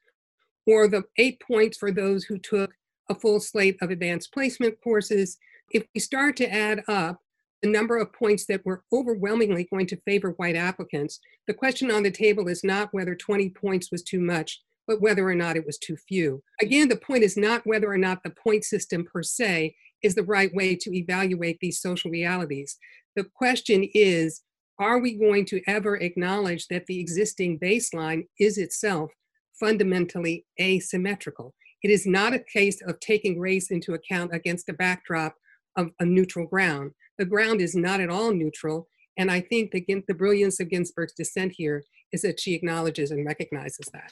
Or 0.65 0.87
the 0.87 1.03
eight 1.17 1.39
points 1.47 1.77
for 1.77 1.91
those 1.91 2.23
who 2.23 2.39
took 2.39 2.73
a 3.09 3.13
full 3.13 3.39
slate 3.39 3.77
of 3.81 3.91
advanced 3.91 4.33
placement 4.33 4.81
courses 4.83 5.37
if 5.73 5.85
we 5.93 6.01
start 6.01 6.35
to 6.37 6.51
add 6.51 6.83
up 6.87 7.19
the 7.61 7.69
number 7.69 7.97
of 7.97 8.13
points 8.13 8.45
that 8.47 8.65
were 8.65 8.83
overwhelmingly 8.91 9.67
going 9.71 9.87
to 9.87 10.01
favor 10.01 10.31
white 10.31 10.55
applicants, 10.55 11.19
the 11.47 11.53
question 11.53 11.91
on 11.91 12.03
the 12.03 12.11
table 12.11 12.47
is 12.47 12.63
not 12.63 12.89
whether 12.91 13.15
20 13.15 13.49
points 13.51 13.91
was 13.91 14.01
too 14.01 14.19
much, 14.19 14.61
but 14.87 15.01
whether 15.01 15.27
or 15.27 15.35
not 15.35 15.55
it 15.55 15.65
was 15.65 15.77
too 15.77 15.95
few. 15.95 16.41
Again, 16.59 16.89
the 16.89 16.95
point 16.95 17.23
is 17.23 17.37
not 17.37 17.65
whether 17.65 17.91
or 17.91 17.97
not 17.97 18.23
the 18.23 18.31
point 18.31 18.65
system 18.65 19.05
per 19.05 19.21
se 19.21 19.75
is 20.03 20.15
the 20.15 20.23
right 20.23 20.53
way 20.53 20.75
to 20.75 20.95
evaluate 20.95 21.57
these 21.59 21.81
social 21.81 22.11
realities. 22.11 22.77
The 23.15 23.25
question 23.35 23.87
is, 23.93 24.41
are 24.79 24.99
we 24.99 25.13
going 25.13 25.45
to 25.45 25.61
ever 25.67 25.97
acknowledge 25.97 26.67
that 26.67 26.87
the 26.87 26.99
existing 26.99 27.59
baseline 27.59 28.27
is 28.39 28.57
itself 28.57 29.11
fundamentally 29.59 30.45
asymmetrical? 30.59 31.53
It 31.83 31.91
is 31.91 32.05
not 32.05 32.33
a 32.33 32.43
case 32.51 32.81
of 32.81 32.99
taking 32.99 33.39
race 33.39 33.69
into 33.71 33.93
account 33.93 34.33
against 34.33 34.69
a 34.69 34.73
backdrop 34.73 35.35
of 35.77 35.89
a 35.99 36.05
neutral 36.05 36.47
ground. 36.47 36.91
The 37.17 37.25
ground 37.25 37.61
is 37.61 37.75
not 37.75 38.01
at 38.01 38.09
all 38.09 38.33
neutral. 38.33 38.87
And 39.17 39.29
I 39.29 39.41
think 39.41 39.71
the, 39.71 39.85
the 40.07 40.13
brilliance 40.13 40.59
of 40.59 40.69
Ginsburg's 40.69 41.13
dissent 41.13 41.53
here 41.55 41.83
is 42.11 42.21
that 42.21 42.39
she 42.39 42.53
acknowledges 42.53 43.11
and 43.11 43.25
recognizes 43.25 43.87
that. 43.93 44.11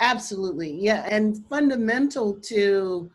Absolutely. 0.00 0.72
Yeah. 0.72 1.06
And 1.08 1.46
fundamental 1.48 2.34
to 2.34 3.10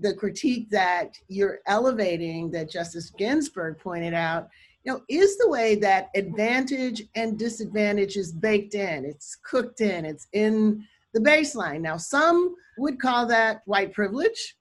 the 0.00 0.14
critique 0.14 0.70
that 0.70 1.18
you're 1.28 1.60
elevating, 1.66 2.50
that 2.52 2.70
Justice 2.70 3.10
Ginsburg 3.10 3.78
pointed 3.78 4.14
out, 4.14 4.48
you 4.84 4.92
know, 4.92 5.02
is 5.08 5.36
the 5.38 5.48
way 5.48 5.74
that 5.76 6.08
advantage 6.14 7.02
and 7.14 7.38
disadvantage 7.38 8.16
is 8.16 8.32
baked 8.32 8.74
in. 8.74 9.04
It's 9.04 9.36
cooked 9.36 9.80
in. 9.80 10.04
It's 10.04 10.26
in 10.32 10.84
the 11.12 11.20
baseline. 11.20 11.80
Now, 11.80 11.96
some 11.96 12.54
would 12.78 13.00
call 13.00 13.26
that 13.26 13.62
white 13.66 13.92
privilege. 13.92 14.56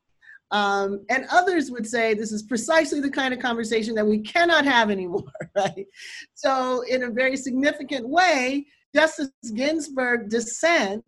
Um, 0.52 1.06
and 1.10 1.26
others 1.32 1.70
would 1.70 1.86
say 1.86 2.14
this 2.14 2.32
is 2.32 2.44
precisely 2.44 3.00
the 3.00 3.12
kind 3.12 3.34
of 3.34 3.40
conversation 3.40 3.94
that 3.96 4.08
we 4.08 4.20
cannot 4.20 4.66
have 4.66 4.90
anymore, 4.90 5.32
right? 5.56 5.86
So, 6.34 6.82
in 6.90 7.04
a 7.04 7.10
very 7.10 7.38
significant 7.38 8.08
way, 8.10 8.66
Justice 8.96 9.30
Ginsburg 9.54 10.30
dissent 10.30 11.06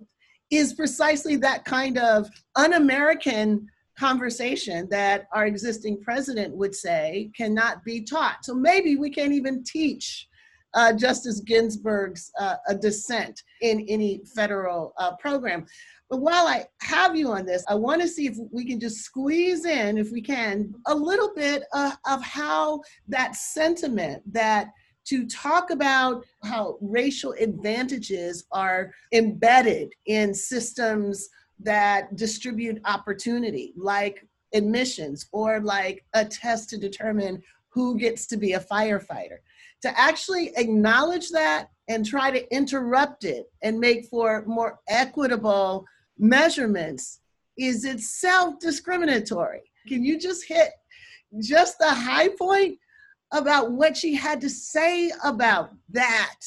is 0.51 0.73
precisely 0.73 1.37
that 1.37 1.65
kind 1.65 1.97
of 1.97 2.29
un 2.55 2.73
American 2.73 3.67
conversation 4.01 4.87
that 4.89 5.27
our 5.31 5.45
existing 5.45 6.01
president 6.01 6.55
would 6.55 6.73
say 6.73 7.29
cannot 7.37 7.83
be 7.85 8.01
taught. 8.01 8.43
So, 8.43 8.53
maybe 8.55 8.95
we 8.95 9.09
can't 9.11 9.33
even 9.33 9.63
teach 9.63 10.27
uh, 10.73 10.93
Justice 10.93 11.41
Ginsburg's 11.41 12.31
uh, 12.39 12.55
dissent 12.81 13.41
in 13.61 13.85
any 13.87 14.21
federal 14.35 14.93
uh, 14.97 15.15
program. 15.17 15.65
But 16.09 16.21
while 16.21 16.47
I 16.47 16.65
have 16.81 17.15
you 17.15 17.31
on 17.31 17.45
this, 17.45 17.63
I 17.69 17.75
want 17.75 18.01
to 18.01 18.07
see 18.07 18.25
if 18.27 18.35
we 18.51 18.65
can 18.65 18.79
just 18.79 18.97
squeeze 18.97 19.65
in, 19.65 19.97
if 19.97 20.11
we 20.11 20.21
can, 20.21 20.73
a 20.87 20.95
little 20.95 21.31
bit 21.35 21.63
of 21.73 22.21
how 22.23 22.81
that 23.07 23.35
sentiment 23.35 24.21
that 24.33 24.71
to 25.05 25.25
talk 25.27 25.71
about 25.71 26.23
how 26.43 26.77
racial 26.81 27.33
advantages 27.39 28.45
are 28.51 28.91
embedded 29.13 29.93
in 30.05 30.33
systems 30.33 31.29
that 31.63 32.15
distribute 32.15 32.81
opportunity, 32.85 33.73
like 33.75 34.25
admissions 34.53 35.27
or 35.31 35.59
like 35.59 36.03
a 36.13 36.25
test 36.25 36.69
to 36.69 36.77
determine 36.77 37.41
who 37.69 37.97
gets 37.97 38.27
to 38.27 38.37
be 38.37 38.53
a 38.53 38.59
firefighter. 38.59 39.37
To 39.83 39.99
actually 39.99 40.51
acknowledge 40.57 41.29
that 41.29 41.69
and 41.87 42.05
try 42.05 42.31
to 42.31 42.53
interrupt 42.53 43.23
it 43.23 43.51
and 43.63 43.79
make 43.79 44.05
for 44.05 44.43
more 44.45 44.79
equitable 44.87 45.85
measurements 46.17 47.19
is 47.57 47.85
itself 47.85 48.59
discriminatory. 48.59 49.61
Can 49.87 50.03
you 50.03 50.19
just 50.19 50.47
hit 50.47 50.69
just 51.41 51.79
the 51.79 51.89
high 51.89 52.29
point 52.29 52.77
about 53.33 53.71
what 53.71 53.95
she 53.97 54.13
had 54.13 54.41
to 54.41 54.49
say 54.49 55.11
about 55.23 55.71
that? 55.89 56.39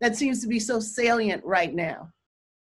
That 0.00 0.16
seems 0.16 0.42
to 0.42 0.48
be 0.48 0.60
so 0.60 0.80
salient 0.80 1.42
right 1.44 1.74
now. 1.74 2.10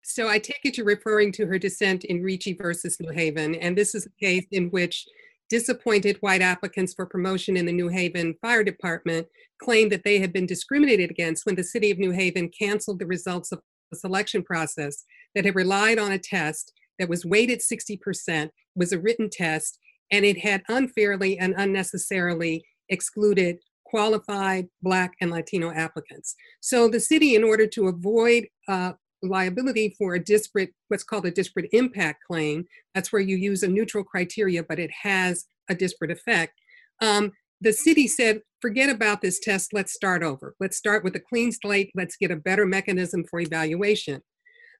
So 0.08 0.28
I 0.28 0.38
take 0.38 0.60
it 0.62 0.76
you're 0.76 0.86
referring 0.86 1.32
to 1.32 1.46
her 1.46 1.58
dissent 1.58 2.04
in 2.04 2.22
Ricci 2.22 2.52
versus 2.52 3.00
New 3.00 3.10
Haven, 3.10 3.56
and 3.56 3.76
this 3.76 3.92
is 3.92 4.06
a 4.06 4.24
case 4.24 4.46
in 4.52 4.70
which 4.70 5.04
disappointed 5.50 6.16
white 6.20 6.42
applicants 6.42 6.94
for 6.94 7.06
promotion 7.06 7.56
in 7.56 7.66
the 7.66 7.72
New 7.72 7.88
Haven 7.88 8.36
Fire 8.40 8.62
Department 8.62 9.26
claimed 9.60 9.90
that 9.90 10.04
they 10.04 10.20
had 10.20 10.32
been 10.32 10.46
discriminated 10.46 11.10
against 11.10 11.44
when 11.44 11.56
the 11.56 11.64
city 11.64 11.90
of 11.90 11.98
New 11.98 12.12
Haven 12.12 12.48
canceled 12.56 13.00
the 13.00 13.06
results 13.06 13.50
of 13.50 13.60
the 13.90 13.98
selection 13.98 14.44
process 14.44 15.04
that 15.34 15.44
had 15.44 15.56
relied 15.56 15.98
on 15.98 16.12
a 16.12 16.20
test 16.20 16.72
that 17.00 17.08
was 17.08 17.26
weighted 17.26 17.58
60%, 17.58 18.50
was 18.76 18.92
a 18.92 19.00
written 19.00 19.28
test, 19.28 19.80
and 20.12 20.24
it 20.24 20.38
had 20.38 20.62
unfairly 20.68 21.36
and 21.36 21.52
unnecessarily 21.58 22.64
excluded 22.90 23.58
qualified 23.84 24.68
Black 24.82 25.14
and 25.20 25.32
Latino 25.32 25.72
applicants. 25.72 26.36
So 26.60 26.88
the 26.88 27.00
city, 27.00 27.34
in 27.34 27.42
order 27.42 27.66
to 27.66 27.88
avoid 27.88 28.46
uh, 28.68 28.92
liability 29.28 29.94
for 29.98 30.14
a 30.14 30.22
disparate, 30.22 30.70
what's 30.88 31.04
called 31.04 31.26
a 31.26 31.30
disparate 31.30 31.68
impact 31.72 32.22
claim. 32.26 32.64
That's 32.94 33.12
where 33.12 33.22
you 33.22 33.36
use 33.36 33.62
a 33.62 33.68
neutral 33.68 34.04
criteria, 34.04 34.62
but 34.62 34.78
it 34.78 34.90
has 35.02 35.46
a 35.68 35.74
disparate 35.74 36.10
effect. 36.10 36.52
Um, 37.00 37.32
the 37.60 37.72
city 37.72 38.06
said, 38.06 38.42
forget 38.60 38.90
about 38.90 39.22
this 39.22 39.40
test, 39.40 39.72
let's 39.72 39.92
start 39.92 40.22
over. 40.22 40.54
Let's 40.60 40.76
start 40.76 41.04
with 41.04 41.16
a 41.16 41.20
clean 41.20 41.52
slate, 41.52 41.90
let's 41.94 42.16
get 42.16 42.30
a 42.30 42.36
better 42.36 42.66
mechanism 42.66 43.24
for 43.28 43.40
evaluation. 43.40 44.22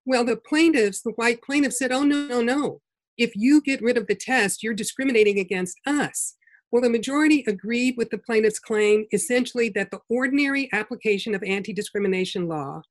Well, 0.05 0.25
the 0.25 0.37
plaintiffs, 0.37 1.03
the 1.03 1.13
white 1.13 1.43
plaintiffs 1.43 1.79
said, 1.79 1.93
oh, 1.93 2.05
no, 2.05 2.27
no, 2.27 2.43
no. 2.43 2.81
If 3.19 3.35
you 3.35 3.63
get 3.63 3.83
rid 3.83 3.97
of 3.97 4.07
the 4.07 4.15
test, 4.15 4.63
you're 4.63 4.75
discriminating 4.75 5.39
against 5.39 5.79
us. 5.87 6.37
Well, 6.71 6.83
the 6.83 6.91
majority 6.91 7.45
agreed 7.47 7.95
with 7.97 8.11
the 8.11 8.19
plaintiff's 8.19 8.59
claim 8.59 9.07
essentially 9.13 9.71
that 9.71 9.91
the 9.91 10.01
ordinary 10.11 10.69
application 10.73 11.35
of 11.35 11.43
anti 11.43 11.73
discrimination 11.73 12.49
law 12.49 12.83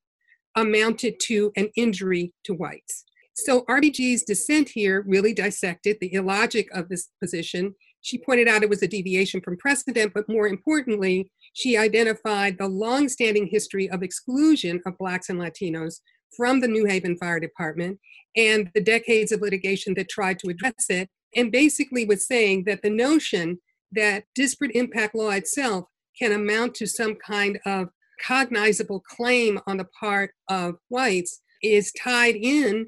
amounted 0.56 1.20
to 1.24 1.51
an 1.56 1.70
injury 1.76 2.34
to 2.43 2.53
whites. 2.53 3.06
So 3.36 3.64
RBG's 3.70 4.24
dissent 4.24 4.70
here 4.70 5.03
really 5.06 5.34
dissected 5.34 5.97
the 5.99 6.14
illogic 6.14 6.70
of 6.74 6.88
this 6.88 7.10
position. 7.22 7.76
She 8.01 8.18
pointed 8.18 8.47
out 8.47 8.64
it 8.64 8.70
was 8.70 8.84
a 8.84 8.88
deviation 8.88 9.41
from 9.41 9.58
precedent, 9.58 10.14
but 10.14 10.30
more 10.30 10.47
importantly, 10.47 11.30
she 11.53 11.76
identified 11.76 12.58
the 12.58 12.68
long-standing 12.68 13.47
history 13.47 13.89
of 13.89 14.03
exclusion 14.03 14.82
of 14.86 14.97
Blacks 14.97 15.30
and 15.30 15.39
Latinos 15.39 16.01
from 16.38 16.62
the 16.62 16.68
New 16.68 16.86
Haven 16.86 17.18
Fire 17.18 17.39
Department 17.39 17.99
and 18.36 18.70
the 18.74 18.82
decades 18.82 19.32
of 19.32 19.41
litigation 19.41 19.93
that 19.95 20.10
tried 20.10 20.39
to 20.39 20.49
address 20.49 20.86
it, 20.89 21.10
and 21.36 21.51
basically 21.51 22.06
was 22.06 22.28
saying 22.28 22.66
that 22.66 22.82
the 22.82 22.89
notion 22.89 23.60
that 23.91 24.26
disparate 24.34 24.76
impact 24.76 25.16
law 25.16 25.32
itself 25.32 25.86
can 26.18 26.32
amount 26.32 26.76
to 26.76 26.86
some 26.88 27.16
kind 27.16 27.60
of 27.66 27.89
cognizable 28.22 29.01
claim 29.01 29.59
on 29.68 29.78
the 29.78 29.88
part 29.99 30.32
of 30.49 30.76
whites 30.89 31.41
is 31.61 31.91
tied 31.93 32.36
in, 32.36 32.88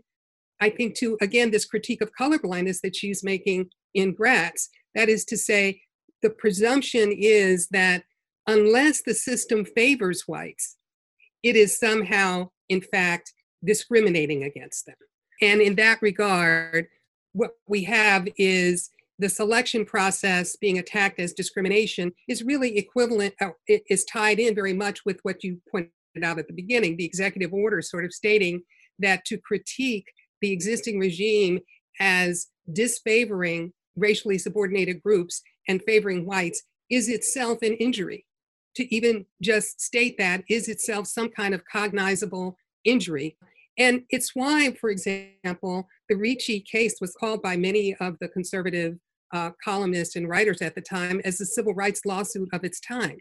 I 0.60 0.70
think, 0.70 0.96
to 0.98 1.18
again 1.22 1.52
this 1.52 1.66
critique 1.66 2.02
of 2.02 2.12
colorblindness 2.20 2.82
that 2.82 2.96
she's 2.96 3.24
making 3.24 3.70
in 3.94 4.14
Gratz. 4.14 4.70
That 4.96 5.10
is 5.10 5.26
to 5.26 5.38
say, 5.38 5.82
the 6.22 6.30
presumption 6.30 7.12
is 7.12 7.68
that 7.70 8.04
unless 8.48 9.02
the 9.04 9.14
system 9.14 9.66
favors 9.66 10.24
whites, 10.28 10.78
it 11.44 11.56
is 11.56 11.78
somehow, 11.78 12.50
in 12.70 12.82
fact, 12.82 13.34
discriminating 13.64 14.44
against 14.44 14.86
them. 14.86 14.96
And 15.42 15.62
in 15.62 15.76
that 15.76 16.02
regard, 16.02 16.88
what 17.34 17.52
we 17.68 17.84
have 17.84 18.28
is 18.38 18.90
the 19.20 19.30
selection 19.30 19.86
process 19.86 20.56
being 20.56 20.78
attacked 20.78 21.20
as 21.20 21.34
discrimination 21.34 22.12
is 22.28 22.44
really 22.44 22.78
equivalent, 22.78 23.34
uh, 23.42 23.50
is 23.68 24.06
tied 24.06 24.40
in 24.40 24.54
very 24.54 24.74
much 24.74 25.06
with 25.06 25.20
what 25.24 25.44
you 25.44 25.60
pointed 25.72 25.92
out 26.24 26.40
at 26.40 26.48
the 26.48 26.54
beginning, 26.54 26.98
the 26.98 27.06
executive 27.06 27.54
order 27.54 27.82
sort 27.82 28.06
of 28.06 28.14
stating 28.14 28.62
that 29.00 29.26
to 29.26 29.38
critique 29.38 30.06
the 30.42 30.52
existing 30.52 31.00
regime 31.00 31.60
as 32.00 32.48
disfavoring 32.74 33.74
racially 33.96 34.38
subordinated 34.38 35.02
groups 35.02 35.42
and 35.68 35.82
favoring 35.86 36.26
whites 36.26 36.64
is 36.90 37.10
itself 37.10 37.62
an 37.62 37.74
injury. 37.74 38.26
To 38.76 38.96
even 38.96 39.26
just 39.42 39.82
state 39.82 40.20
that 40.20 40.44
is 40.48 40.68
itself 40.68 41.08
some 41.08 41.30
kind 41.30 41.56
of 41.56 41.64
cognizable 41.66 42.58
injury. 42.86 43.36
And 43.80 44.04
it's 44.10 44.36
why, 44.36 44.76
for 44.80 44.92
example, 44.92 45.88
the 46.10 46.16
Ricci 46.16 46.60
case 46.60 46.98
was 47.02 47.16
called 47.20 47.42
by 47.42 47.58
many 47.58 47.96
of 47.96 48.18
the 48.20 48.28
conservative 48.28 48.98
uh, 49.34 49.52
columnists 49.64 50.16
and 50.16 50.30
writers 50.30 50.62
at 50.62 50.76
the 50.76 50.82
time 50.82 51.22
as 51.26 51.38
the 51.38 51.46
civil 51.46 51.74
rights 51.74 52.02
lawsuit 52.06 52.50
of 52.54 52.64
its 52.64 52.80
time. 52.80 53.18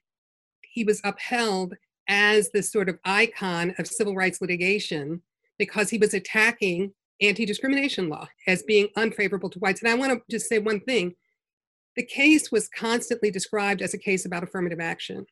He 0.62 0.84
was 0.84 1.00
upheld 1.04 1.74
as 2.08 2.50
this 2.50 2.70
sort 2.70 2.88
of 2.88 2.98
icon 3.04 3.74
of 3.78 3.86
civil 3.86 4.14
rights 4.14 4.40
litigation 4.40 5.22
because 5.58 5.90
he 5.90 5.98
was 5.98 6.14
attacking 6.14 6.92
anti 7.20 7.44
discrimination 7.46 8.08
law 8.08 8.28
as 8.46 8.62
being 8.62 8.88
unfavorable 8.96 9.50
to 9.50 9.58
whites. 9.58 9.82
And 9.82 9.90
I 9.90 9.94
want 9.94 10.12
to 10.12 10.22
just 10.30 10.48
say 10.48 10.58
one 10.58 10.80
thing 10.80 11.14
the 11.96 12.04
case 12.04 12.52
was 12.52 12.68
constantly 12.68 13.30
described 13.30 13.80
as 13.80 13.94
a 13.94 13.98
case 13.98 14.26
about 14.26 14.42
affirmative 14.42 14.80
action. 14.80 15.24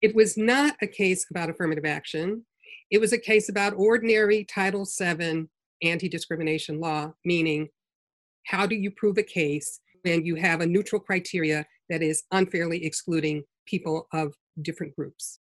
It 0.00 0.14
was 0.14 0.36
not 0.36 0.74
a 0.80 0.86
case 0.86 1.26
about 1.30 1.50
affirmative 1.50 1.84
action. 1.84 2.46
It 2.90 2.98
was 2.98 3.12
a 3.12 3.18
case 3.18 3.48
about 3.48 3.74
ordinary 3.76 4.44
Title 4.44 4.86
VII 4.86 5.48
anti 5.82 6.08
discrimination 6.08 6.80
law, 6.80 7.12
meaning 7.24 7.68
how 8.46 8.66
do 8.66 8.74
you 8.74 8.90
prove 8.90 9.18
a 9.18 9.22
case 9.22 9.80
when 10.02 10.24
you 10.24 10.36
have 10.36 10.60
a 10.60 10.66
neutral 10.66 11.00
criteria 11.00 11.66
that 11.90 12.02
is 12.02 12.22
unfairly 12.32 12.84
excluding 12.84 13.42
people 13.66 14.06
of 14.12 14.34
different 14.62 14.94
groups? 14.96 15.40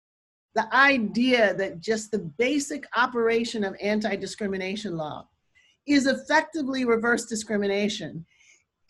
The 0.55 0.73
idea 0.73 1.53
that 1.55 1.79
just 1.79 2.11
the 2.11 2.19
basic 2.19 2.85
operation 2.95 3.63
of 3.63 3.75
anti 3.81 4.15
discrimination 4.15 4.95
law 4.97 5.27
is 5.85 6.07
effectively 6.07 6.85
reverse 6.85 7.25
discrimination 7.25 8.25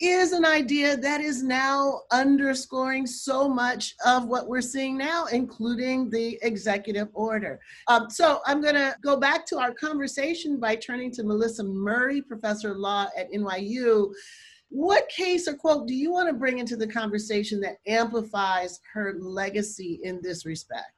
is 0.00 0.32
an 0.32 0.44
idea 0.44 0.96
that 0.96 1.20
is 1.20 1.42
now 1.42 2.00
underscoring 2.10 3.06
so 3.06 3.48
much 3.48 3.94
of 4.04 4.26
what 4.26 4.48
we're 4.48 4.60
seeing 4.60 4.98
now, 4.98 5.26
including 5.26 6.10
the 6.10 6.38
executive 6.42 7.08
order. 7.12 7.60
Um, 7.86 8.10
so 8.10 8.40
I'm 8.44 8.60
going 8.60 8.74
to 8.74 8.96
go 9.02 9.16
back 9.16 9.46
to 9.46 9.58
our 9.58 9.72
conversation 9.72 10.58
by 10.58 10.76
turning 10.76 11.10
to 11.12 11.22
Melissa 11.22 11.64
Murray, 11.64 12.20
professor 12.20 12.72
of 12.72 12.78
law 12.78 13.06
at 13.16 13.30
NYU. 13.32 14.12
What 14.68 15.08
case 15.08 15.46
or 15.46 15.54
quote 15.54 15.86
do 15.86 15.94
you 15.94 16.10
want 16.10 16.28
to 16.28 16.34
bring 16.34 16.58
into 16.58 16.76
the 16.76 16.88
conversation 16.88 17.60
that 17.60 17.76
amplifies 17.86 18.80
her 18.92 19.14
legacy 19.20 20.00
in 20.02 20.20
this 20.22 20.44
respect? 20.44 20.90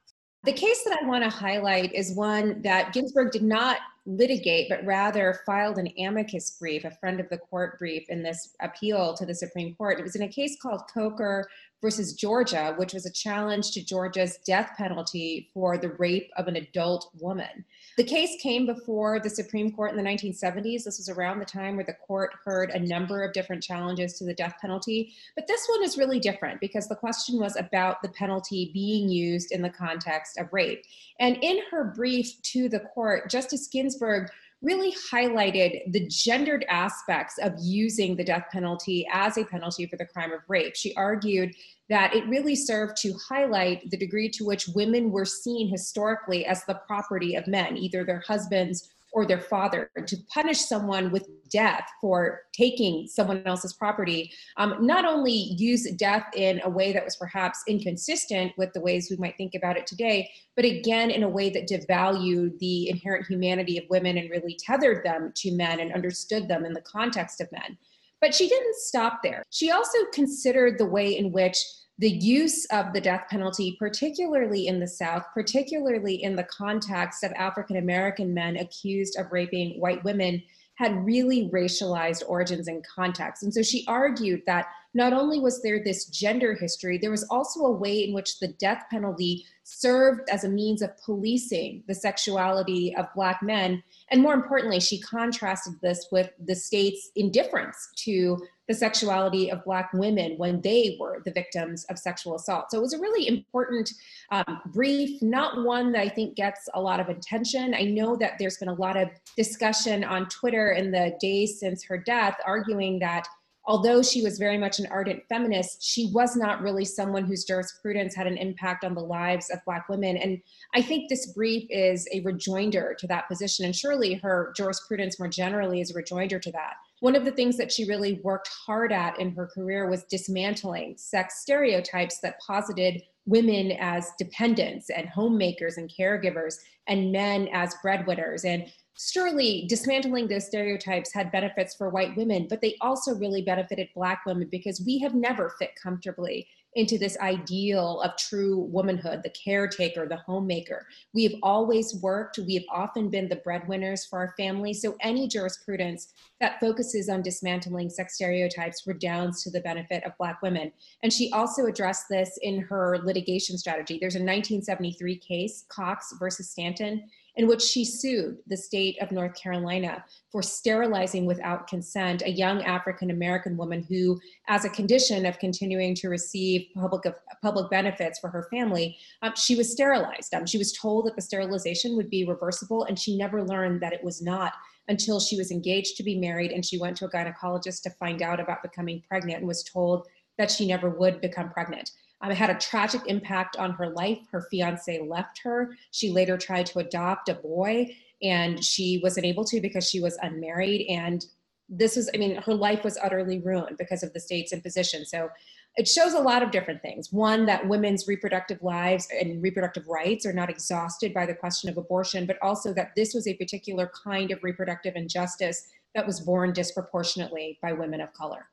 The 0.43 0.53
case 0.53 0.83
that 0.85 0.97
I 1.01 1.05
want 1.05 1.23
to 1.23 1.29
highlight 1.29 1.93
is 1.93 2.15
one 2.15 2.61
that 2.61 2.93
Ginsburg 2.93 3.31
did 3.31 3.43
not 3.43 3.77
litigate, 4.07 4.69
but 4.69 4.85
rather 4.85 5.41
filed 5.45 5.77
an 5.77 5.89
amicus 5.99 6.51
brief, 6.51 6.85
a 6.85 6.91
friend 6.91 7.19
of 7.19 7.27
the 7.29 7.37
court 7.37 7.77
brief 7.77 8.09
in 8.09 8.23
this 8.23 8.55
appeal 8.61 9.13
to 9.13 9.25
the 9.25 9.35
Supreme 9.35 9.75
Court. 9.75 9.99
It 9.99 10.03
was 10.03 10.15
in 10.15 10.23
a 10.23 10.29
case 10.29 10.57
called 10.59 10.81
Coker 10.91 11.49
versus 11.81 12.13
Georgia, 12.13 12.73
which 12.77 12.93
was 12.93 13.05
a 13.05 13.11
challenge 13.11 13.71
to 13.71 13.85
Georgia's 13.85 14.39
death 14.45 14.71
penalty 14.77 15.49
for 15.53 15.77
the 15.77 15.89
rape 15.89 16.31
of 16.37 16.47
an 16.47 16.55
adult 16.55 17.11
woman. 17.19 17.65
The 17.97 18.03
case 18.03 18.39
came 18.43 18.67
before 18.67 19.19
the 19.19 19.29
Supreme 19.29 19.71
Court 19.71 19.89
in 19.89 19.97
the 19.97 20.03
1970s. 20.03 20.83
This 20.83 20.99
was 20.99 21.09
around 21.09 21.39
the 21.39 21.45
time 21.45 21.75
where 21.75 21.83
the 21.83 21.93
court 21.93 22.31
heard 22.45 22.69
a 22.69 22.79
number 22.79 23.23
of 23.23 23.33
different 23.33 23.63
challenges 23.63 24.13
to 24.19 24.23
the 24.23 24.35
death 24.35 24.53
penalty. 24.61 25.15
But 25.35 25.47
this 25.47 25.65
one 25.67 25.83
is 25.83 25.97
really 25.97 26.19
different 26.19 26.61
because 26.61 26.87
the 26.87 26.95
question 26.95 27.39
was 27.39 27.55
about 27.55 28.03
the 28.03 28.09
penalty 28.09 28.69
being 28.71 29.09
used 29.09 29.51
in 29.51 29.63
the 29.63 29.71
context 29.71 30.37
of 30.37 30.53
rape. 30.53 30.83
And 31.19 31.39
in 31.41 31.57
her 31.71 31.85
brief 31.85 32.39
to 32.43 32.69
the 32.69 32.81
court, 32.81 33.31
Justice 33.31 33.67
Ginsburg 33.67 34.29
really 34.61 34.93
highlighted 35.11 35.91
the 35.91 36.07
gendered 36.07 36.65
aspects 36.69 37.39
of 37.39 37.53
using 37.59 38.15
the 38.15 38.23
death 38.23 38.45
penalty 38.51 39.07
as 39.11 39.37
a 39.37 39.45
penalty 39.45 39.87
for 39.87 39.97
the 39.97 40.05
crime 40.05 40.31
of 40.31 40.41
rape. 40.47 40.75
She 40.75 40.93
argued 40.95 41.55
that 41.89 42.13
it 42.13 42.27
really 42.27 42.55
served 42.55 42.97
to 42.97 43.13
highlight 43.29 43.89
the 43.89 43.97
degree 43.97 44.29
to 44.29 44.45
which 44.45 44.67
women 44.69 45.11
were 45.11 45.25
seen 45.25 45.69
historically 45.69 46.45
as 46.45 46.63
the 46.65 46.79
property 46.87 47.35
of 47.35 47.47
men, 47.47 47.77
either 47.77 48.03
their 48.03 48.23
husbands 48.27 48.89
or 49.13 49.25
their 49.25 49.39
father. 49.39 49.89
To 50.05 50.17
punish 50.33 50.59
someone 50.59 51.11
with 51.11 51.27
death 51.49 51.87
for 52.01 52.41
taking 52.53 53.07
someone 53.07 53.41
else's 53.45 53.73
property 53.73 54.31
um, 54.57 54.85
not 54.85 55.05
only 55.05 55.31
use 55.31 55.89
death 55.93 56.25
in 56.35 56.61
a 56.63 56.69
way 56.69 56.91
that 56.91 57.03
was 57.03 57.15
perhaps 57.15 57.63
inconsistent 57.67 58.51
with 58.57 58.71
the 58.73 58.81
ways 58.81 59.09
we 59.09 59.17
might 59.17 59.37
think 59.37 59.55
about 59.55 59.77
it 59.77 59.87
today 59.87 60.29
but 60.55 60.65
again 60.65 61.09
in 61.09 61.23
a 61.23 61.29
way 61.29 61.49
that 61.49 61.67
devalued 61.67 62.57
the 62.59 62.89
inherent 62.89 63.25
humanity 63.27 63.77
of 63.77 63.85
women 63.89 64.17
and 64.17 64.29
really 64.29 64.57
tethered 64.59 65.05
them 65.05 65.31
to 65.35 65.51
men 65.51 65.79
and 65.79 65.93
understood 65.93 66.47
them 66.47 66.65
in 66.65 66.73
the 66.73 66.81
context 66.81 67.41
of 67.41 67.51
men 67.51 67.77
but 68.21 68.33
she 68.33 68.47
didn't 68.47 68.75
stop 68.75 69.19
there. 69.23 69.43
She 69.49 69.71
also 69.71 69.97
considered 70.13 70.77
the 70.77 70.85
way 70.85 71.17
in 71.17 71.31
which 71.31 71.57
the 71.99 72.09
use 72.09 72.65
of 72.65 72.93
the 72.93 73.01
death 73.01 73.23
penalty, 73.29 73.75
particularly 73.79 74.67
in 74.67 74.79
the 74.79 74.87
South, 74.87 75.23
particularly 75.33 76.21
in 76.23 76.35
the 76.35 76.43
context 76.43 77.23
of 77.23 77.31
African 77.33 77.77
American 77.77 78.33
men 78.33 78.57
accused 78.57 79.17
of 79.17 79.31
raping 79.31 79.79
white 79.79 80.03
women, 80.03 80.43
had 80.77 81.05
really 81.05 81.49
racialized 81.51 82.23
origins 82.27 82.67
and 82.67 82.85
context. 82.85 83.41
And 83.41 83.53
so 83.53 83.63
she 83.63 83.83
argued 83.87 84.43
that 84.45 84.67
not 84.93 85.11
only 85.11 85.39
was 85.39 85.61
there 85.61 85.83
this 85.83 86.05
gender 86.05 86.53
history, 86.53 86.97
there 86.97 87.11
was 87.11 87.25
also 87.29 87.61
a 87.61 87.71
way 87.71 88.03
in 88.03 88.13
which 88.13 88.39
the 88.39 88.49
death 88.59 88.83
penalty 88.91 89.45
served 89.63 90.29
as 90.29 90.43
a 90.43 90.49
means 90.49 90.81
of 90.83 90.91
policing 91.03 91.83
the 91.87 91.95
sexuality 91.95 92.95
of 92.95 93.07
Black 93.15 93.41
men. 93.41 93.81
And 94.11 94.21
more 94.21 94.35
importantly, 94.35 94.79
she 94.79 95.01
contrasted 95.01 95.73
this 95.81 96.07
with 96.11 96.29
the 96.45 96.55
state's 96.55 97.09
indifference 97.15 97.89
to 97.97 98.37
the 98.67 98.73
sexuality 98.73 99.49
of 99.49 99.63
Black 99.63 99.91
women 99.93 100.33
when 100.37 100.61
they 100.61 100.97
were 100.99 101.21
the 101.25 101.31
victims 101.31 101.85
of 101.85 101.97
sexual 101.97 102.35
assault. 102.35 102.69
So 102.69 102.77
it 102.77 102.81
was 102.81 102.93
a 102.93 102.99
really 102.99 103.27
important 103.27 103.89
um, 104.31 104.61
brief, 104.67 105.21
not 105.21 105.63
one 105.63 105.91
that 105.93 106.01
I 106.01 106.09
think 106.09 106.35
gets 106.35 106.67
a 106.73 106.81
lot 106.81 106.99
of 106.99 107.07
attention. 107.09 107.73
I 107.73 107.83
know 107.83 108.15
that 108.17 108.33
there's 108.39 108.57
been 108.57 108.67
a 108.67 108.73
lot 108.73 108.97
of 108.97 109.09
discussion 109.37 110.03
on 110.03 110.27
Twitter 110.27 110.71
in 110.71 110.91
the 110.91 111.15
days 111.21 111.59
since 111.59 111.83
her 111.85 111.97
death, 111.97 112.37
arguing 112.45 112.99
that 112.99 113.27
although 113.67 114.01
she 114.01 114.21
was 114.21 114.39
very 114.39 114.57
much 114.57 114.79
an 114.79 114.87
ardent 114.87 115.21
feminist, 115.27 115.83
she 115.83 116.09
was 116.13 116.35
not 116.35 116.61
really 116.61 116.85
someone 116.85 117.25
whose 117.25 117.43
jurisprudence 117.43 118.15
had 118.15 118.25
an 118.25 118.37
impact 118.37 118.83
on 118.83 118.95
the 118.95 119.01
lives 119.01 119.49
of 119.49 119.59
Black 119.65 119.89
women. 119.89 120.15
And 120.17 120.41
I 120.73 120.81
think 120.81 121.09
this 121.09 121.33
brief 121.33 121.67
is 121.69 122.07
a 122.13 122.21
rejoinder 122.21 122.95
to 122.99 123.07
that 123.07 123.27
position. 123.27 123.65
And 123.65 123.75
surely 123.75 124.15
her 124.15 124.53
jurisprudence 124.55 125.19
more 125.19 125.27
generally 125.27 125.81
is 125.81 125.91
a 125.91 125.95
rejoinder 125.95 126.39
to 126.39 126.51
that. 126.53 126.75
One 126.99 127.15
of 127.15 127.25
the 127.25 127.31
things 127.31 127.57
that 127.57 127.71
she 127.71 127.85
really 127.85 128.19
worked 128.23 128.49
hard 128.65 128.91
at 128.91 129.19
in 129.19 129.35
her 129.35 129.47
career 129.47 129.89
was 129.89 130.03
dismantling 130.05 130.95
sex 130.97 131.41
stereotypes 131.41 132.19
that 132.21 132.39
posited 132.39 133.03
women 133.25 133.73
as 133.73 134.11
dependents 134.17 134.89
and 134.89 135.07
homemakers 135.07 135.77
and 135.77 135.91
caregivers 135.95 136.55
and 136.87 137.11
men 137.11 137.49
as 137.51 137.75
breadwinners. 137.83 138.45
And 138.45 138.71
surely 138.97 139.65
dismantling 139.69 140.27
those 140.27 140.47
stereotypes 140.47 141.13
had 141.13 141.31
benefits 141.31 141.75
for 141.75 141.89
white 141.89 142.15
women, 142.17 142.47
but 142.49 142.61
they 142.61 142.75
also 142.81 143.13
really 143.13 143.43
benefited 143.43 143.89
Black 143.93 144.21
women 144.25 144.47
because 144.49 144.81
we 144.83 144.97
have 144.99 145.13
never 145.13 145.53
fit 145.59 145.71
comfortably 145.81 146.47
into 146.77 146.97
this 146.99 147.17
ideal 147.19 148.01
of 148.01 148.15
true 148.17 148.59
womanhood, 148.71 149.21
the 149.23 149.31
caretaker, 149.31 150.07
the 150.07 150.15
homemaker. 150.15 150.85
We 151.11 151.23
have 151.23 151.33
always 151.41 151.95
worked, 151.95 152.37
we 152.37 152.53
have 152.53 152.63
often 152.71 153.09
been 153.09 153.27
the 153.27 153.37
breadwinners 153.37 154.05
for 154.05 154.19
our 154.19 154.35
family. 154.37 154.75
So 154.75 154.95
any 155.01 155.27
jurisprudence 155.27 156.13
that 156.39 156.59
focuses 156.59 157.09
on 157.09 157.23
dismantling 157.23 157.89
sex 157.89 158.13
stereotypes 158.13 158.85
redounds 158.85 159.43
to 159.43 159.49
the 159.49 159.61
benefit 159.61 160.03
of 160.03 160.15
Black 160.19 160.41
women. 160.43 160.71
And 161.01 161.11
she 161.11 161.31
also 161.31 161.65
addressed 161.65 162.05
this 162.11 162.37
in 162.43 162.59
her 162.61 162.99
litigation 163.03 163.57
strategy. 163.57 163.97
There's 163.99 164.15
a 164.15 164.19
1973 164.19 165.17
case, 165.17 165.65
Cox 165.69 166.13
versus 166.19 166.51
Stanton, 166.51 167.09
in 167.37 167.47
which 167.47 167.61
she 167.61 167.85
sued 167.85 168.37
the 168.47 168.57
state 168.57 169.01
of 169.01 169.11
North 169.11 169.35
Carolina 169.35 170.03
for 170.31 170.41
sterilizing 170.41 171.25
without 171.25 171.67
consent 171.67 172.23
a 172.25 172.31
young 172.31 172.63
African 172.63 173.11
American 173.11 173.55
woman 173.55 173.85
who, 173.87 174.19
as 174.47 174.65
a 174.65 174.69
condition 174.69 175.25
of 175.25 175.39
continuing 175.39 175.95
to 175.95 176.09
receive 176.09 176.67
public, 176.75 177.03
public 177.41 177.69
benefits 177.69 178.19
for 178.19 178.29
her 178.29 178.47
family, 178.51 178.97
um, 179.21 179.33
she 179.35 179.55
was 179.55 179.71
sterilized. 179.71 180.33
Um, 180.33 180.45
she 180.45 180.57
was 180.57 180.73
told 180.73 181.05
that 181.05 181.15
the 181.15 181.21
sterilization 181.21 181.95
would 181.95 182.09
be 182.09 182.25
reversible, 182.25 182.83
and 182.85 182.97
she 182.97 183.17
never 183.17 183.43
learned 183.43 183.81
that 183.81 183.93
it 183.93 184.03
was 184.03 184.21
not 184.21 184.53
until 184.87 185.19
she 185.19 185.37
was 185.37 185.51
engaged 185.51 185.97
to 185.97 186.03
be 186.03 186.17
married 186.17 186.51
and 186.51 186.65
she 186.65 186.77
went 186.77 186.95
to 186.97 187.05
a 187.05 187.09
gynecologist 187.09 187.81
to 187.83 187.89
find 187.91 188.21
out 188.21 188.39
about 188.39 188.63
becoming 188.63 189.03
pregnant 189.07 189.39
and 189.39 189.47
was 189.47 189.63
told 189.63 190.07
that 190.37 190.49
she 190.51 190.67
never 190.67 190.89
would 190.89 191.19
become 191.19 191.49
pregnant. 191.49 191.91
Um, 192.21 192.31
it 192.31 192.37
had 192.37 192.49
a 192.49 192.55
tragic 192.55 193.01
impact 193.07 193.57
on 193.57 193.71
her 193.71 193.89
life. 193.89 194.19
Her 194.31 194.47
fiance 194.49 194.99
left 195.07 195.39
her. 195.43 195.75
She 195.91 196.09
later 196.09 196.37
tried 196.37 196.65
to 196.67 196.79
adopt 196.79 197.29
a 197.29 197.35
boy 197.35 197.95
and 198.21 198.63
she 198.63 198.99
wasn't 199.03 199.25
able 199.25 199.45
to 199.45 199.61
because 199.61 199.87
she 199.87 199.99
was 199.99 200.17
unmarried. 200.21 200.87
And 200.89 201.23
this 201.69 201.95
was, 201.95 202.09
I 202.13 202.17
mean, 202.17 202.41
her 202.41 202.55
life 202.55 202.83
was 202.83 202.97
utterly 202.97 203.39
ruined 203.39 203.77
because 203.77 204.01
of 204.01 204.13
the 204.13 204.19
state's 204.19 204.53
imposition. 204.53 205.05
So 205.05 205.29
it 205.75 205.87
shows 205.87 206.13
a 206.13 206.19
lot 206.19 206.41
of 206.41 206.49
different 206.49 206.81
things. 206.81 207.11
One, 207.11 207.45
that 207.45 207.67
women's 207.67 208.07
reproductive 208.07 208.63
lives 208.63 209.07
and 209.11 209.43
reproductive 209.43 209.87
rights 209.87 210.25
are 210.25 210.33
not 210.33 210.49
exhausted 210.49 211.13
by 211.13 211.27
the 211.27 211.35
question 211.35 211.69
of 211.69 211.77
abortion, 211.77 212.25
but 212.25 212.37
also 212.41 212.73
that 212.73 212.93
this 212.95 213.13
was 213.13 213.27
a 213.27 213.35
particular 213.35 213.91
kind 214.03 214.31
of 214.31 214.43
reproductive 214.43 214.95
injustice 214.95 215.67
that 215.93 216.07
was 216.07 216.19
borne 216.19 216.51
disproportionately 216.51 217.59
by 217.61 217.73
women 217.73 218.01
of 218.01 218.11
color. 218.13 218.47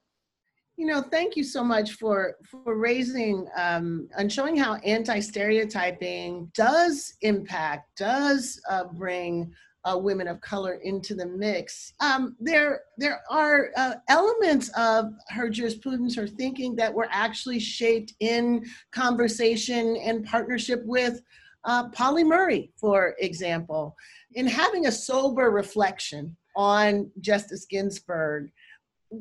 You 0.77 0.87
know, 0.87 1.03
thank 1.03 1.37
you 1.37 1.45
so 1.45 1.63
much 1.63 1.93
for 1.93 2.37
for 2.45 2.77
raising 2.77 3.47
um, 3.57 4.09
and 4.19 4.33
showing 4.33 4.57
how 4.57 4.75
anti-stereotyping 4.77 6.51
does 6.55 7.15
impact, 7.21 7.97
does 7.97 8.61
uh, 8.69 8.85
bring 8.85 9.55
uh, 9.85 9.97
women 9.97 10.27
of 10.27 10.41
color 10.41 10.75
into 10.83 11.15
the 11.15 11.27
mix. 11.27 11.93
Um, 12.01 12.37
there, 12.41 12.83
there 12.97 13.21
are 13.31 13.71
uh, 13.77 13.95
elements 14.09 14.71
of 14.77 15.13
her 15.29 15.49
jurisprudence, 15.51 16.17
her 16.17 16.27
thinking 16.27 16.75
that 16.77 16.93
were 16.93 17.09
actually 17.11 17.61
shaped 17.61 18.15
in 18.21 18.65
conversation 18.93 19.97
and 19.97 20.25
partnership 20.25 20.83
with 20.85 21.21
uh, 21.65 21.89
Pauli 21.91 22.25
Murray, 22.25 22.73
for 22.77 23.15
example, 23.19 23.95
in 24.35 24.47
having 24.47 24.87
a 24.87 24.93
sober 24.93 25.51
reflection 25.51 26.37
on 26.57 27.11
Justice 27.21 27.67
Ginsburg 27.69 28.51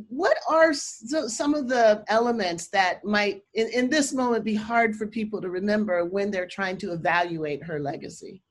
what 0.10 0.38
are 0.50 0.74
some 0.74 1.54
of 1.54 1.68
the 1.68 2.04
elements 2.08 2.68
that 2.70 3.04
might 3.04 3.44
in, 3.54 3.68
in 3.70 3.90
this 3.90 4.14
moment 4.14 4.44
be 4.44 4.56
hard 4.56 4.96
for 4.96 5.08
people 5.08 5.42
to 5.42 5.50
remember 5.50 6.06
when 6.06 6.32
they're 6.32 6.48
trying 6.48 6.78
to 6.78 6.92
evaluate 6.94 7.64
her 7.64 7.80
legacy 7.80 8.42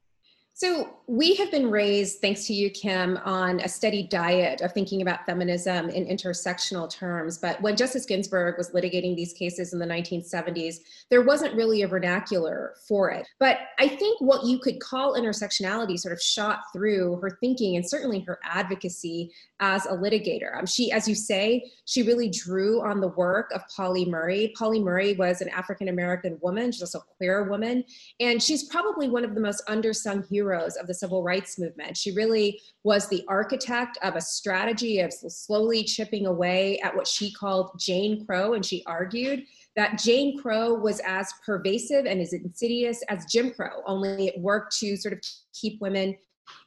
so, 0.62 0.98
we 1.08 1.34
have 1.34 1.50
been 1.50 1.68
raised, 1.68 2.20
thanks 2.20 2.46
to 2.46 2.54
you, 2.54 2.70
Kim, 2.70 3.18
on 3.24 3.60
a 3.60 3.68
steady 3.68 4.04
diet 4.04 4.60
of 4.60 4.72
thinking 4.72 5.02
about 5.02 5.26
feminism 5.26 5.90
in 5.90 6.06
intersectional 6.06 6.88
terms. 6.88 7.36
But 7.36 7.60
when 7.60 7.76
Justice 7.76 8.06
Ginsburg 8.06 8.56
was 8.56 8.70
litigating 8.70 9.16
these 9.16 9.32
cases 9.32 9.72
in 9.72 9.78
the 9.78 9.84
1970s, 9.84 10.76
there 11.10 11.22
wasn't 11.22 11.54
really 11.54 11.82
a 11.82 11.88
vernacular 11.88 12.74
for 12.88 13.10
it. 13.10 13.26
But 13.40 13.58
I 13.78 13.88
think 13.88 14.20
what 14.20 14.46
you 14.46 14.58
could 14.60 14.80
call 14.80 15.14
intersectionality 15.14 15.98
sort 15.98 16.14
of 16.14 16.22
shot 16.22 16.60
through 16.72 17.16
her 17.16 17.36
thinking 17.40 17.76
and 17.76 17.86
certainly 17.86 18.20
her 18.20 18.38
advocacy 18.44 19.32
as 19.60 19.84
a 19.86 19.92
litigator. 19.92 20.56
Um, 20.58 20.66
she, 20.66 20.92
as 20.92 21.06
you 21.06 21.14
say, 21.14 21.70
she 21.84 22.02
really 22.02 22.30
drew 22.30 22.80
on 22.82 23.00
the 23.00 23.08
work 23.08 23.50
of 23.54 23.62
Pauli 23.76 24.04
Murray. 24.04 24.52
Pauli 24.56 24.80
Murray 24.80 25.14
was 25.14 25.40
an 25.40 25.48
African 25.50 25.88
American 25.88 26.38
woman, 26.40 26.72
she's 26.72 26.82
also 26.82 26.98
a 27.00 27.16
queer 27.16 27.48
woman, 27.48 27.84
and 28.18 28.42
she's 28.42 28.64
probably 28.64 29.08
one 29.08 29.24
of 29.24 29.34
the 29.34 29.40
most 29.40 29.62
undersung 29.68 30.26
heroes 30.28 30.51
of 30.52 30.86
the 30.86 30.94
civil 30.94 31.22
rights 31.22 31.58
movement. 31.58 31.96
She 31.96 32.12
really 32.12 32.60
was 32.84 33.08
the 33.08 33.24
architect 33.28 33.98
of 34.02 34.16
a 34.16 34.20
strategy 34.20 35.00
of 35.00 35.12
slowly 35.12 35.84
chipping 35.84 36.26
away 36.26 36.78
at 36.80 36.94
what 36.94 37.06
she 37.06 37.32
called 37.32 37.70
Jane 37.78 38.24
Crow, 38.26 38.54
and 38.54 38.64
she 38.64 38.82
argued 38.86 39.44
that 39.76 39.98
Jane 39.98 40.38
Crow 40.40 40.74
was 40.74 41.00
as 41.06 41.32
pervasive 41.44 42.04
and 42.06 42.20
as 42.20 42.32
insidious 42.32 43.02
as 43.08 43.24
Jim 43.26 43.52
Crow, 43.52 43.82
only 43.86 44.28
it 44.28 44.38
worked 44.38 44.76
to 44.78 44.96
sort 44.96 45.14
of 45.14 45.20
keep 45.54 45.80
women 45.80 46.16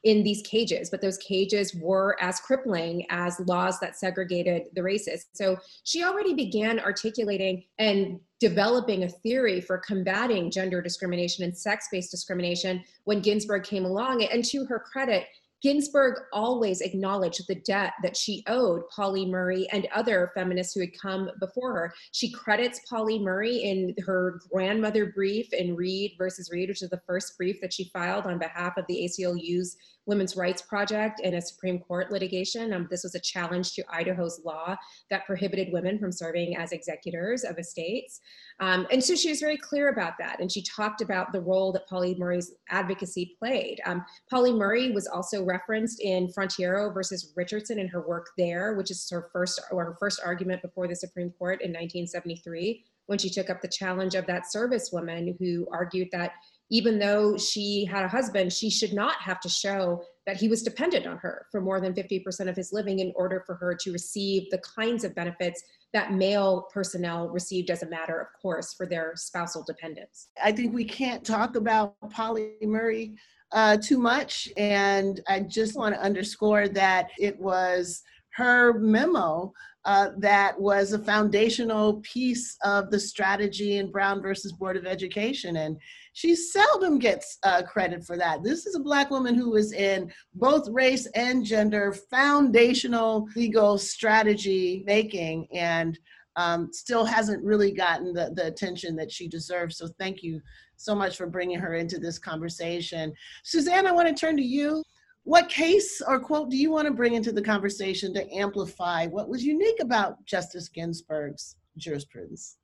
in 0.03 0.23
these 0.23 0.41
cages, 0.43 0.89
but 0.89 1.01
those 1.01 1.17
cages 1.17 1.75
were 1.75 2.15
as 2.19 2.39
crippling 2.39 3.05
as 3.09 3.39
laws 3.41 3.79
that 3.79 3.97
segregated 3.97 4.63
the 4.73 4.81
races. 4.83 5.27
So 5.33 5.57
she 5.83 6.03
already 6.03 6.33
began 6.33 6.79
articulating 6.79 7.65
and 7.77 8.19
developing 8.39 9.03
a 9.03 9.09
theory 9.09 9.61
for 9.61 9.77
combating 9.77 10.51
gender 10.51 10.81
discrimination 10.81 11.43
and 11.43 11.57
sex 11.57 11.87
based 11.91 12.11
discrimination 12.11 12.83
when 13.05 13.21
Ginsburg 13.21 13.63
came 13.63 13.85
along. 13.85 14.23
And 14.23 14.43
to 14.45 14.65
her 14.65 14.79
credit, 14.79 15.25
Ginsburg 15.61 16.21
always 16.31 16.81
acknowledged 16.81 17.47
the 17.47 17.55
debt 17.55 17.93
that 18.03 18.15
she 18.15 18.43
owed 18.47 18.83
Pauli 18.95 19.25
Murray 19.25 19.67
and 19.71 19.87
other 19.95 20.31
feminists 20.35 20.75
who 20.75 20.81
had 20.81 20.99
come 20.99 21.29
before 21.39 21.73
her. 21.73 21.93
She 22.11 22.31
credits 22.31 22.81
Pauli 22.87 23.17
Murray 23.17 23.57
in 23.57 23.95
her 24.05 24.39
grandmother 24.51 25.07
brief 25.07 25.51
in 25.53 25.75
Reed 25.75 26.11
versus 26.19 26.51
Reed, 26.51 26.69
which 26.69 26.83
is 26.83 26.89
the 26.89 27.01
first 27.07 27.35
brief 27.37 27.61
that 27.61 27.73
she 27.73 27.89
filed 27.93 28.27
on 28.27 28.37
behalf 28.37 28.77
of 28.77 28.85
the 28.87 29.05
ACLU's 29.05 29.75
Women's 30.05 30.35
Rights 30.35 30.61
Project 30.61 31.19
in 31.19 31.35
a 31.35 31.41
Supreme 31.41 31.79
Court 31.79 32.11
litigation. 32.11 32.73
Um, 32.73 32.87
this 32.89 33.03
was 33.03 33.15
a 33.15 33.19
challenge 33.19 33.73
to 33.73 33.83
Idaho's 33.89 34.41
law 34.45 34.75
that 35.09 35.25
prohibited 35.25 35.73
women 35.73 35.99
from 35.99 36.11
serving 36.11 36.57
as 36.57 36.71
executors 36.71 37.43
of 37.43 37.57
estates. 37.57 38.21
Um, 38.59 38.87
and 38.91 39.03
so 39.03 39.15
she 39.15 39.29
was 39.29 39.39
very 39.39 39.57
clear 39.57 39.89
about 39.89 40.13
that. 40.19 40.39
And 40.39 40.51
she 40.51 40.61
talked 40.63 41.01
about 41.01 41.31
the 41.31 41.41
role 41.41 41.71
that 41.73 41.87
Pauli 41.87 42.15
Murray's 42.15 42.53
advocacy 42.69 43.35
played. 43.39 43.81
Um, 43.85 44.05
Pauli 44.29 44.53
Murray 44.53 44.91
was 44.91 45.07
also 45.07 45.43
referenced 45.43 46.01
in 46.01 46.31
Frontiero 46.31 46.93
versus 46.93 47.33
Richardson 47.35 47.79
in 47.79 47.87
her 47.87 48.07
work 48.07 48.27
there, 48.37 48.75
which 48.75 48.91
is 48.91 49.09
her 49.09 49.29
first 49.33 49.61
or 49.71 49.85
her 49.85 49.97
first 49.99 50.21
argument 50.23 50.61
before 50.61 50.87
the 50.87 50.95
Supreme 50.95 51.31
Court 51.31 51.61
in 51.61 51.71
1973 51.71 52.83
when 53.07 53.19
she 53.19 53.29
took 53.29 53.49
up 53.49 53.61
the 53.61 53.67
challenge 53.67 54.15
of 54.15 54.25
that 54.25 54.51
service 54.51 54.91
woman 54.91 55.35
who 55.39 55.67
argued 55.71 56.09
that 56.11 56.31
even 56.71 56.97
though 56.97 57.37
she 57.37 57.85
had 57.85 58.03
a 58.03 58.07
husband, 58.07 58.51
she 58.51 58.69
should 58.69 58.93
not 58.93 59.15
have 59.17 59.39
to 59.41 59.49
show 59.49 60.01
that 60.25 60.37
he 60.37 60.47
was 60.47 60.63
dependent 60.63 61.05
on 61.05 61.17
her 61.17 61.45
for 61.51 61.61
more 61.61 61.79
than 61.79 61.93
50% 61.93 62.49
of 62.49 62.55
his 62.55 62.73
living 62.73 62.99
in 62.99 63.13
order 63.15 63.43
for 63.45 63.55
her 63.55 63.75
to 63.75 63.91
receive 63.91 64.49
the 64.49 64.57
kinds 64.59 65.03
of 65.03 65.13
benefits 65.13 65.61
that 65.93 66.13
male 66.13 66.67
personnel 66.73 67.29
received 67.29 67.69
as 67.69 67.83
a 67.83 67.89
matter 67.89 68.19
of 68.19 68.27
course 68.41 68.73
for 68.73 68.87
their 68.87 69.13
spousal 69.15 69.63
dependents. 69.63 70.29
I 70.43 70.51
think 70.51 70.73
we 70.73 70.85
can't 70.85 71.23
talk 71.23 71.55
about 71.55 71.95
Pauli 72.09 72.53
Murray 72.63 73.15
uh, 73.51 73.77
too 73.77 73.97
much. 73.97 74.49
And 74.57 75.21
I 75.27 75.41
just 75.41 75.77
want 75.77 75.95
to 75.95 76.01
underscore 76.01 76.67
that 76.69 77.09
it 77.19 77.39
was 77.39 78.01
her 78.35 78.79
memo 78.79 79.53
uh, 79.85 80.09
that 80.17 80.59
was 80.59 80.91
a 80.93 80.99
foundational 80.99 82.01
piece 82.01 82.57
of 82.63 82.89
the 82.89 82.99
strategy 82.99 83.77
in 83.77 83.91
Brown 83.91 84.21
versus 84.21 84.51
Board 84.51 84.77
of 84.77 84.85
Education. 84.85 85.57
And 85.57 85.77
she 86.13 86.35
seldom 86.35 86.97
gets 86.97 87.37
uh, 87.43 87.61
credit 87.61 88.03
for 88.03 88.17
that. 88.17 88.43
This 88.43 88.65
is 88.65 88.75
a 88.75 88.79
Black 88.79 89.11
woman 89.11 89.35
who 89.35 89.55
is 89.55 89.73
in 89.73 90.11
both 90.33 90.67
race 90.69 91.05
and 91.15 91.45
gender 91.45 91.93
foundational 92.09 93.27
legal 93.35 93.77
strategy 93.77 94.83
making 94.87 95.47
and 95.53 95.97
um, 96.35 96.69
still 96.73 97.05
hasn't 97.05 97.43
really 97.43 97.71
gotten 97.71 98.11
the, 98.11 98.31
the 98.35 98.47
attention 98.47 98.95
that 98.95 99.11
she 99.11 99.27
deserves. 99.27 99.77
So 99.77 99.87
thank 99.99 100.23
you 100.23 100.41
so 100.77 100.95
much 100.95 101.15
for 101.15 101.27
bringing 101.27 101.59
her 101.59 101.75
into 101.75 101.99
this 101.99 102.19
conversation. 102.19 103.13
Suzanne, 103.43 103.87
I 103.87 103.91
want 103.91 104.09
to 104.09 104.13
turn 104.13 104.35
to 104.35 104.43
you. 104.43 104.83
What 105.25 105.49
case 105.49 106.01
or 106.07 106.19
quote 106.19 106.49
do 106.51 106.55
you 106.55 106.71
want 106.71 106.87
to 106.87 106.93
bring 106.93 107.15
into 107.15 107.31
the 107.31 107.41
conversation 107.41 108.13
to 108.13 108.31
amplify 108.33 109.07
what 109.07 109.27
was 109.27 109.43
unique 109.43 109.81
about 109.81 110.23
Justice 110.25 110.69
Ginsburg's 110.69 111.55
jurisprudence? 111.77 112.57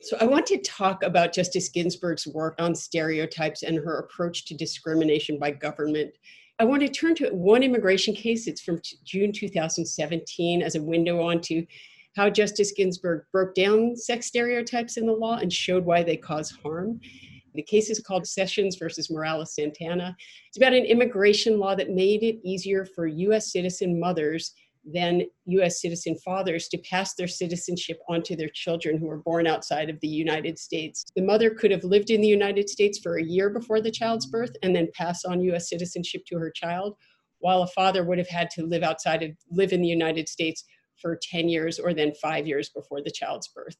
So, 0.00 0.16
I 0.20 0.24
want 0.24 0.46
to 0.46 0.58
talk 0.58 1.02
about 1.02 1.32
Justice 1.32 1.68
Ginsburg's 1.68 2.28
work 2.28 2.54
on 2.60 2.74
stereotypes 2.74 3.64
and 3.64 3.76
her 3.76 3.98
approach 3.98 4.44
to 4.46 4.54
discrimination 4.54 5.38
by 5.38 5.50
government. 5.50 6.12
I 6.60 6.64
want 6.64 6.82
to 6.82 6.88
turn 6.88 7.16
to 7.16 7.30
one 7.30 7.64
immigration 7.64 8.14
case. 8.14 8.46
It's 8.46 8.60
from 8.60 8.80
June 9.02 9.32
2017 9.32 10.62
as 10.62 10.76
a 10.76 10.82
window 10.82 11.20
onto 11.20 11.66
how 12.14 12.30
Justice 12.30 12.70
Ginsburg 12.70 13.24
broke 13.32 13.54
down 13.54 13.96
sex 13.96 14.26
stereotypes 14.26 14.96
in 14.96 15.06
the 15.06 15.12
law 15.12 15.38
and 15.38 15.52
showed 15.52 15.84
why 15.84 16.04
they 16.04 16.16
cause 16.16 16.52
harm. 16.62 17.00
The 17.54 17.62
case 17.62 17.88
is 17.88 18.00
called 18.00 18.26
Sessions 18.26 18.76
versus 18.76 19.10
Morales 19.10 19.54
Santana. 19.54 20.16
It's 20.48 20.56
about 20.56 20.72
an 20.72 20.84
immigration 20.84 21.58
law 21.58 21.74
that 21.76 21.90
made 21.90 22.22
it 22.22 22.40
easier 22.44 22.84
for 22.84 23.06
US 23.06 23.52
citizen 23.52 24.00
mothers 24.00 24.52
than 24.92 25.22
US 25.46 25.80
citizen 25.80 26.16
fathers 26.16 26.68
to 26.68 26.78
pass 26.78 27.14
their 27.14 27.28
citizenship 27.28 27.98
onto 28.08 28.36
their 28.36 28.50
children 28.52 28.98
who 28.98 29.06
were 29.06 29.22
born 29.22 29.46
outside 29.46 29.88
of 29.88 29.98
the 30.00 30.08
United 30.08 30.58
States. 30.58 31.06
The 31.16 31.22
mother 31.22 31.50
could 31.50 31.70
have 31.70 31.84
lived 31.84 32.10
in 32.10 32.20
the 32.20 32.28
United 32.28 32.68
States 32.68 32.98
for 32.98 33.16
a 33.18 33.24
year 33.24 33.48
before 33.48 33.80
the 33.80 33.90
child's 33.90 34.26
birth 34.26 34.54
and 34.62 34.76
then 34.76 34.88
pass 34.94 35.24
on 35.24 35.40
US 35.40 35.70
citizenship 35.70 36.22
to 36.26 36.38
her 36.38 36.50
child, 36.50 36.96
while 37.38 37.62
a 37.62 37.68
father 37.68 38.04
would 38.04 38.18
have 38.18 38.28
had 38.28 38.50
to 38.50 38.66
live 38.66 38.82
outside 38.82 39.22
of 39.22 39.30
live 39.50 39.72
in 39.72 39.80
the 39.80 39.88
United 39.88 40.28
States 40.28 40.64
for 41.00 41.18
10 41.22 41.48
years 41.48 41.78
or 41.78 41.94
then 41.94 42.12
5 42.20 42.46
years 42.46 42.68
before 42.68 43.02
the 43.02 43.10
child's 43.10 43.48
birth. 43.48 43.76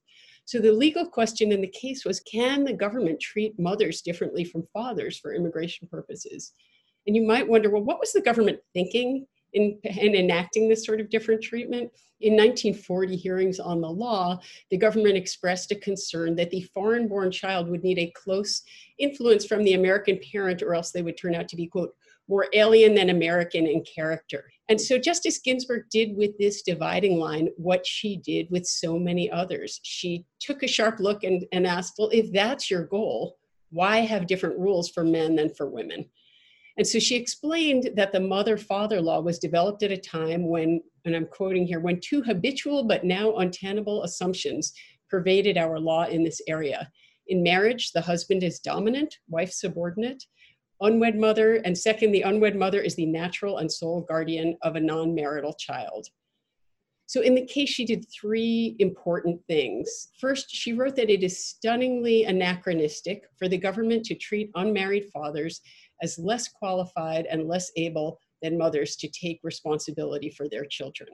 So 0.47 0.61
the 0.61 0.73
legal 0.73 1.07
question 1.07 1.53
in 1.53 1.61
the 1.61 1.69
case 1.69 2.05
was 2.05 2.21
can 2.21 2.65
the 2.65 2.73
government 2.73 3.21
treat 3.21 3.59
mothers 3.59 4.03
differently 4.03 4.45
from 4.45 4.67
fathers 4.73 5.19
for 5.19 5.35
immigration 5.35 5.89
purposes? 5.91 6.53
And 7.07 7.17
you 7.17 7.23
might 7.27 7.49
wonder, 7.49 7.71
well, 7.71 7.85
what 7.85 8.01
was 8.01 8.13
the 8.13 8.21
government 8.21 8.61
thinking 8.73 9.27
in, 9.55 9.79
in, 9.85 10.15
enacting 10.15 10.69
this 10.69 10.85
sort 10.85 11.01
of 11.01 11.09
different 11.09 11.43
treatment. 11.43 11.91
In 12.21 12.35
1940 12.35 13.17
hearings 13.17 13.61
on 13.61 13.81
the 13.81 13.91
law, 13.91 14.39
the 14.71 14.77
government 14.77 15.17
expressed 15.17 15.71
a 15.73 15.77
concern 15.77 16.37
that 16.37 16.51
the 16.51 16.63
foreign 16.75 17.09
born 17.09 17.31
child 17.31 17.69
would 17.69 17.83
need 17.83 17.99
a 17.99 18.13
close 18.15 18.63
influence 18.99 19.45
from 19.45 19.65
the 19.65 19.75
American 19.75 20.19
parent, 20.33 20.63
or 20.63 20.75
else 20.75 20.91
they 20.91 21.03
would 21.03 21.19
turn 21.19 21.35
out 21.35 21.49
to 21.49 21.57
be, 21.57 21.67
quote, 21.67 21.95
more 22.29 22.47
alien 22.53 22.95
than 22.95 23.11
American 23.11 23.67
in 23.67 23.83
character. 23.83 24.45
And 24.69 24.81
so 24.81 24.99
Justice 24.99 25.39
Ginsburg 25.39 25.85
did 25.91 26.17
with 26.17 26.37
this 26.39 26.63
dividing 26.63 27.19
line 27.19 27.49
what 27.57 27.87
she 27.87 28.17
did 28.17 28.51
with 28.51 28.67
so 28.67 28.99
many 28.99 29.31
others. 29.31 29.81
She 29.83 30.25
took 30.41 30.63
a 30.63 30.69
sharp 30.69 31.01
look 31.01 31.23
and, 31.23 31.45
and 31.53 31.67
asked, 31.67 31.95
well, 31.99 32.09
if 32.13 32.33
that's 32.33 32.71
your 32.71 32.85
goal, 32.85 33.37
why 33.71 33.99
have 33.99 34.27
different 34.27 34.59
rules 34.59 34.89
for 34.89 35.05
men 35.05 35.37
than 35.37 35.53
for 35.55 35.69
women? 35.69 36.07
And 36.77 36.87
so 36.87 36.99
she 36.99 37.15
explained 37.15 37.91
that 37.95 38.13
the 38.13 38.21
mother 38.21 38.57
father 38.57 39.01
law 39.01 39.21
was 39.21 39.39
developed 39.39 39.83
at 39.83 39.93
a 39.93 39.97
time 39.97 40.49
when, 40.49 40.81
and 41.05 41.15
I'm 41.15 41.27
quoting 41.27 41.67
here, 41.67 41.81
when 41.81 42.01
two 42.01 42.23
habitual 42.23 42.85
but 42.85 43.05
now 43.05 43.37
untenable 43.37 44.03
assumptions 44.03 44.73
pervaded 45.09 45.57
our 45.57 45.79
law 45.79 46.05
in 46.07 46.25
this 46.25 46.41
area. 46.49 46.91
In 47.29 47.43
marriage, 47.43 47.93
the 47.93 48.01
husband 48.01 48.43
is 48.43 48.59
dominant, 48.59 49.15
wife 49.29 49.53
subordinate. 49.53 50.25
Unwed 50.85 51.17
mother, 51.17 51.63
and 51.65 51.77
second, 51.77 52.13
the 52.13 52.21
unwed 52.21 52.57
mother 52.57 52.79
is 52.79 52.95
the 52.95 53.07
natural 53.07 53.57
and 53.57 53.73
sole 53.73 54.03
guardian 54.03 54.55
of 54.61 54.77
a 54.77 54.81
non 54.81 55.15
marital 55.15 55.55
child. 55.55 56.09
So, 57.07 57.23
in 57.23 57.35
the 57.35 57.47
case, 57.47 57.71
she 57.71 57.87
did 57.87 58.05
three 58.13 58.77
important 58.79 59.41
things. 59.47 60.09
First, 60.21 60.51
she 60.51 60.75
wrote 60.75 60.95
that 60.97 61.09
it 61.09 61.23
is 61.23 61.43
stunningly 61.43 62.25
anachronistic 62.25 63.23
for 63.39 63.49
the 63.49 63.57
government 63.57 64.05
to 64.07 64.15
treat 64.15 64.51
unmarried 64.57 65.07
fathers 65.11 65.63
as 66.03 66.19
less 66.19 66.49
qualified 66.49 67.25
and 67.31 67.49
less 67.49 67.73
able 67.77 68.19
than 68.43 68.59
mothers 68.59 68.95
to 68.97 69.09
take 69.09 69.41
responsibility 69.43 70.29
for 70.29 70.51
their 70.51 70.67
children. 70.67 71.09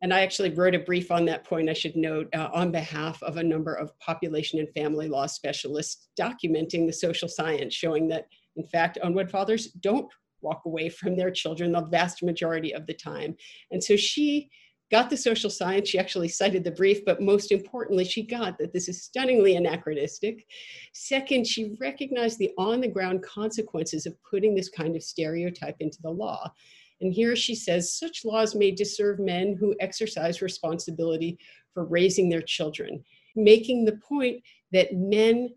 And 0.00 0.14
I 0.14 0.22
actually 0.22 0.54
wrote 0.54 0.74
a 0.74 0.78
brief 0.78 1.10
on 1.10 1.26
that 1.26 1.44
point, 1.44 1.68
I 1.68 1.74
should 1.74 1.96
note, 1.96 2.28
uh, 2.34 2.48
on 2.54 2.72
behalf 2.72 3.22
of 3.22 3.36
a 3.36 3.42
number 3.42 3.74
of 3.74 3.98
population 3.98 4.60
and 4.60 4.68
family 4.70 5.08
law 5.08 5.26
specialists 5.26 6.08
documenting 6.18 6.86
the 6.86 6.92
social 6.92 7.28
science, 7.28 7.74
showing 7.74 8.08
that, 8.08 8.26
in 8.56 8.66
fact, 8.66 8.98
unwed 9.02 9.30
fathers 9.30 9.68
don't 9.80 10.10
walk 10.42 10.62
away 10.64 10.88
from 10.88 11.16
their 11.16 11.30
children 11.30 11.72
the 11.72 11.82
vast 11.82 12.22
majority 12.22 12.74
of 12.74 12.86
the 12.86 12.94
time. 12.94 13.36
And 13.70 13.82
so 13.82 13.96
she 13.96 14.50
got 14.90 15.08
the 15.08 15.16
social 15.16 15.50
science. 15.50 15.88
She 15.88 15.98
actually 15.98 16.28
cited 16.28 16.64
the 16.64 16.70
brief, 16.72 17.04
but 17.04 17.22
most 17.22 17.52
importantly, 17.52 18.04
she 18.04 18.26
got 18.26 18.58
that 18.58 18.72
this 18.72 18.88
is 18.88 19.04
stunningly 19.04 19.56
anachronistic. 19.56 20.46
Second, 20.92 21.46
she 21.46 21.76
recognized 21.80 22.38
the 22.38 22.50
on 22.58 22.80
the 22.80 22.88
ground 22.88 23.22
consequences 23.22 24.06
of 24.06 24.16
putting 24.28 24.54
this 24.54 24.68
kind 24.68 24.96
of 24.96 25.02
stereotype 25.02 25.76
into 25.80 26.02
the 26.02 26.10
law. 26.10 26.52
And 27.00 27.12
here 27.12 27.36
she 27.36 27.54
says 27.54 27.94
such 27.94 28.24
laws 28.24 28.54
may 28.54 28.72
disserve 28.72 29.20
men 29.20 29.56
who 29.58 29.74
exercise 29.80 30.42
responsibility 30.42 31.38
for 31.72 31.84
raising 31.84 32.28
their 32.28 32.42
children, 32.42 33.04
making 33.36 33.84
the 33.84 33.96
point 34.06 34.42
that 34.72 34.92
men 34.92 35.50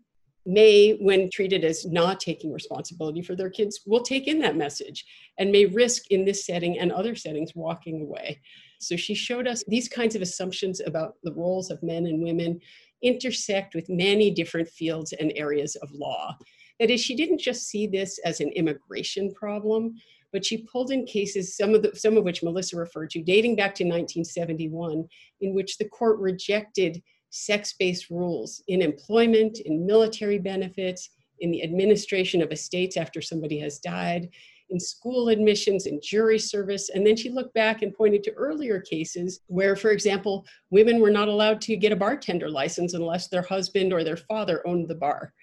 may, 0.46 0.92
when 1.00 1.30
treated 1.30 1.64
as 1.64 1.86
not 1.86 2.20
taking 2.20 2.52
responsibility 2.52 3.22
for 3.22 3.34
their 3.34 3.50
kids, 3.50 3.80
will 3.86 4.02
take 4.02 4.26
in 4.26 4.38
that 4.40 4.56
message 4.56 5.04
and 5.38 5.50
may 5.50 5.66
risk 5.66 6.10
in 6.10 6.24
this 6.24 6.44
setting 6.44 6.78
and 6.78 6.92
other 6.92 7.14
settings 7.14 7.54
walking 7.54 8.02
away. 8.02 8.40
So 8.78 8.96
she 8.96 9.14
showed 9.14 9.46
us 9.46 9.64
these 9.66 9.88
kinds 9.88 10.14
of 10.14 10.22
assumptions 10.22 10.80
about 10.80 11.14
the 11.22 11.32
roles 11.32 11.70
of 11.70 11.82
men 11.82 12.06
and 12.06 12.22
women 12.22 12.60
intersect 13.02 13.74
with 13.74 13.88
many 13.88 14.30
different 14.30 14.68
fields 14.68 15.12
and 15.12 15.32
areas 15.36 15.76
of 15.76 15.90
law. 15.92 16.36
That 16.80 16.90
is, 16.90 17.00
she 17.00 17.14
didn't 17.14 17.40
just 17.40 17.68
see 17.68 17.86
this 17.86 18.18
as 18.24 18.40
an 18.40 18.50
immigration 18.50 19.32
problem, 19.32 19.94
but 20.32 20.44
she 20.44 20.66
pulled 20.66 20.90
in 20.90 21.06
cases, 21.06 21.56
some 21.56 21.74
of, 21.74 21.82
the, 21.82 21.94
some 21.94 22.16
of 22.16 22.24
which 22.24 22.42
Melissa 22.42 22.76
referred 22.76 23.10
to, 23.10 23.22
dating 23.22 23.56
back 23.56 23.74
to 23.76 23.84
1971, 23.84 25.06
in 25.40 25.54
which 25.54 25.78
the 25.78 25.88
court 25.88 26.18
rejected 26.18 27.00
sex-based 27.34 28.10
rules 28.10 28.62
in 28.68 28.80
employment, 28.80 29.58
in 29.58 29.84
military 29.84 30.38
benefits, 30.38 31.10
in 31.40 31.50
the 31.50 31.64
administration 31.64 32.40
of 32.40 32.52
estates 32.52 32.96
after 32.96 33.20
somebody 33.20 33.58
has 33.58 33.80
died, 33.80 34.28
in 34.70 34.78
school 34.78 35.28
admissions, 35.28 35.86
in 35.86 36.00
jury 36.00 36.38
service. 36.38 36.90
And 36.90 37.04
then 37.04 37.16
she 37.16 37.30
looked 37.30 37.52
back 37.52 37.82
and 37.82 37.92
pointed 37.92 38.22
to 38.24 38.32
earlier 38.34 38.80
cases 38.80 39.40
where, 39.48 39.74
for 39.74 39.90
example, 39.90 40.46
women 40.70 41.00
were 41.00 41.10
not 41.10 41.26
allowed 41.26 41.60
to 41.62 41.76
get 41.76 41.90
a 41.90 41.96
bartender 41.96 42.48
license 42.48 42.94
unless 42.94 43.26
their 43.26 43.42
husband 43.42 43.92
or 43.92 44.04
their 44.04 44.16
father 44.16 44.66
owned 44.66 44.88
the 44.88 44.94
bar. 44.94 45.34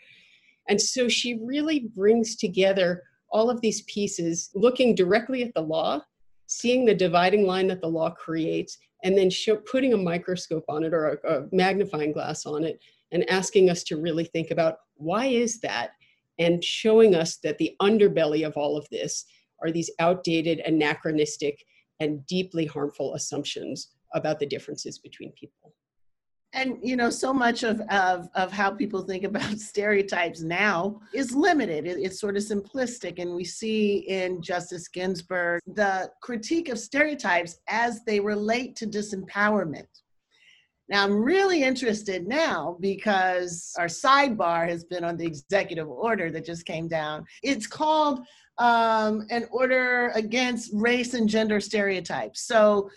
And 0.69 0.79
so 0.79 1.09
she 1.09 1.41
really 1.43 1.89
brings 1.93 2.37
together 2.37 3.03
all 3.29 3.49
of 3.49 3.59
these 3.59 3.81
pieces, 3.81 4.49
looking 4.55 4.95
directly 4.95 5.43
at 5.43 5.53
the 5.53 5.61
law, 5.61 6.01
seeing 6.47 6.85
the 6.85 6.95
dividing 6.95 7.45
line 7.45 7.67
that 7.67 7.81
the 7.81 7.87
law 7.87 8.11
creates, 8.11 8.77
and 9.03 9.17
then 9.17 9.29
show, 9.29 9.57
putting 9.57 9.93
a 9.93 9.97
microscope 9.97 10.65
on 10.69 10.83
it 10.83 10.93
or 10.93 11.19
a, 11.23 11.33
a 11.33 11.47
magnifying 11.51 12.11
glass 12.11 12.45
on 12.45 12.63
it 12.63 12.79
and 13.11 13.29
asking 13.29 13.69
us 13.69 13.83
to 13.83 13.97
really 13.97 14.25
think 14.25 14.51
about 14.51 14.77
why 14.95 15.25
is 15.25 15.59
that 15.61 15.91
and 16.39 16.63
showing 16.63 17.15
us 17.15 17.37
that 17.37 17.57
the 17.57 17.75
underbelly 17.81 18.45
of 18.45 18.55
all 18.57 18.77
of 18.77 18.87
this 18.89 19.25
are 19.61 19.71
these 19.71 19.91
outdated, 19.99 20.59
anachronistic, 20.59 21.63
and 21.99 22.25
deeply 22.25 22.65
harmful 22.65 23.13
assumptions 23.13 23.89
about 24.13 24.39
the 24.39 24.45
differences 24.45 24.97
between 24.97 25.31
people. 25.33 25.73
And 26.53 26.77
you 26.81 26.97
know, 26.97 27.09
so 27.09 27.33
much 27.33 27.63
of, 27.63 27.79
of, 27.89 28.27
of 28.35 28.51
how 28.51 28.71
people 28.71 29.03
think 29.03 29.23
about 29.23 29.57
stereotypes 29.59 30.41
now 30.41 30.99
is 31.13 31.33
limited. 31.33 31.85
It, 31.85 31.97
it's 31.99 32.19
sort 32.19 32.35
of 32.35 32.43
simplistic. 32.43 33.19
And 33.19 33.35
we 33.35 33.45
see 33.45 33.99
in 34.09 34.41
Justice 34.41 34.87
Ginsburg 34.87 35.61
the 35.65 36.11
critique 36.21 36.69
of 36.69 36.77
stereotypes 36.77 37.59
as 37.69 38.03
they 38.05 38.19
relate 38.19 38.75
to 38.77 38.87
disempowerment. 38.87 39.87
Now, 40.89 41.05
I'm 41.05 41.23
really 41.23 41.63
interested 41.63 42.27
now 42.27 42.75
because 42.81 43.73
our 43.79 43.85
sidebar 43.85 44.67
has 44.67 44.83
been 44.83 45.05
on 45.05 45.15
the 45.15 45.25
executive 45.25 45.87
order 45.87 46.29
that 46.31 46.45
just 46.45 46.65
came 46.65 46.89
down. 46.89 47.23
It's 47.43 47.65
called 47.65 48.19
um, 48.57 49.25
an 49.29 49.47
order 49.51 50.09
against 50.15 50.71
race 50.73 51.13
and 51.13 51.29
gender 51.29 51.61
stereotypes. 51.61 52.41
So 52.41 52.89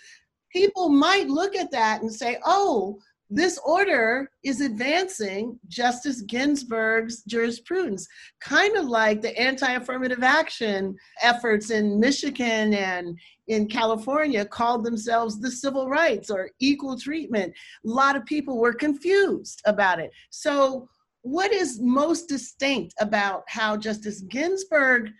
people 0.52 0.88
might 0.88 1.28
look 1.28 1.54
at 1.54 1.70
that 1.70 2.02
and 2.02 2.12
say, 2.12 2.38
oh, 2.44 2.98
this 3.30 3.58
order 3.64 4.30
is 4.44 4.60
advancing 4.60 5.58
Justice 5.68 6.22
Ginsburg's 6.22 7.22
jurisprudence, 7.22 8.06
kind 8.40 8.76
of 8.76 8.86
like 8.86 9.22
the 9.22 9.36
anti 9.38 9.72
affirmative 9.72 10.22
action 10.22 10.94
efforts 11.22 11.70
in 11.70 11.98
Michigan 11.98 12.74
and 12.74 13.18
in 13.48 13.66
California 13.66 14.44
called 14.44 14.84
themselves 14.84 15.40
the 15.40 15.50
civil 15.50 15.88
rights 15.88 16.30
or 16.30 16.50
equal 16.60 16.98
treatment. 16.98 17.52
A 17.86 17.88
lot 17.88 18.14
of 18.14 18.26
people 18.26 18.58
were 18.58 18.74
confused 18.74 19.62
about 19.66 20.00
it. 20.00 20.10
So, 20.30 20.88
what 21.22 21.50
is 21.50 21.80
most 21.80 22.28
distinct 22.28 22.94
about 23.00 23.44
how 23.48 23.78
Justice 23.78 24.20
Ginsburg 24.20 25.10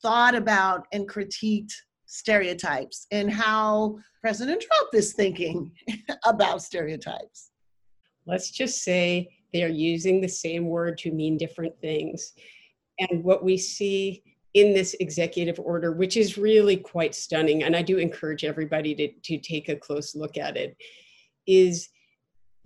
thought 0.00 0.34
about 0.34 0.86
and 0.92 1.06
critiqued 1.06 1.72
stereotypes 2.06 3.06
and 3.10 3.30
how 3.30 3.98
President 4.22 4.62
Trump 4.62 4.88
is 4.94 5.12
thinking 5.12 5.70
about 6.24 6.62
stereotypes? 6.62 7.49
Let's 8.30 8.52
just 8.52 8.84
say 8.84 9.28
they 9.52 9.64
are 9.64 9.68
using 9.68 10.20
the 10.20 10.28
same 10.28 10.66
word 10.66 10.96
to 10.98 11.10
mean 11.10 11.36
different 11.36 11.76
things. 11.80 12.32
And 13.00 13.24
what 13.24 13.42
we 13.42 13.56
see 13.56 14.22
in 14.54 14.72
this 14.72 14.94
executive 15.00 15.58
order, 15.58 15.92
which 15.92 16.16
is 16.16 16.38
really 16.38 16.76
quite 16.76 17.14
stunning, 17.14 17.64
and 17.64 17.74
I 17.74 17.82
do 17.82 17.98
encourage 17.98 18.44
everybody 18.44 18.94
to, 18.94 19.08
to 19.08 19.38
take 19.38 19.68
a 19.68 19.74
close 19.74 20.14
look 20.14 20.36
at 20.36 20.56
it, 20.56 20.76
is 21.48 21.88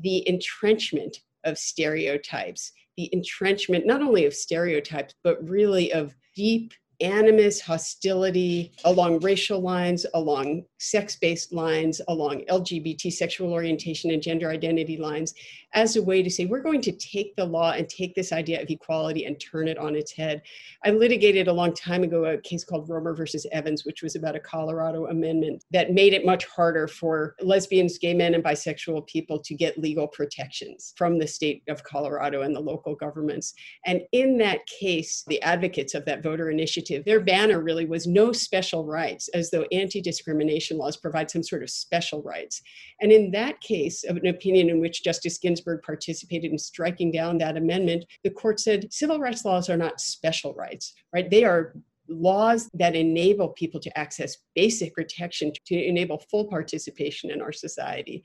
the 0.00 0.28
entrenchment 0.28 1.20
of 1.44 1.56
stereotypes, 1.56 2.72
the 2.98 3.08
entrenchment 3.14 3.86
not 3.86 4.02
only 4.02 4.26
of 4.26 4.34
stereotypes, 4.34 5.14
but 5.24 5.42
really 5.48 5.92
of 5.94 6.14
deep 6.36 6.74
animus, 7.00 7.60
hostility 7.60 8.72
along 8.84 9.20
racial 9.20 9.60
lines, 9.60 10.06
along 10.14 10.64
sex 10.78 11.16
based 11.16 11.52
lines, 11.52 12.00
along 12.08 12.44
LGBT 12.50 13.12
sexual 13.12 13.52
orientation 13.52 14.10
and 14.10 14.22
gender 14.22 14.50
identity 14.50 14.96
lines, 14.96 15.34
as 15.74 15.96
a 15.96 16.02
way 16.02 16.22
to 16.22 16.30
say, 16.30 16.46
we're 16.46 16.60
going 16.60 16.80
to 16.80 16.92
take 16.92 17.34
the 17.36 17.44
law 17.44 17.72
and 17.72 17.88
take 17.88 18.14
this 18.14 18.32
idea 18.32 18.62
of 18.62 18.70
equality 18.70 19.24
and 19.24 19.40
turn 19.40 19.66
it 19.66 19.76
on 19.76 19.96
its 19.96 20.12
head. 20.12 20.40
I 20.84 20.90
litigated 20.90 21.48
a 21.48 21.52
long 21.52 21.74
time 21.74 22.04
ago 22.04 22.24
a 22.26 22.38
case 22.38 22.64
called 22.64 22.88
Romer 22.88 23.14
versus 23.14 23.46
Evans, 23.50 23.84
which 23.84 24.02
was 24.02 24.14
about 24.14 24.36
a 24.36 24.40
Colorado 24.40 25.06
amendment 25.06 25.64
that 25.72 25.92
made 25.92 26.12
it 26.12 26.24
much 26.24 26.44
harder 26.46 26.86
for 26.86 27.34
lesbians, 27.40 27.98
gay 27.98 28.14
men, 28.14 28.34
and 28.34 28.44
bisexual 28.44 29.06
people 29.06 29.38
to 29.40 29.54
get 29.54 29.78
legal 29.78 30.06
protections 30.06 30.94
from 30.96 31.18
the 31.18 31.26
state 31.26 31.62
of 31.68 31.82
Colorado 31.82 32.42
and 32.42 32.54
the 32.54 32.60
local 32.60 32.94
governments. 32.94 33.54
And 33.84 34.02
in 34.12 34.38
that 34.38 34.66
case, 34.66 35.24
the 35.26 35.42
advocates 35.42 35.94
of 35.94 36.04
that 36.04 36.22
voter 36.22 36.50
initiative, 36.50 36.83
their 37.04 37.20
banner 37.20 37.60
really 37.60 37.86
was 37.86 38.06
no 38.06 38.32
special 38.32 38.84
rights, 38.84 39.28
as 39.28 39.50
though 39.50 39.66
anti 39.72 40.00
discrimination 40.00 40.78
laws 40.78 40.96
provide 40.96 41.30
some 41.30 41.42
sort 41.42 41.62
of 41.62 41.70
special 41.70 42.22
rights. 42.22 42.62
And 43.00 43.12
in 43.12 43.30
that 43.32 43.60
case, 43.60 44.04
of 44.04 44.16
an 44.16 44.26
opinion 44.26 44.68
in 44.68 44.80
which 44.80 45.04
Justice 45.04 45.38
Ginsburg 45.38 45.82
participated 45.82 46.50
in 46.50 46.58
striking 46.58 47.10
down 47.10 47.38
that 47.38 47.56
amendment, 47.56 48.04
the 48.22 48.30
court 48.30 48.60
said 48.60 48.92
civil 48.92 49.18
rights 49.18 49.44
laws 49.44 49.68
are 49.68 49.76
not 49.76 50.00
special 50.00 50.54
rights, 50.54 50.94
right? 51.12 51.30
They 51.30 51.44
are 51.44 51.74
laws 52.08 52.68
that 52.74 52.94
enable 52.94 53.48
people 53.48 53.80
to 53.80 53.98
access 53.98 54.36
basic 54.54 54.94
protection 54.94 55.52
to 55.66 55.74
enable 55.74 56.18
full 56.30 56.46
participation 56.46 57.30
in 57.30 57.40
our 57.40 57.52
society. 57.52 58.22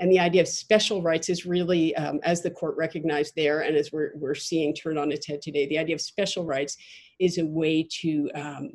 And 0.00 0.10
the 0.10 0.20
idea 0.20 0.42
of 0.42 0.48
special 0.48 1.02
rights 1.02 1.28
is 1.28 1.44
really, 1.44 1.94
um, 1.96 2.20
as 2.22 2.40
the 2.40 2.50
court 2.50 2.76
recognized 2.76 3.34
there, 3.36 3.60
and 3.60 3.76
as 3.76 3.90
we're, 3.92 4.12
we're 4.14 4.34
seeing 4.34 4.74
turned 4.74 4.98
on 4.98 5.10
its 5.10 5.26
head 5.26 5.42
today, 5.42 5.66
the 5.66 5.78
idea 5.78 5.94
of 5.94 6.00
special 6.00 6.44
rights 6.44 6.76
is 7.18 7.38
a 7.38 7.44
way 7.44 7.86
to 8.02 8.30
um, 8.34 8.70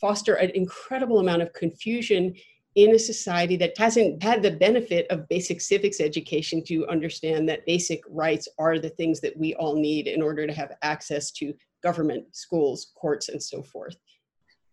foster 0.00 0.34
an 0.34 0.50
incredible 0.50 1.20
amount 1.20 1.42
of 1.42 1.52
confusion 1.52 2.34
in 2.74 2.94
a 2.94 2.98
society 2.98 3.56
that 3.56 3.78
hasn't 3.78 4.20
had 4.20 4.42
the 4.42 4.50
benefit 4.50 5.06
of 5.10 5.28
basic 5.28 5.60
civics 5.60 6.00
education 6.00 6.62
to 6.64 6.86
understand 6.88 7.48
that 7.48 7.64
basic 7.66 8.02
rights 8.08 8.48
are 8.58 8.80
the 8.80 8.88
things 8.90 9.20
that 9.20 9.36
we 9.36 9.54
all 9.54 9.76
need 9.76 10.08
in 10.08 10.20
order 10.20 10.44
to 10.46 10.52
have 10.52 10.72
access 10.82 11.30
to 11.30 11.54
government, 11.84 12.24
schools, 12.34 12.90
courts, 12.96 13.28
and 13.28 13.40
so 13.40 13.62
forth. 13.62 13.96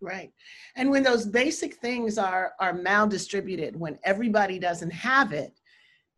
Right. 0.02 0.32
And 0.76 0.90
when 0.90 1.04
those 1.04 1.28
basic 1.28 1.76
things 1.76 2.18
are, 2.18 2.54
are 2.60 2.74
maldistributed, 2.74 3.76
when 3.76 4.00
everybody 4.04 4.58
doesn't 4.58 4.90
have 4.90 5.32
it, 5.32 5.54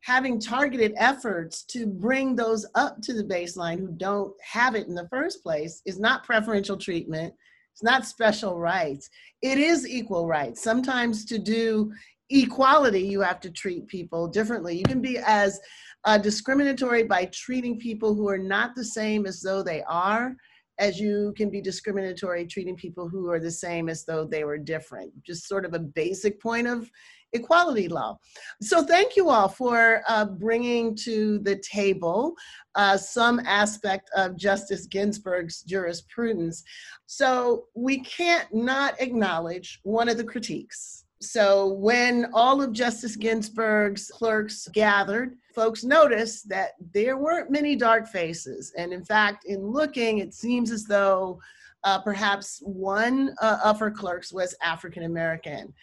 having 0.03 0.39
targeted 0.39 0.93
efforts 0.97 1.63
to 1.63 1.87
bring 1.87 2.35
those 2.35 2.65
up 2.75 3.01
to 3.01 3.13
the 3.13 3.23
baseline 3.23 3.79
who 3.79 3.91
don't 3.97 4.33
have 4.41 4.75
it 4.75 4.87
in 4.87 4.95
the 4.95 5.07
first 5.09 5.41
place 5.41 5.81
is 5.85 5.99
not 5.99 6.23
preferential 6.23 6.77
treatment 6.77 7.33
it's 7.73 7.83
not 7.83 8.05
special 8.05 8.59
rights. 8.59 9.09
It 9.41 9.57
is 9.57 9.87
equal 9.87 10.27
rights. 10.27 10.61
Sometimes 10.61 11.25
to 11.25 11.39
do 11.39 11.91
equality, 12.29 13.01
you 13.01 13.21
have 13.21 13.39
to 13.41 13.49
treat 13.49 13.87
people 13.87 14.27
differently. 14.27 14.77
You 14.77 14.83
can 14.83 15.01
be 15.01 15.17
as 15.17 15.59
uh, 16.05 16.19
discriminatory 16.19 17.03
by 17.03 17.29
treating 17.33 17.79
people 17.79 18.13
who 18.13 18.27
are 18.27 18.37
not 18.37 18.75
the 18.75 18.85
same 18.85 19.25
as 19.25 19.41
though 19.41 19.63
they 19.63 19.81
are, 19.83 20.35
as 20.77 20.99
you 20.99 21.33
can 21.35 21.49
be 21.49 21.61
discriminatory 21.61 22.45
treating 22.45 22.75
people 22.75 23.09
who 23.09 23.29
are 23.31 23.39
the 23.39 23.51
same 23.51 23.89
as 23.89 24.05
though 24.05 24.23
they 24.23 24.43
were 24.43 24.57
different. 24.57 25.11
Just 25.23 25.47
sort 25.47 25.65
of 25.65 25.73
a 25.73 25.79
basic 25.79 26.39
point 26.39 26.67
of 26.67 26.89
equality 27.33 27.87
law. 27.87 28.17
So 28.61 28.83
thank 28.83 29.15
you 29.15 29.29
all 29.29 29.47
for 29.47 30.01
uh, 30.07 30.25
bringing 30.25 30.95
to 30.97 31.39
the 31.39 31.57
table 31.57 32.35
uh, 32.75 32.97
some 32.97 33.39
aspect 33.41 34.09
of 34.15 34.35
Justice 34.35 34.87
Ginsburg's 34.87 35.61
jurisprudence. 35.63 36.63
So 37.05 37.65
we 37.75 37.99
can't 37.99 38.51
not 38.53 38.99
acknowledge 38.99 39.79
one 39.83 40.09
of 40.09 40.17
the 40.17 40.23
critiques. 40.23 41.05
So 41.21 41.67
when 41.73 42.27
all 42.33 42.61
of 42.61 42.73
Justice 42.73 43.15
Ginsburg's 43.15 44.09
clerks 44.09 44.67
gathered, 44.73 45.37
folks 45.55 45.83
noticed 45.83 46.49
that 46.49 46.71
there 46.93 47.17
weren't 47.17 47.49
many 47.49 47.75
dark 47.75 48.07
faces. 48.07 48.73
And 48.77 48.91
in 48.91 49.05
fact, 49.05 49.45
in 49.45 49.65
looking, 49.65 50.17
it 50.17 50.33
seems 50.33 50.69
as 50.69 50.83
though 50.83 51.39
uh, 51.85 51.99
perhaps 52.01 52.61
one 52.63 53.35
uh, 53.41 53.59
of 53.63 53.79
her 53.79 53.91
clerks 53.91 54.33
was 54.33 54.55
African 54.61 55.03
American. 55.03 55.73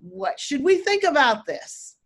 What 0.00 0.40
should 0.40 0.64
we 0.64 0.78
think 0.78 1.04
about 1.04 1.46
this? 1.46 1.96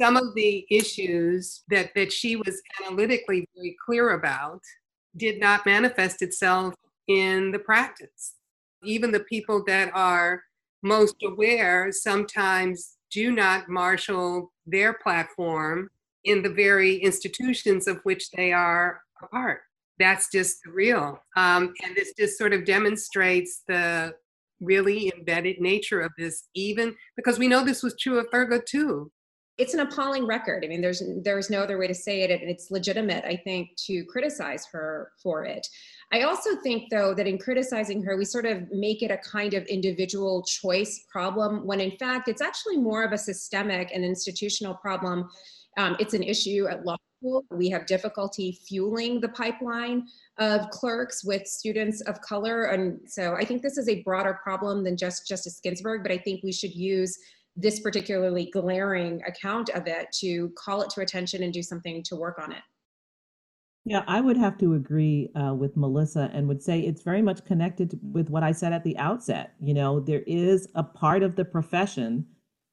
Some 0.00 0.16
of 0.16 0.34
the 0.34 0.66
issues 0.70 1.62
that, 1.68 1.90
that 1.94 2.12
she 2.12 2.36
was 2.36 2.62
analytically 2.84 3.46
very 3.54 3.76
clear 3.84 4.10
about 4.10 4.60
did 5.16 5.38
not 5.38 5.66
manifest 5.66 6.22
itself 6.22 6.74
in 7.06 7.50
the 7.50 7.58
practice. 7.58 8.36
Even 8.82 9.12
the 9.12 9.20
people 9.20 9.62
that 9.66 9.90
are 9.94 10.42
most 10.82 11.16
aware 11.22 11.92
sometimes 11.92 12.96
do 13.10 13.30
not 13.30 13.68
marshal 13.68 14.52
their 14.66 14.94
platform 14.94 15.90
in 16.24 16.42
the 16.42 16.50
very 16.50 16.96
institutions 16.96 17.86
of 17.86 18.00
which 18.04 18.30
they 18.30 18.52
are 18.52 19.02
a 19.22 19.26
part. 19.26 19.60
That's 19.98 20.30
just 20.30 20.64
real. 20.66 21.18
Um, 21.36 21.74
and 21.84 21.94
this 21.94 22.14
just 22.18 22.38
sort 22.38 22.54
of 22.54 22.64
demonstrates 22.64 23.62
the 23.68 24.14
really 24.60 25.12
embedded 25.16 25.60
nature 25.60 26.00
of 26.00 26.12
this, 26.18 26.48
even 26.54 26.94
because 27.16 27.38
we 27.38 27.48
know 27.48 27.64
this 27.64 27.82
was 27.82 27.96
true 27.96 28.18
of 28.18 28.30
Thurgood 28.30 28.66
too. 28.66 29.10
It's 29.58 29.74
an 29.74 29.80
appalling 29.80 30.26
record. 30.26 30.64
I 30.64 30.68
mean, 30.68 30.80
there's 30.80 31.02
there's 31.22 31.50
no 31.50 31.62
other 31.62 31.76
way 31.76 31.86
to 31.86 31.94
say 31.94 32.22
it, 32.22 32.30
and 32.30 32.50
it's 32.50 32.70
legitimate, 32.70 33.24
I 33.26 33.36
think, 33.36 33.70
to 33.86 34.04
criticize 34.06 34.66
her 34.72 35.12
for 35.22 35.44
it. 35.44 35.66
I 36.12 36.22
also 36.22 36.56
think, 36.62 36.90
though, 36.90 37.14
that 37.14 37.26
in 37.26 37.36
criticizing 37.38 38.02
her, 38.04 38.16
we 38.16 38.24
sort 38.24 38.46
of 38.46 38.62
make 38.72 39.02
it 39.02 39.10
a 39.10 39.18
kind 39.18 39.52
of 39.54 39.64
individual 39.66 40.42
choice 40.44 41.04
problem 41.12 41.66
when 41.66 41.80
in 41.80 41.96
fact 41.98 42.28
it's 42.28 42.40
actually 42.40 42.78
more 42.78 43.04
of 43.04 43.12
a 43.12 43.18
systemic 43.18 43.90
and 43.94 44.04
institutional 44.04 44.74
problem. 44.74 45.28
Um, 45.76 45.94
it's 46.00 46.14
an 46.14 46.22
issue 46.22 46.66
at 46.68 46.84
law 46.84 46.96
school. 47.20 47.44
We 47.50 47.68
have 47.70 47.86
difficulty 47.86 48.58
fueling 48.66 49.20
the 49.20 49.28
pipeline 49.28 50.06
of 50.38 50.68
clerks 50.70 51.24
with 51.24 51.46
students 51.46 52.00
of 52.02 52.20
color. 52.20 52.64
And 52.64 53.00
so 53.06 53.34
I 53.34 53.44
think 53.44 53.62
this 53.62 53.78
is 53.78 53.88
a 53.88 54.02
broader 54.02 54.38
problem 54.42 54.84
than 54.84 54.96
just 54.96 55.26
Justice 55.26 55.60
Ginsburg, 55.62 56.02
but 56.02 56.12
I 56.12 56.18
think 56.18 56.42
we 56.42 56.52
should 56.52 56.74
use 56.74 57.18
this 57.56 57.80
particularly 57.80 58.50
glaring 58.52 59.22
account 59.26 59.68
of 59.70 59.86
it 59.86 60.06
to 60.20 60.50
call 60.56 60.82
it 60.82 60.90
to 60.90 61.00
attention 61.00 61.42
and 61.42 61.52
do 61.52 61.62
something 61.62 62.02
to 62.04 62.16
work 62.16 62.38
on 62.42 62.52
it. 62.52 62.62
Yeah, 63.84 64.04
I 64.06 64.20
would 64.20 64.36
have 64.36 64.58
to 64.58 64.74
agree 64.74 65.30
uh, 65.34 65.54
with 65.54 65.76
Melissa 65.76 66.30
and 66.34 66.46
would 66.48 66.62
say 66.62 66.80
it's 66.80 67.02
very 67.02 67.22
much 67.22 67.44
connected 67.46 67.98
with 68.02 68.28
what 68.28 68.42
I 68.42 68.52
said 68.52 68.72
at 68.72 68.84
the 68.84 68.96
outset. 68.98 69.54
You 69.60 69.74
know, 69.74 70.00
there 70.00 70.22
is 70.26 70.68
a 70.74 70.82
part 70.82 71.22
of 71.22 71.34
the 71.34 71.46
profession 71.46 72.26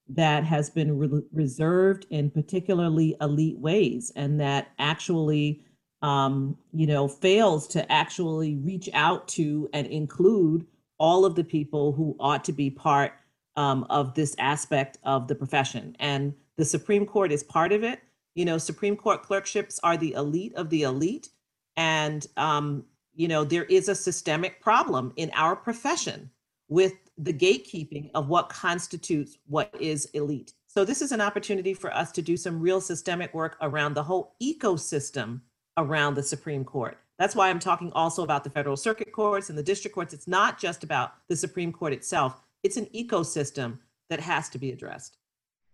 that 0.10 0.44
has 0.44 0.70
been 0.70 0.98
re- 0.98 1.24
reserved 1.32 2.06
in 2.10 2.30
particularly 2.30 3.16
elite 3.22 3.60
ways 3.60 4.12
and 4.16 4.40
that 4.40 4.70
actually 4.80 5.64
um, 6.02 6.58
you 6.74 6.86
know, 6.86 7.08
fails 7.08 7.68
to 7.70 7.92
actually 7.92 8.56
reach 8.56 8.90
out 8.94 9.28
to 9.30 9.70
and 9.74 9.88
include 9.88 10.66
all 11.00 11.26
of 11.26 11.36
the 11.36 11.44
people 11.44 11.92
who 11.92 12.16
ought 12.20 12.44
to 12.46 12.54
be 12.54 12.70
part 12.70 13.14
um, 13.56 13.86
of 13.90 14.14
this 14.14 14.36
aspect 14.38 14.98
of 15.04 15.28
the 15.28 15.36
profession. 15.36 15.96
And 16.00 16.34
the 16.58 16.66
Supreme 16.66 17.06
Court 17.06 17.32
is 17.32 17.44
part 17.44 17.72
of 17.72 17.84
it. 17.84 18.02
You 18.36 18.46
know, 18.46 18.58
Supreme 18.58 18.96
Court 18.96 19.24
clerkships 19.24 19.80
are 19.84 19.98
the 19.98 20.14
elite 20.14 20.54
of 20.56 20.70
the 20.70 20.84
elite. 20.84 21.30
And, 21.76 22.26
um, 22.38 22.86
you 23.16 23.28
know, 23.28 23.44
there 23.44 23.66
is 23.66 23.90
a 23.90 23.96
systemic 23.96 24.62
problem 24.62 25.14
in 25.16 25.32
our 25.34 25.56
profession 25.56 26.30
with 26.68 26.94
the 27.18 27.34
gatekeeping 27.34 28.12
of 28.14 28.30
what 28.30 28.50
constitutes 28.50 29.38
what 29.48 29.74
is 29.80 30.06
elite. 30.14 30.54
So, 30.68 30.86
this 30.86 31.02
is 31.02 31.12
an 31.12 31.22
opportunity 31.22 31.74
for 31.74 31.94
us 31.94 32.12
to 32.14 32.22
do 32.22 32.38
some 32.38 32.60
real 32.60 32.80
systemic 32.80 33.34
work 33.34 33.58
around 33.62 33.94
the 33.96 34.04
whole 34.04 34.36
ecosystem 34.42 35.42
around 35.78 36.16
the 36.16 36.24
Supreme 36.24 36.64
Court. 36.64 36.98
That's 37.18 37.36
why 37.36 37.50
I'm 37.50 37.60
talking 37.60 37.92
also 37.94 38.24
about 38.24 38.44
the 38.44 38.50
federal 38.52 38.78
circuit 38.78 39.12
courts 39.12 39.50
and 39.50 39.58
the 39.58 39.64
district 39.64 39.96
courts. 39.96 40.14
It's 40.14 40.28
not 40.28 40.60
just 40.60 40.84
about 40.84 41.14
the 41.30 41.36
Supreme 41.36 41.72
Court 41.72 41.94
itself, 41.94 42.42
it's 42.64 42.78
an 42.78 42.88
ecosystem 42.96 43.80
that 44.10 44.20
has 44.20 44.50
to 44.50 44.60
be 44.60 44.72
addressed. 44.72 45.18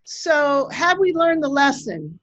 So, 0.04 0.68
have 0.70 0.98
we 0.98 1.12
learned 1.12 1.42
the 1.42 1.48
lesson 1.48 2.18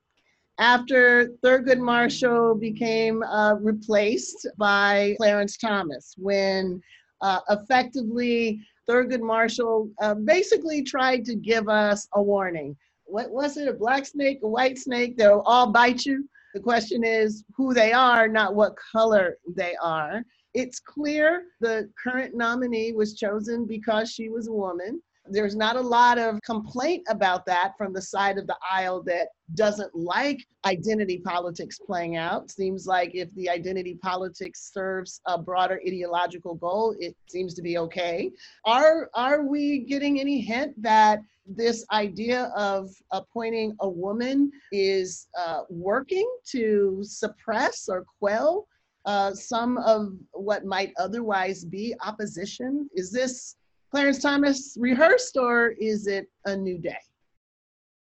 after 0.58 1.32
Thurgood 1.44 1.80
Marshall 1.80 2.56
became 2.56 3.24
uh, 3.24 3.56
replaced 3.56 4.48
by 4.58 5.16
Clarence 5.18 5.58
Thomas 5.58 6.16
when 6.18 6.82
uh, 7.22 7.40
effectively 7.50 8.60
Thurgood 8.90 9.22
Marshall 9.22 9.90
uh, 10.02 10.16
basically 10.16 10.84
tried 10.84 11.26
to 11.26 11.36
give 11.36 11.70
us 11.70 12.08
a 12.14 12.22
warning? 12.22 12.76
What 13.06 13.32
was 13.32 13.58
it, 13.58 13.68
a 13.68 13.74
black 13.74 14.06
snake, 14.06 14.40
a 14.44 14.48
white 14.48 14.78
snake? 14.78 15.18
They'll 15.18 15.44
all 15.46 15.72
bite 15.72 16.06
you. 16.06 16.28
The 16.54 16.60
question 16.60 17.04
is 17.04 17.44
who 17.56 17.74
they 17.74 17.94
are, 17.94 18.28
not 18.28 18.56
what 18.56 18.76
color 18.92 19.38
they 19.56 19.76
are. 19.82 20.24
It's 20.54 20.80
clear 20.80 21.44
the 21.62 21.90
current 22.02 22.36
nominee 22.36 22.92
was 22.92 23.16
chosen 23.16 23.66
because 23.66 24.12
she 24.12 24.30
was 24.30 24.48
a 24.48 24.54
woman. 24.54 25.02
There's 25.32 25.56
not 25.56 25.78
a 25.78 25.82
lot 25.82 26.18
of 26.18 26.42
complaint 26.42 27.04
about 27.10 27.46
that 27.46 27.74
from 27.78 27.94
the 27.94 28.02
side 28.02 28.38
of 28.38 28.48
the 28.48 28.58
aisle 28.70 29.02
that 29.04 29.30
doesn't 29.56 29.96
like 29.96 30.46
identity 30.66 31.20
politics 31.20 31.80
playing 31.80 32.18
out. 32.18 32.52
Seems 32.52 32.86
like 32.86 33.12
if 33.16 33.34
the 33.36 33.50
identity 33.50 33.96
politics 33.96 34.72
serves 34.74 35.22
a 35.26 35.38
broader 35.42 35.80
ideological 35.88 36.56
goal, 36.56 36.96
it 37.00 37.16
seems 37.30 37.54
to 37.54 37.62
be 37.62 37.78
okay. 37.78 38.32
Are 38.66 39.10
are 39.14 39.44
we 39.44 39.80
getting 39.80 40.20
any 40.20 40.42
hint 40.42 40.74
that 40.82 41.22
this 41.46 41.86
idea 41.92 42.52
of 42.56 42.90
appointing 43.12 43.76
a 43.80 43.90
woman 43.90 44.52
is 44.72 45.28
uh, 45.40 45.62
working 45.70 46.30
to 46.52 47.00
suppress 47.04 47.88
or 47.90 48.06
quell 48.20 48.68
uh, 49.06 49.34
some 49.34 49.78
of 49.80 50.14
what 50.34 50.66
might 50.66 50.94
otherwise 51.00 51.66
be 51.66 51.96
opposition? 52.06 52.90
Is 52.96 53.12
this 53.12 53.56
Clarence 53.92 54.20
Thomas 54.20 54.78
rehearsed 54.80 55.38
or 55.38 55.74
is 55.80 56.08
it 56.08 56.28
a 56.46 56.56
new 56.56 56.78
day? 56.78 56.98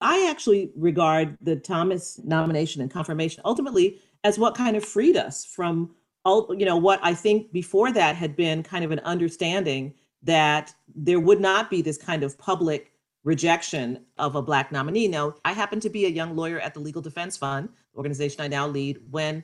I 0.01 0.27
actually 0.29 0.71
regard 0.75 1.37
the 1.41 1.57
Thomas 1.57 2.19
nomination 2.23 2.81
and 2.81 2.89
confirmation 2.89 3.41
ultimately 3.45 4.01
as 4.23 4.39
what 4.39 4.55
kind 4.55 4.75
of 4.75 4.83
freed 4.83 5.17
us 5.17 5.45
from 5.45 5.93
all, 6.23 6.47
you 6.57 6.65
know 6.65 6.77
what 6.77 6.99
I 7.03 7.13
think 7.13 7.51
before 7.51 7.91
that 7.91 8.15
had 8.15 8.35
been 8.35 8.63
kind 8.63 8.83
of 8.83 8.91
an 8.91 8.99
understanding 8.99 9.93
that 10.23 10.73
there 10.95 11.19
would 11.19 11.39
not 11.39 11.69
be 11.69 11.81
this 11.81 11.97
kind 11.97 12.23
of 12.23 12.37
public 12.37 12.91
rejection 13.23 14.05
of 14.17 14.35
a 14.35 14.41
black 14.41 14.71
nominee. 14.71 15.07
Now, 15.07 15.35
I 15.43 15.53
happened 15.53 15.81
to 15.83 15.89
be 15.89 16.05
a 16.05 16.09
young 16.09 16.35
lawyer 16.35 16.59
at 16.59 16.73
the 16.73 16.79
Legal 16.79 17.01
Defense 17.01 17.37
Fund, 17.37 17.69
organization 17.95 18.41
I 18.41 18.47
now 18.47 18.67
lead, 18.67 18.99
when 19.11 19.43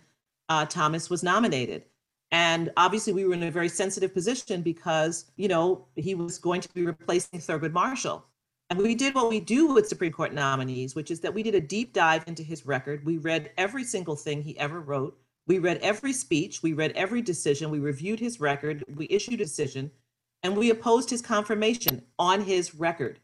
uh, 0.49 0.65
Thomas 0.65 1.09
was 1.09 1.23
nominated. 1.23 1.83
And 2.31 2.71
obviously, 2.77 3.11
we 3.11 3.25
were 3.25 3.33
in 3.33 3.43
a 3.43 3.51
very 3.51 3.67
sensitive 3.67 4.13
position 4.13 4.61
because, 4.61 5.25
you 5.35 5.49
know, 5.49 5.85
he 5.95 6.15
was 6.15 6.37
going 6.37 6.61
to 6.61 6.73
be 6.73 6.85
replacing 6.85 7.39
Thurgood 7.39 7.73
Marshall. 7.73 8.25
And 8.69 8.79
we 8.79 8.95
did 8.95 9.15
what 9.15 9.29
we 9.29 9.41
do 9.41 9.73
with 9.73 9.87
Supreme 9.87 10.13
Court 10.13 10.33
nominees, 10.33 10.95
which 10.95 11.11
is 11.11 11.19
that 11.19 11.33
we 11.33 11.43
did 11.43 11.55
a 11.55 11.61
deep 11.61 11.91
dive 11.91 12.23
into 12.27 12.41
his 12.41 12.65
record. 12.65 13.05
We 13.05 13.17
read 13.17 13.51
every 13.57 13.83
single 13.83 14.15
thing 14.15 14.41
he 14.41 14.57
ever 14.57 14.79
wrote. 14.79 15.19
We 15.45 15.59
read 15.59 15.79
every 15.79 16.13
speech. 16.13 16.63
We 16.63 16.71
read 16.71 16.93
every 16.93 17.21
decision. 17.21 17.69
We 17.69 17.79
reviewed 17.79 18.21
his 18.21 18.39
record. 18.39 18.85
We 18.95 19.07
issued 19.09 19.33
a 19.33 19.37
decision. 19.37 19.91
And 20.41 20.55
we 20.55 20.69
opposed 20.69 21.09
his 21.09 21.21
confirmation 21.21 22.01
on 22.17 22.41
his 22.41 22.73
record. 22.73 23.19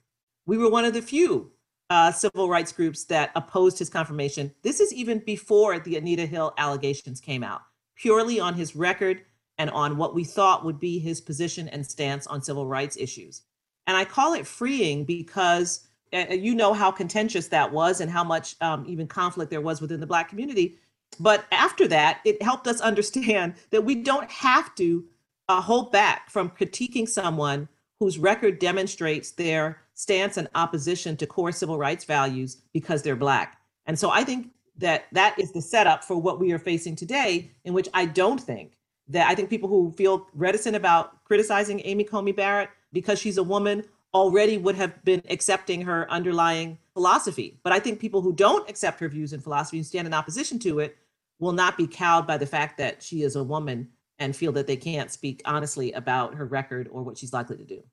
We 0.45 0.57
were 0.57 0.69
one 0.69 0.83
of 0.83 0.93
the 0.93 1.01
few 1.01 1.51
uh, 1.89 2.11
civil 2.11 2.49
rights 2.49 2.73
groups 2.73 3.05
that 3.05 3.31
opposed 3.33 3.79
his 3.79 3.89
confirmation. 3.89 4.53
This 4.63 4.81
is 4.81 4.93
even 4.93 5.19
before 5.19 5.79
the 5.79 5.95
Anita 5.95 6.25
Hill 6.25 6.53
allegations 6.57 7.21
came 7.21 7.43
out 7.43 7.61
purely 7.97 8.39
on 8.39 8.53
his 8.53 8.75
record 8.75 9.21
and 9.57 9.69
on 9.71 9.97
what 9.97 10.13
we 10.13 10.23
thought 10.23 10.63
would 10.63 10.79
be 10.79 10.99
his 10.99 11.19
position 11.19 11.67
and 11.69 11.85
stance 11.85 12.27
on 12.27 12.41
civil 12.41 12.67
rights 12.67 12.97
issues. 12.97 13.41
And 13.87 13.97
I 13.97 14.05
call 14.05 14.33
it 14.33 14.45
freeing 14.45 15.03
because 15.03 15.87
uh, 16.13 16.25
you 16.29 16.55
know 16.55 16.73
how 16.73 16.91
contentious 16.91 17.47
that 17.47 17.71
was 17.71 17.99
and 18.01 18.11
how 18.11 18.23
much 18.23 18.55
um, 18.61 18.85
even 18.87 19.07
conflict 19.07 19.49
there 19.49 19.61
was 19.61 19.81
within 19.81 19.99
the 19.99 20.07
Black 20.07 20.29
community. 20.29 20.77
But 21.19 21.45
after 21.51 21.87
that, 21.87 22.21
it 22.25 22.41
helped 22.41 22.67
us 22.67 22.81
understand 22.81 23.55
that 23.71 23.83
we 23.83 23.95
don't 23.95 24.29
have 24.29 24.73
to 24.75 25.05
uh, 25.49 25.61
hold 25.61 25.91
back 25.91 26.29
from 26.29 26.49
critiquing 26.49 27.07
someone 27.07 27.67
whose 27.99 28.19
record 28.19 28.59
demonstrates 28.59 29.31
their 29.31 29.81
stance 29.95 30.37
and 30.37 30.47
opposition 30.53 31.17
to 31.17 31.25
core 31.25 31.51
civil 31.51 31.79
rights 31.79 32.05
values 32.05 32.57
because 32.73 33.01
they're 33.01 33.15
Black. 33.15 33.57
And 33.87 33.97
so 33.97 34.11
I 34.11 34.23
think 34.23 34.49
that 34.77 35.05
that 35.11 35.37
is 35.39 35.51
the 35.51 35.61
setup 35.61 36.03
for 36.03 36.17
what 36.17 36.39
we 36.39 36.51
are 36.51 36.59
facing 36.59 36.95
today, 36.95 37.51
in 37.65 37.73
which 37.73 37.89
I 37.93 38.05
don't 38.05 38.39
think 38.39 38.77
that 39.09 39.29
I 39.29 39.35
think 39.35 39.49
people 39.49 39.69
who 39.69 39.91
feel 39.91 40.27
reticent 40.33 40.75
about 40.75 41.23
criticizing 41.23 41.81
Amy 41.85 42.03
Coney 42.03 42.31
Barrett 42.31 42.69
because 42.93 43.19
she's 43.19 43.37
a 43.37 43.43
woman 43.43 43.83
already 44.13 44.57
would 44.57 44.75
have 44.75 45.03
been 45.03 45.21
accepting 45.29 45.81
her 45.81 46.09
underlying 46.11 46.77
philosophy. 46.93 47.59
But 47.63 47.73
I 47.73 47.79
think 47.79 47.99
people 47.99 48.21
who 48.21 48.33
don't 48.33 48.69
accept 48.69 48.99
her 48.99 49.09
views 49.09 49.33
and 49.33 49.43
philosophy 49.43 49.77
and 49.77 49.85
stand 49.85 50.07
in 50.07 50.13
opposition 50.13 50.59
to 50.59 50.79
it 50.79 50.97
will 51.39 51.51
not 51.51 51.77
be 51.77 51.87
cowed 51.87 52.25
by 52.25 52.37
the 52.37 52.45
fact 52.45 52.77
that 52.77 53.03
she 53.03 53.21
is 53.21 53.35
a 53.35 53.43
woman 53.43 53.89
and 54.19 54.35
feel 54.35 54.51
that 54.53 54.65
they 54.65 54.77
can't 54.77 55.11
speak 55.11 55.41
honestly 55.45 55.91
about 55.93 56.33
her 56.33 56.45
record 56.45 56.89
or 56.91 57.03
what 57.03 57.17
she's 57.17 57.33
likely 57.33 57.57
to 57.57 57.63
do. 57.63 57.83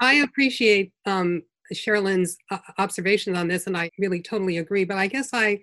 I 0.00 0.14
appreciate 0.14 0.92
um, 1.04 1.42
Sherrilyn's 1.72 2.38
uh, 2.50 2.58
observations 2.78 3.36
on 3.36 3.48
this, 3.48 3.66
and 3.66 3.76
I 3.76 3.90
really 3.98 4.22
totally 4.22 4.58
agree. 4.58 4.84
But 4.84 4.98
I 4.98 5.06
guess 5.06 5.30
I 5.32 5.60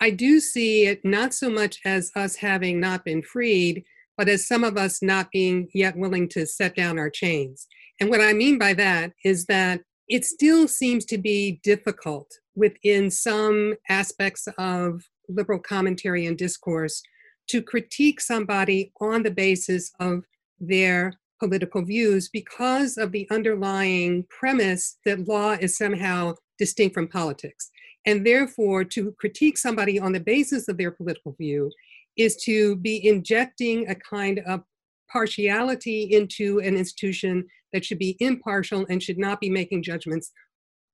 I 0.00 0.10
do 0.10 0.40
see 0.40 0.86
it 0.86 1.04
not 1.04 1.34
so 1.34 1.50
much 1.50 1.78
as 1.84 2.10
us 2.16 2.36
having 2.36 2.80
not 2.80 3.04
been 3.04 3.22
freed, 3.22 3.84
but 4.16 4.28
as 4.28 4.46
some 4.46 4.64
of 4.64 4.76
us 4.76 5.02
not 5.02 5.30
being 5.30 5.68
yet 5.74 5.96
willing 5.96 6.28
to 6.30 6.46
set 6.46 6.74
down 6.74 6.98
our 6.98 7.10
chains. 7.10 7.66
And 8.00 8.08
what 8.08 8.20
I 8.20 8.32
mean 8.32 8.58
by 8.58 8.72
that 8.74 9.12
is 9.24 9.46
that 9.46 9.82
it 10.08 10.24
still 10.24 10.66
seems 10.66 11.04
to 11.06 11.18
be 11.18 11.60
difficult 11.62 12.30
within 12.54 13.10
some 13.10 13.74
aspects 13.88 14.48
of 14.58 15.04
liberal 15.28 15.60
commentary 15.60 16.26
and 16.26 16.36
discourse 16.36 17.02
to 17.48 17.62
critique 17.62 18.20
somebody 18.20 18.92
on 19.00 19.22
the 19.22 19.30
basis 19.30 19.92
of 20.00 20.24
their 20.58 21.12
political 21.38 21.84
views 21.84 22.28
because 22.28 22.96
of 22.96 23.12
the 23.12 23.26
underlying 23.30 24.24
premise 24.28 24.98
that 25.04 25.26
law 25.26 25.52
is 25.52 25.76
somehow 25.76 26.34
distinct 26.58 26.94
from 26.94 27.08
politics. 27.08 27.70
And 28.06 28.26
therefore, 28.26 28.84
to 28.84 29.12
critique 29.12 29.58
somebody 29.58 29.98
on 29.98 30.12
the 30.12 30.20
basis 30.20 30.68
of 30.68 30.78
their 30.78 30.90
political 30.90 31.32
view 31.32 31.70
is 32.16 32.36
to 32.44 32.76
be 32.76 33.06
injecting 33.06 33.88
a 33.88 33.94
kind 33.94 34.40
of 34.40 34.62
partiality 35.10 36.02
into 36.04 36.60
an 36.60 36.76
institution 36.76 37.46
that 37.72 37.84
should 37.84 37.98
be 37.98 38.16
impartial 38.20 38.86
and 38.88 39.02
should 39.02 39.18
not 39.18 39.40
be 39.40 39.50
making 39.50 39.82
judgments 39.82 40.32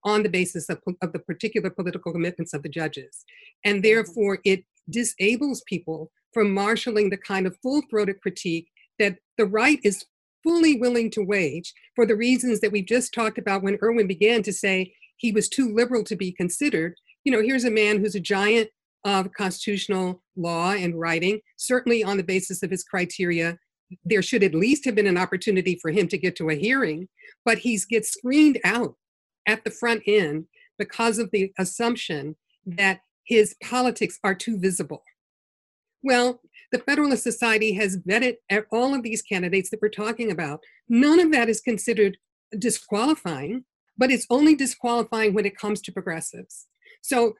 on 0.04 0.22
the 0.22 0.28
basis 0.28 0.68
of, 0.68 0.80
of 1.02 1.12
the 1.12 1.18
particular 1.18 1.70
political 1.70 2.12
commitments 2.12 2.54
of 2.54 2.62
the 2.62 2.68
judges. 2.68 3.24
And 3.64 3.76
mm-hmm. 3.76 3.82
therefore, 3.82 4.38
it 4.44 4.64
disables 4.88 5.62
people 5.66 6.10
from 6.32 6.52
marshaling 6.52 7.10
the 7.10 7.16
kind 7.16 7.46
of 7.46 7.56
full 7.62 7.82
throated 7.90 8.20
critique 8.20 8.68
that 8.98 9.18
the 9.36 9.46
right 9.46 9.80
is 9.82 10.04
fully 10.44 10.78
willing 10.78 11.10
to 11.10 11.22
wage 11.22 11.74
for 11.96 12.06
the 12.06 12.14
reasons 12.14 12.60
that 12.60 12.70
we've 12.70 12.86
just 12.86 13.12
talked 13.12 13.36
about 13.36 13.62
when 13.62 13.78
Erwin 13.82 14.06
began 14.06 14.42
to 14.44 14.52
say 14.52 14.94
he 15.16 15.32
was 15.32 15.48
too 15.48 15.74
liberal 15.74 16.04
to 16.04 16.16
be 16.16 16.32
considered. 16.32 16.94
You 17.24 17.32
know, 17.32 17.42
here's 17.42 17.64
a 17.64 17.70
man 17.70 17.98
who's 17.98 18.14
a 18.14 18.20
giant 18.20 18.70
of 19.04 19.32
constitutional 19.32 20.22
law 20.36 20.72
and 20.72 20.98
writing, 20.98 21.40
certainly 21.56 22.02
on 22.02 22.16
the 22.16 22.24
basis 22.24 22.62
of 22.62 22.70
his 22.70 22.84
criteria. 22.84 23.58
There 24.04 24.22
should 24.22 24.42
at 24.42 24.54
least 24.54 24.84
have 24.84 24.96
been 24.96 25.06
an 25.06 25.18
opportunity 25.18 25.78
for 25.80 25.90
him 25.90 26.08
to 26.08 26.18
get 26.18 26.34
to 26.36 26.50
a 26.50 26.54
hearing, 26.54 27.08
but 27.44 27.58
he 27.58 27.78
gets 27.88 28.12
screened 28.12 28.58
out 28.64 28.94
at 29.46 29.64
the 29.64 29.70
front 29.70 30.02
end 30.06 30.46
because 30.76 31.18
of 31.18 31.30
the 31.30 31.52
assumption 31.58 32.36
that 32.66 33.00
his 33.24 33.54
politics 33.62 34.18
are 34.24 34.34
too 34.34 34.58
visible. 34.58 35.02
Well, 36.02 36.40
the 36.72 36.78
Federalist 36.80 37.22
Society 37.22 37.72
has 37.74 37.98
vetted 37.98 38.36
all 38.72 38.92
of 38.92 39.04
these 39.04 39.22
candidates 39.22 39.70
that 39.70 39.80
we're 39.80 39.88
talking 39.88 40.32
about. 40.32 40.60
None 40.88 41.20
of 41.20 41.30
that 41.32 41.48
is 41.48 41.60
considered 41.60 42.16
disqualifying 42.58 43.64
but 43.98 44.10
it's 44.10 44.26
only 44.30 44.54
disqualifying 44.54 45.34
when 45.34 45.46
it 45.46 45.56
comes 45.56 45.80
to 45.82 45.92
progressives. 45.92 46.66
So 47.02 47.34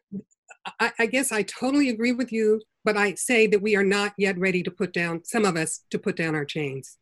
I, 0.81 0.93
I, 0.99 1.07
guess 1.07 1.33
I 1.33 1.43
totally 1.43 1.89
agree 1.89 2.13
with 2.13 2.33
you, 2.33 2.63
but 2.85 2.97
I 2.97 3.15
say 3.15 3.47
that 3.49 3.63
we 3.63 3.77
are 3.77 3.85
not 3.85 4.15
yet 4.17 4.39
ready 4.39 4.63
to 4.63 4.71
put 4.71 4.93
down, 4.93 5.25
some 5.25 5.45
of 5.45 5.57
us, 5.57 5.85
to 5.91 5.99
put 5.99 6.17
down 6.17 6.35
our 6.35 6.45
chains. 6.45 6.99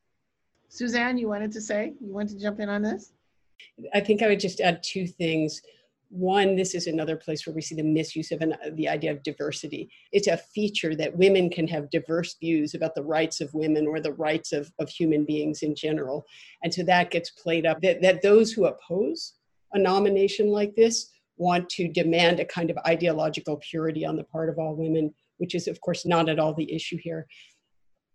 Suzanne, 0.69 1.19
you 1.19 1.29
wanted 1.29 1.53
to 1.53 1.61
say, 1.61 1.95
you 2.01 2.13
want 2.13 2.29
to 2.31 2.39
jump 2.39 2.61
in 2.61 2.69
on 2.69 2.83
this? 2.83 3.13
I 3.93 4.01
think 4.01 4.23
I 4.23 4.29
would 4.29 4.41
just 4.41 4.61
add 4.61 4.83
two 4.83 5.07
things. 5.07 5.63
One, 6.11 6.57
this 6.57 6.75
is 6.75 6.87
another 6.87 7.17
place 7.17 7.47
where 7.47 7.55
we 7.55 7.63
see 7.63 7.75
the 7.75 7.83
misuse 7.83 8.31
of 8.33 8.41
an, 8.41 8.55
the 8.75 8.89
idea 8.89 9.13
of 9.13 9.23
diversity. 9.23 9.89
It's 10.13 10.29
a 10.29 10.37
feature 10.37 10.95
that 10.97 11.17
women 11.17 11.49
can 11.51 11.67
have 11.69 11.91
diverse 11.91 12.37
views 12.41 12.75
about 12.75 12.95
the 12.95 13.03
rights 13.03 13.41
of 13.41 13.55
women 13.55 13.87
or 13.87 14.01
the 14.01 14.13
rights 14.13 14.53
of, 14.53 14.71
of 14.79 14.89
human 14.89 15.25
beings 15.25 15.63
in 15.63 15.75
general. 15.75 16.25
And 16.63 16.73
so 16.73 16.83
that 16.85 17.11
gets 17.11 17.31
played 17.31 17.67
up, 17.67 17.81
that, 17.83 18.03
that 18.03 18.23
those 18.23 18.53
who 18.53 18.67
oppose 18.67 19.35
a 19.75 19.79
nomination 19.79 20.49
like 20.49 20.75
this 20.75 21.11
want 21.37 21.69
to 21.69 21.89
demand 21.89 22.41
a 22.41 22.45
kind 22.45 22.71
of 22.71 22.79
ideological 22.87 23.57
purity 23.69 24.07
on 24.07 24.17
the 24.17 24.25
part 24.25 24.49
of 24.49 24.59
all 24.59 24.75
women, 24.77 25.13
which 25.39 25.55
is, 25.55 25.67
of 25.67 25.81
course, 25.81 26.07
not 26.07 26.29
at 26.29 26.39
all 26.39 26.55
the 26.55 26.73
issue 26.73 26.97
here. 27.03 27.27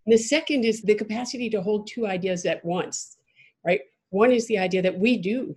And 0.06 0.14
the 0.14 0.18
second 0.18 0.64
is 0.64 0.82
the 0.82 0.96
capacity 0.96 1.50
to 1.50 1.62
hold 1.62 1.88
two 1.88 2.08
ideas 2.08 2.46
at 2.46 2.64
once, 2.64 3.18
right? 3.66 3.82
One 4.10 4.32
is 4.32 4.48
the 4.48 4.58
idea 4.58 4.82
that 4.82 4.98
we 4.98 5.18
do, 5.18 5.56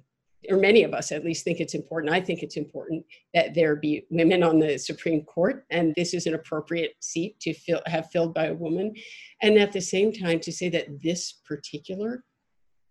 or 0.51 0.57
many 0.57 0.83
of 0.83 0.93
us 0.93 1.13
at 1.13 1.25
least 1.25 1.45
think 1.45 1.61
it's 1.61 1.75
important. 1.75 2.13
I 2.13 2.21
think 2.21 2.43
it's 2.43 2.57
important 2.57 3.05
that 3.33 3.55
there 3.55 3.77
be 3.77 4.05
women 4.11 4.43
on 4.43 4.59
the 4.59 4.77
Supreme 4.77 5.23
Court, 5.23 5.65
and 5.71 5.95
this 5.95 6.13
is 6.15 6.27
an 6.27 6.35
appropriate 6.35 6.95
seat 7.01 7.39
to 7.41 7.55
fill, 7.55 7.81
have 7.87 8.11
filled 8.11 8.35
by 8.35 8.47
a 8.47 8.55
woman. 8.55 8.93
And 9.41 9.57
at 9.57 9.73
the 9.73 9.81
same 9.81 10.13
time, 10.13 10.41
to 10.41 10.53
say 10.53 10.69
that 10.71 11.01
this 11.01 11.41
particular 11.47 12.25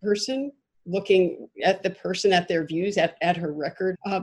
person 0.01 0.53
looking 0.85 1.47
at 1.63 1.83
the 1.83 1.89
person, 1.89 2.33
at 2.33 2.47
their 2.47 2.65
views, 2.65 2.97
at, 2.97 3.15
at 3.21 3.37
her 3.37 3.53
record, 3.53 3.95
uh, 4.05 4.21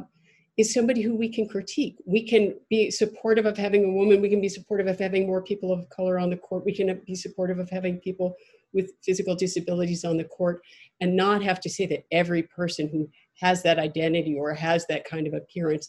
is 0.57 0.75
somebody 0.75 1.03
who 1.03 1.15
we 1.15 1.29
can 1.29 1.49
critique. 1.49 1.97
We 2.05 2.27
can 2.27 2.57
be 2.69 2.91
supportive 2.91 3.47
of 3.47 3.57
having 3.57 3.85
a 3.85 3.93
woman. 3.93 4.21
We 4.21 4.29
can 4.29 4.41
be 4.41 4.49
supportive 4.49 4.89
of 4.89 4.99
having 4.99 5.27
more 5.27 5.43
people 5.43 5.73
of 5.73 5.89
color 5.89 6.19
on 6.19 6.31
the 6.31 6.37
court. 6.37 6.65
We 6.65 6.75
can 6.75 7.01
be 7.07 7.15
supportive 7.15 7.61
of 7.61 7.71
having 7.71 7.99
people 7.99 8.35
with 8.73 8.91
physical 9.05 9.37
disabilities 9.37 10.05
on 10.05 10.17
the 10.17 10.25
court 10.25 10.61
and 11.01 11.17
not 11.17 11.43
have 11.43 11.61
to 11.61 11.71
say 11.71 11.87
that 11.87 12.05
every 12.11 12.43
person 12.43 12.89
who 12.89 13.09
has 13.41 13.63
that 13.63 13.79
identity 13.79 14.37
or 14.37 14.53
has 14.53 14.85
that 14.89 15.05
kind 15.05 15.29
of 15.29 15.33
appearance 15.33 15.89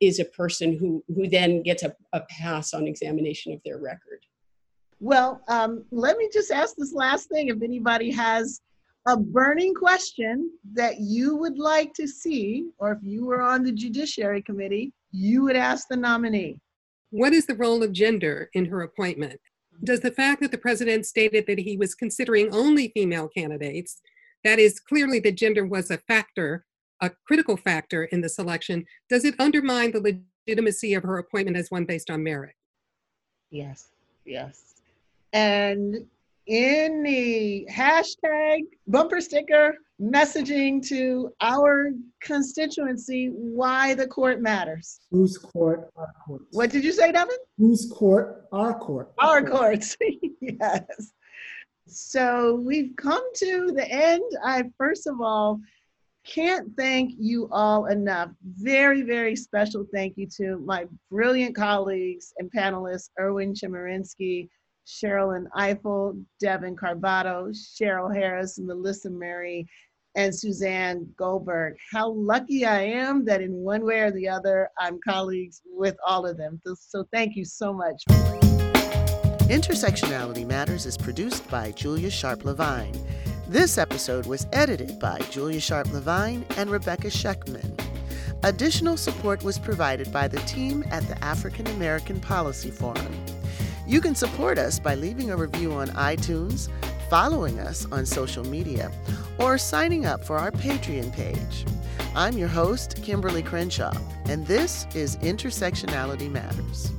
is 0.00 0.18
a 0.18 0.24
person 0.26 0.76
who, 0.76 1.02
who 1.08 1.26
then 1.28 1.62
gets 1.62 1.82
a, 1.82 1.94
a 2.12 2.20
pass 2.28 2.74
on 2.74 2.86
examination 2.86 3.52
of 3.52 3.60
their 3.64 3.78
record. 3.78 4.24
Well, 5.00 5.42
um, 5.48 5.84
let 5.90 6.18
me 6.18 6.28
just 6.30 6.50
ask 6.50 6.76
this 6.76 6.92
last 6.92 7.30
thing. 7.30 7.48
If 7.48 7.62
anybody 7.62 8.10
has 8.12 8.60
a 9.06 9.16
burning 9.16 9.74
question 9.74 10.50
that 10.74 11.00
you 11.00 11.36
would 11.36 11.58
like 11.58 11.94
to 11.94 12.06
see, 12.06 12.70
or 12.78 12.92
if 12.92 12.98
you 13.02 13.24
were 13.24 13.40
on 13.40 13.62
the 13.62 13.72
Judiciary 13.72 14.42
Committee, 14.42 14.92
you 15.10 15.42
would 15.44 15.56
ask 15.56 15.88
the 15.88 15.96
nominee. 15.96 16.58
What 17.10 17.32
is 17.32 17.46
the 17.46 17.54
role 17.54 17.82
of 17.82 17.92
gender 17.92 18.50
in 18.54 18.66
her 18.66 18.82
appointment? 18.82 19.40
Does 19.82 20.00
the 20.00 20.12
fact 20.12 20.42
that 20.42 20.50
the 20.50 20.58
president 20.58 21.06
stated 21.06 21.46
that 21.46 21.58
he 21.58 21.76
was 21.76 21.94
considering 21.94 22.54
only 22.54 22.88
female 22.94 23.28
candidates, 23.28 24.00
that 24.44 24.58
is 24.58 24.78
clearly 24.78 25.18
that 25.20 25.36
gender 25.36 25.66
was 25.66 25.90
a 25.90 25.98
factor, 25.98 26.66
a 27.00 27.10
critical 27.26 27.56
factor 27.56 28.04
in 28.04 28.20
the 28.20 28.28
selection, 28.28 28.84
does 29.08 29.24
it 29.24 29.34
undermine 29.38 29.92
the 29.92 30.22
legitimacy 30.46 30.94
of 30.94 31.02
her 31.02 31.18
appointment 31.18 31.56
as 31.56 31.70
one 31.70 31.86
based 31.86 32.10
on 32.10 32.22
merit? 32.22 32.54
Yes, 33.50 33.88
yes. 34.24 34.74
And 35.32 36.06
the 36.50 37.68
hashtag 37.70 38.62
bumper 38.88 39.20
sticker 39.20 39.74
messaging 40.00 40.86
to 40.88 41.32
our 41.40 41.90
constituency 42.20 43.28
why 43.28 43.94
the 43.94 44.06
court 44.06 44.40
matters. 44.40 45.00
Whose 45.10 45.38
court? 45.38 45.90
Our 45.96 46.12
courts. 46.26 46.46
What 46.52 46.70
did 46.70 46.84
you 46.84 46.92
say, 46.92 47.12
Devon? 47.12 47.36
Whose 47.58 47.90
court? 47.92 48.46
Our 48.52 48.78
court. 48.78 49.12
Our 49.18 49.42
courts. 49.44 49.96
yes. 50.40 51.12
So 51.86 52.54
we've 52.54 52.94
come 52.96 53.24
to 53.36 53.72
the 53.74 53.88
end. 53.88 54.24
I 54.44 54.64
first 54.78 55.06
of 55.06 55.20
all 55.20 55.60
can't 56.26 56.68
thank 56.76 57.12
you 57.18 57.48
all 57.50 57.86
enough. 57.86 58.30
Very, 58.42 59.02
very 59.02 59.34
special 59.34 59.86
thank 59.92 60.16
you 60.16 60.26
to 60.36 60.58
my 60.58 60.86
brilliant 61.10 61.56
colleagues 61.56 62.32
and 62.38 62.50
panelists, 62.52 63.10
Erwin 63.18 63.54
Chemerinsky, 63.54 64.48
Sherrilyn 64.90 65.46
Ifill, 65.56 66.22
Devon 66.40 66.74
Carbado, 66.76 67.54
Cheryl 67.54 68.14
Harris, 68.14 68.58
Melissa 68.58 69.10
Murray, 69.10 69.66
and 70.16 70.34
Suzanne 70.34 71.06
Goldberg. 71.16 71.74
How 71.92 72.10
lucky 72.10 72.66
I 72.66 72.82
am 72.82 73.24
that 73.26 73.40
in 73.40 73.52
one 73.52 73.84
way 73.84 74.00
or 74.00 74.10
the 74.10 74.28
other, 74.28 74.68
I'm 74.78 74.98
colleagues 75.08 75.62
with 75.64 75.96
all 76.04 76.26
of 76.26 76.36
them. 76.36 76.60
So 76.74 77.04
thank 77.12 77.36
you 77.36 77.44
so 77.44 77.72
much. 77.72 78.02
Intersectionality 79.48 80.46
Matters 80.46 80.86
is 80.86 80.96
produced 80.96 81.48
by 81.48 81.70
Julia 81.72 82.10
Sharpe-Levine. 82.10 82.94
This 83.46 83.78
episode 83.78 84.26
was 84.26 84.46
edited 84.52 84.98
by 84.98 85.18
Julia 85.30 85.60
Sharpe-Levine 85.60 86.44
and 86.56 86.70
Rebecca 86.70 87.08
Scheckman. 87.08 87.80
Additional 88.42 88.96
support 88.96 89.42
was 89.44 89.58
provided 89.58 90.12
by 90.12 90.26
the 90.26 90.38
team 90.40 90.84
at 90.90 91.06
the 91.08 91.22
African 91.22 91.66
American 91.68 92.20
Policy 92.20 92.70
Forum. 92.70 93.12
You 93.90 94.00
can 94.00 94.14
support 94.14 94.56
us 94.56 94.78
by 94.78 94.94
leaving 94.94 95.32
a 95.32 95.36
review 95.36 95.72
on 95.72 95.88
iTunes, 95.88 96.68
following 97.08 97.58
us 97.58 97.86
on 97.90 98.06
social 98.06 98.44
media, 98.44 98.92
or 99.36 99.58
signing 99.58 100.06
up 100.06 100.22
for 100.24 100.38
our 100.38 100.52
Patreon 100.52 101.12
page. 101.12 101.66
I'm 102.14 102.38
your 102.38 102.46
host, 102.46 103.02
Kimberlé 103.02 103.44
Crenshaw, 103.44 103.92
and 104.26 104.46
this 104.46 104.86
is 104.94 105.16
Intersectionality 105.16 106.30
Matters. 106.30 106.92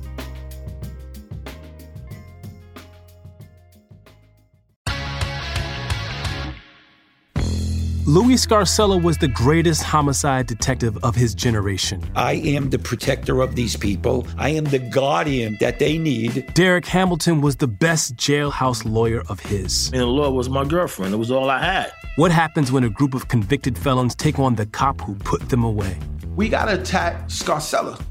Louis 8.04 8.34
Scarcella 8.34 9.00
was 9.00 9.18
the 9.18 9.28
greatest 9.28 9.84
homicide 9.84 10.48
detective 10.48 10.98
of 11.04 11.14
his 11.14 11.36
generation. 11.36 12.02
I 12.16 12.32
am 12.32 12.70
the 12.70 12.78
protector 12.80 13.40
of 13.40 13.54
these 13.54 13.76
people. 13.76 14.26
I 14.36 14.48
am 14.48 14.64
the 14.64 14.80
guardian 14.80 15.56
that 15.60 15.78
they 15.78 15.98
need. 15.98 16.52
Derek 16.54 16.84
Hamilton 16.84 17.40
was 17.40 17.54
the 17.54 17.68
best 17.68 18.16
jailhouse 18.16 18.84
lawyer 18.84 19.22
of 19.28 19.38
his. 19.38 19.86
And 19.92 20.00
the 20.00 20.06
law 20.06 20.30
was 20.30 20.50
my 20.50 20.64
girlfriend. 20.64 21.14
It 21.14 21.18
was 21.18 21.30
all 21.30 21.48
I 21.48 21.62
had. 21.62 21.92
What 22.16 22.32
happens 22.32 22.72
when 22.72 22.82
a 22.82 22.90
group 22.90 23.14
of 23.14 23.28
convicted 23.28 23.78
felons 23.78 24.16
take 24.16 24.36
on 24.36 24.56
the 24.56 24.66
cop 24.66 25.00
who 25.00 25.14
put 25.14 25.48
them 25.48 25.62
away? 25.62 25.96
We 26.34 26.48
gotta 26.48 26.80
attack 26.80 27.28
Scarcella. 27.28 28.02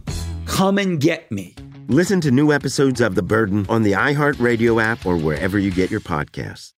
Come 0.46 0.78
and 0.78 1.02
get 1.02 1.30
me. 1.34 1.54
Listen 1.88 2.22
to 2.22 2.32
new 2.32 2.54
episodes 2.54 3.02
of 3.02 3.16
The 3.16 3.24
Burden 3.24 3.66
on 3.68 3.82
the 3.82 3.92
iHeartRadio 3.92 4.82
app 4.82 5.06
or 5.06 5.18
wherever 5.18 5.60
you 5.60 5.70
get 5.70 5.92
your 5.92 6.00
podcasts. 6.00 6.70